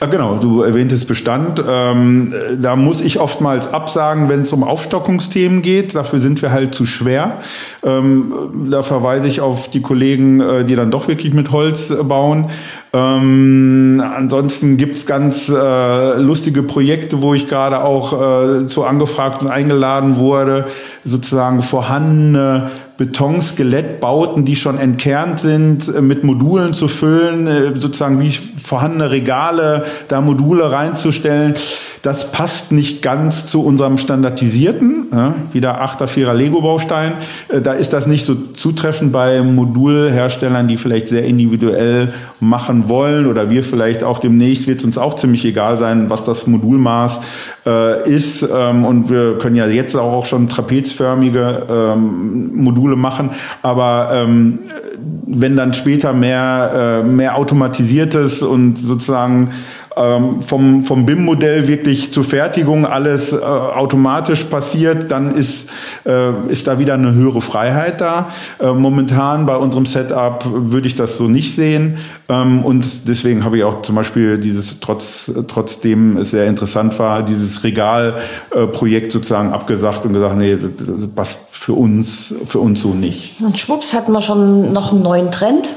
Ah, 0.00 0.06
genau, 0.06 0.36
du 0.36 0.62
erwähntest 0.62 1.06
Bestand. 1.06 1.62
Ähm, 1.66 2.32
da 2.58 2.76
muss 2.76 3.00
ich 3.00 3.18
oftmals 3.18 3.72
absagen, 3.72 4.28
wenn 4.28 4.42
es 4.42 4.52
um 4.52 4.62
Aufstockungsthemen 4.62 5.62
geht. 5.62 5.94
Dafür 5.94 6.20
sind 6.20 6.42
wir 6.42 6.52
halt 6.52 6.74
zu 6.74 6.86
schwer. 6.86 7.38
Ähm, 7.82 8.70
da 8.70 8.82
verweise 8.82 9.28
ich 9.28 9.40
auf 9.40 9.70
die 9.70 9.82
Kollegen, 9.82 10.40
äh, 10.40 10.64
die 10.64 10.76
dann 10.76 10.90
doch 10.90 11.08
wirklich 11.08 11.34
mit 11.34 11.50
Holz 11.50 11.92
bauen. 12.04 12.50
Ähm, 12.94 14.00
ansonsten 14.16 14.76
gibt's 14.76 15.04
ganz 15.04 15.48
äh, 15.48 16.18
lustige 16.20 16.62
Projekte, 16.62 17.22
wo 17.22 17.34
ich 17.34 17.48
gerade 17.48 17.82
auch 17.82 18.12
äh, 18.12 18.66
zu 18.68 18.84
angefragt 18.84 19.42
und 19.42 19.48
eingeladen 19.48 20.16
wurde, 20.16 20.66
sozusagen 21.04 21.62
vorhandene 21.62 22.70
Betonskelettbauten, 22.96 24.44
die 24.44 24.54
schon 24.54 24.78
entkernt 24.78 25.40
sind, 25.40 25.88
äh, 25.88 26.00
mit 26.00 26.22
Modulen 26.22 26.72
zu 26.72 26.86
füllen, 26.86 27.46
äh, 27.48 27.76
sozusagen 27.76 28.20
wie 28.20 28.30
vorhandene 28.30 29.10
Regale, 29.10 29.84
da 30.06 30.20
Module 30.20 30.70
reinzustellen. 30.70 31.54
Das 32.02 32.30
passt 32.30 32.70
nicht 32.70 33.02
ganz 33.02 33.46
zu 33.46 33.64
unserem 33.64 33.98
standardisierten, 33.98 35.06
ja, 35.10 35.34
wieder 35.52 35.82
8er, 35.82 36.06
4er 36.06 36.34
Lego-Baustein. 36.34 37.14
Äh, 37.48 37.62
da 37.62 37.72
ist 37.72 37.92
das 37.92 38.06
nicht 38.06 38.26
so 38.26 38.36
zutreffend 38.36 39.10
bei 39.10 39.42
Modulherstellern, 39.42 40.68
die 40.68 40.76
vielleicht 40.76 41.08
sehr 41.08 41.24
individuell 41.24 42.12
machen 42.38 42.88
wollen 42.88 43.26
oder 43.26 43.50
wir 43.50 43.64
vielleicht 43.64 44.04
auch 44.04 44.20
demnächst 44.20 44.68
wird 44.68 44.80
es 44.80 44.84
uns 44.84 44.98
auch 44.98 45.14
ziemlich 45.14 45.44
egal 45.44 45.78
sein, 45.78 46.10
was 46.10 46.24
das 46.24 46.46
Modulmaß 46.46 47.20
ist. 48.04 48.42
Ähm, 48.42 48.84
und 48.84 49.08
wir 49.08 49.38
können 49.38 49.56
ja 49.56 49.66
jetzt 49.66 49.96
auch 49.96 50.26
schon 50.26 50.50
trapezförmige 50.50 51.66
ähm, 51.70 52.50
Module 52.54 52.83
machen, 52.96 53.30
aber 53.62 54.10
ähm, 54.12 54.60
wenn 55.26 55.56
dann 55.56 55.74
später 55.74 56.12
mehr, 56.12 57.02
äh, 57.02 57.06
mehr 57.06 57.36
automatisiertes 57.36 58.42
und 58.42 58.76
sozusagen 58.76 59.52
ähm, 59.96 60.40
vom, 60.40 60.82
vom 60.82 61.06
BIM-Modell 61.06 61.68
wirklich 61.68 62.12
zur 62.12 62.24
Fertigung 62.24 62.86
alles 62.86 63.32
äh, 63.32 63.36
automatisch 63.36 64.44
passiert, 64.44 65.10
dann 65.10 65.34
ist, 65.34 65.68
äh, 66.04 66.32
ist 66.48 66.66
da 66.66 66.78
wieder 66.78 66.94
eine 66.94 67.14
höhere 67.14 67.40
Freiheit 67.40 68.00
da. 68.00 68.30
Äh, 68.58 68.72
momentan 68.72 69.46
bei 69.46 69.56
unserem 69.56 69.86
Setup 69.86 70.44
würde 70.46 70.86
ich 70.86 70.94
das 70.94 71.16
so 71.16 71.28
nicht 71.28 71.54
sehen. 71.56 71.98
Ähm, 72.28 72.64
und 72.64 73.08
deswegen 73.08 73.44
habe 73.44 73.58
ich 73.58 73.64
auch 73.64 73.82
zum 73.82 73.94
Beispiel 73.94 74.38
dieses, 74.38 74.80
trotz, 74.80 75.30
trotzdem 75.46 76.16
es 76.16 76.30
sehr 76.30 76.46
interessant 76.46 76.98
war, 76.98 77.22
dieses 77.22 77.62
Regalprojekt 77.62 79.12
sozusagen 79.12 79.52
abgesagt 79.52 80.06
und 80.06 80.14
gesagt, 80.14 80.36
nee, 80.36 80.56
das 80.56 81.06
passt 81.08 81.40
für 81.52 81.74
uns, 81.74 82.34
für 82.46 82.58
uns 82.58 82.82
so 82.82 82.94
nicht. 82.94 83.40
Und 83.40 83.58
schwupps 83.58 83.94
hatten 83.94 84.12
wir 84.12 84.20
schon 84.20 84.72
noch 84.72 84.92
einen 84.92 85.02
neuen 85.02 85.30
Trend 85.30 85.70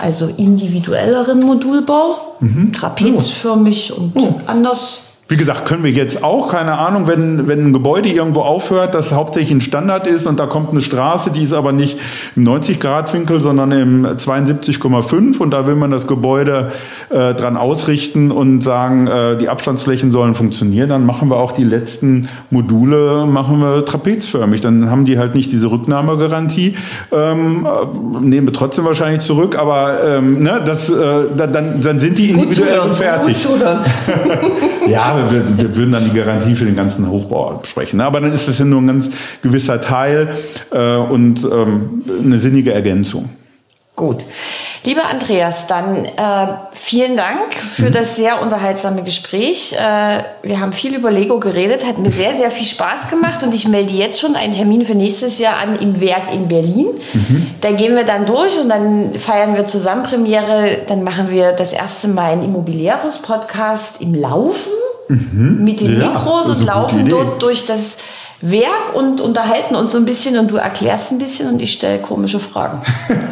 also 0.00 0.28
individuelleren 0.36 1.40
Modulbau, 1.40 2.36
mhm. 2.40 2.72
trapezförmig 2.72 3.92
und 3.92 4.16
oh. 4.16 4.40
anders 4.46 5.00
wie 5.30 5.36
gesagt, 5.36 5.66
können 5.66 5.84
wir 5.84 5.90
jetzt 5.90 6.24
auch, 6.24 6.48
keine 6.48 6.78
Ahnung, 6.78 7.06
wenn, 7.06 7.46
wenn 7.48 7.66
ein 7.66 7.72
Gebäude 7.74 8.08
irgendwo 8.08 8.40
aufhört, 8.40 8.94
das 8.94 9.12
hauptsächlich 9.12 9.50
ein 9.50 9.60
Standard 9.60 10.06
ist 10.06 10.26
und 10.26 10.40
da 10.40 10.46
kommt 10.46 10.70
eine 10.70 10.80
Straße, 10.80 11.30
die 11.30 11.44
ist 11.44 11.52
aber 11.52 11.72
nicht 11.72 11.98
im 12.34 12.48
90-Grad-Winkel, 12.48 13.42
sondern 13.42 13.70
im 13.72 14.06
72,5 14.06 15.36
und 15.36 15.50
da 15.50 15.66
will 15.66 15.74
man 15.74 15.90
das 15.90 16.06
Gebäude 16.06 16.72
äh, 17.10 17.34
dran 17.34 17.58
ausrichten 17.58 18.30
und 18.30 18.62
sagen, 18.62 19.06
äh, 19.06 19.36
die 19.36 19.50
Abstandsflächen 19.50 20.10
sollen 20.10 20.34
funktionieren, 20.34 20.88
dann 20.88 21.04
machen 21.04 21.28
wir 21.28 21.36
auch 21.36 21.52
die 21.52 21.64
letzten 21.64 22.30
Module, 22.48 23.26
machen 23.26 23.60
wir 23.60 23.84
trapezförmig. 23.84 24.62
Dann 24.62 24.90
haben 24.90 25.04
die 25.04 25.18
halt 25.18 25.34
nicht 25.34 25.52
diese 25.52 25.70
Rücknahmegarantie, 25.70 26.74
ähm, 27.12 27.66
äh, 27.66 28.24
nehmen 28.24 28.46
wir 28.46 28.54
trotzdem 28.54 28.86
wahrscheinlich 28.86 29.20
zurück, 29.20 29.58
aber 29.58 29.98
ähm, 30.08 30.42
ne, 30.42 30.62
das, 30.64 30.88
äh, 30.88 30.94
dann, 31.36 31.82
dann 31.82 31.98
sind 31.98 32.16
die 32.16 32.30
individuell 32.30 32.90
fertig. 32.92 33.46
ja, 34.88 35.17
wir, 35.30 35.58
wir, 35.58 35.76
würden 35.76 35.92
dann 35.92 36.04
die 36.04 36.16
Garantie 36.16 36.54
für 36.54 36.64
den 36.64 36.76
ganzen 36.76 37.08
Hochbau 37.08 37.60
sprechen. 37.64 38.00
Aber 38.00 38.20
dann 38.20 38.32
ist 38.32 38.48
das 38.48 38.58
ja 38.58 38.64
nur 38.64 38.80
ein 38.80 38.86
ganz 38.86 39.10
gewisser 39.42 39.80
Teil 39.80 40.28
äh, 40.70 40.96
und 40.96 41.44
ähm, 41.44 42.04
eine 42.24 42.38
sinnige 42.38 42.72
Ergänzung. 42.72 43.30
Gut. 43.98 44.24
Lieber 44.84 45.06
Andreas, 45.06 45.66
dann 45.66 46.04
äh, 46.04 46.46
vielen 46.72 47.16
Dank 47.16 47.52
für 47.52 47.86
mhm. 47.86 47.92
das 47.92 48.14
sehr 48.14 48.40
unterhaltsame 48.40 49.02
Gespräch. 49.02 49.72
Äh, 49.72 50.22
wir 50.42 50.60
haben 50.60 50.72
viel 50.72 50.94
über 50.94 51.10
Lego 51.10 51.40
geredet, 51.40 51.84
hat 51.84 51.98
mir 51.98 52.10
sehr, 52.10 52.36
sehr 52.36 52.52
viel 52.52 52.64
Spaß 52.64 53.10
gemacht 53.10 53.42
und 53.42 53.52
ich 53.52 53.66
melde 53.66 53.92
jetzt 53.92 54.20
schon 54.20 54.36
einen 54.36 54.52
Termin 54.52 54.84
für 54.84 54.94
nächstes 54.94 55.40
Jahr 55.40 55.56
an 55.56 55.76
im 55.80 56.00
Werk 56.00 56.32
in 56.32 56.46
Berlin. 56.46 56.86
Mhm. 57.12 57.50
Da 57.60 57.72
gehen 57.72 57.96
wir 57.96 58.04
dann 58.04 58.24
durch 58.24 58.56
und 58.60 58.68
dann 58.68 59.18
feiern 59.18 59.56
wir 59.56 59.64
zusammen 59.64 60.04
Premiere. 60.04 60.78
Dann 60.86 61.02
machen 61.02 61.28
wir 61.28 61.50
das 61.50 61.72
erste 61.72 62.06
Mal 62.06 62.30
einen 62.30 62.44
Immobilieros-Podcast 62.44 64.00
im 64.00 64.14
Laufen 64.14 64.70
mhm. 65.08 65.62
mit 65.62 65.80
den 65.80 66.00
ja, 66.00 66.10
Mikros 66.10 66.48
und 66.48 66.64
laufen 66.64 67.08
dort 67.08 67.42
durch 67.42 67.66
das 67.66 67.96
Werk 68.40 68.94
und 68.94 69.20
unterhalten 69.20 69.74
uns 69.74 69.90
so 69.90 69.98
ein 69.98 70.04
bisschen 70.04 70.38
und 70.38 70.50
du 70.50 70.56
erklärst 70.56 71.10
ein 71.10 71.18
bisschen 71.18 71.48
und 71.48 71.60
ich 71.60 71.72
stelle 71.72 71.98
komische 71.98 72.38
Fragen. 72.38 72.80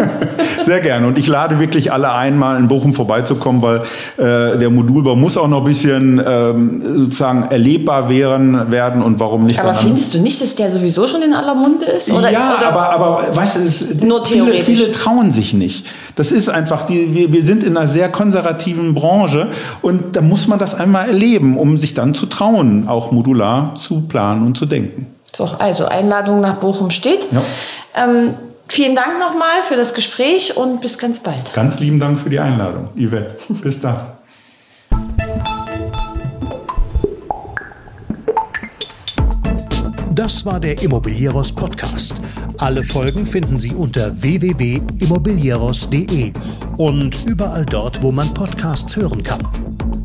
Sehr 0.66 0.80
gerne. 0.80 1.06
Und 1.06 1.16
ich 1.16 1.28
lade 1.28 1.60
wirklich 1.60 1.92
alle 1.92 2.10
ein, 2.10 2.36
mal 2.36 2.58
in 2.58 2.66
Bochum 2.66 2.92
vorbeizukommen, 2.92 3.62
weil 3.62 3.82
äh, 4.16 4.58
der 4.58 4.68
Modulbau 4.68 5.14
muss 5.14 5.36
auch 5.36 5.46
noch 5.46 5.58
ein 5.58 5.64
bisschen 5.64 6.20
ähm, 6.26 6.82
sozusagen 6.82 7.44
erlebbar 7.50 8.08
werden, 8.08 8.72
werden 8.72 9.00
und 9.00 9.20
warum 9.20 9.46
nicht. 9.46 9.60
Aber 9.60 9.74
findest 9.74 10.12
du 10.14 10.18
nicht, 10.18 10.42
dass 10.42 10.56
der 10.56 10.72
sowieso 10.72 11.06
schon 11.06 11.22
in 11.22 11.32
aller 11.34 11.54
Munde 11.54 11.86
ist? 11.86 12.10
Oder, 12.10 12.32
ja, 12.32 12.56
oder 12.58 12.68
aber, 12.68 12.90
aber 12.90 13.36
weißt 13.36 13.56
du, 13.56 13.60
es, 13.60 14.02
nur 14.02 14.26
viele, 14.26 14.54
viele 14.64 14.90
trauen 14.90 15.30
sich 15.30 15.54
nicht. 15.54 15.86
Das 16.16 16.32
ist 16.32 16.48
einfach, 16.48 16.84
die, 16.84 17.14
wir, 17.14 17.32
wir 17.32 17.44
sind 17.44 17.62
in 17.62 17.76
einer 17.76 17.88
sehr 17.88 18.08
konservativen 18.08 18.94
Branche 18.94 19.48
und 19.82 20.16
da 20.16 20.20
muss 20.20 20.48
man 20.48 20.58
das 20.58 20.74
einmal 20.74 21.06
erleben, 21.06 21.58
um 21.58 21.76
sich 21.76 21.94
dann 21.94 22.12
zu 22.12 22.26
trauen, 22.26 22.88
auch 22.88 23.12
modular 23.12 23.74
zu 23.76 24.00
planen 24.00 24.44
und 24.44 24.56
zu 24.56 24.66
denken. 24.66 24.95
So, 25.34 25.44
also 25.44 25.86
Einladung 25.86 26.40
nach 26.40 26.56
Bochum 26.56 26.90
steht. 26.90 27.26
Ja. 27.32 27.42
Ähm, 27.94 28.34
vielen 28.68 28.96
Dank 28.96 29.18
nochmal 29.18 29.62
für 29.68 29.76
das 29.76 29.94
Gespräch 29.94 30.56
und 30.56 30.80
bis 30.80 30.98
ganz 30.98 31.20
bald. 31.20 31.52
Ganz 31.54 31.78
lieben 31.78 32.00
Dank 32.00 32.18
für 32.18 32.30
die 32.30 32.38
Einladung, 32.38 32.90
Yvette. 32.96 33.36
Bis 33.48 33.80
dann. 33.80 34.00
Das 40.16 40.44
war 40.46 40.58
der 40.58 40.82
Immobilieros 40.82 41.52
Podcast. 41.52 42.14
Alle 42.56 42.82
Folgen 42.82 43.26
finden 43.26 43.58
Sie 43.58 43.74
unter 43.74 44.22
www.immobilieros.de 44.22 46.32
und 46.78 47.22
überall 47.26 47.66
dort, 47.66 48.02
wo 48.02 48.10
man 48.10 48.32
Podcasts 48.32 48.96
hören 48.96 49.22
kann. 49.22 49.46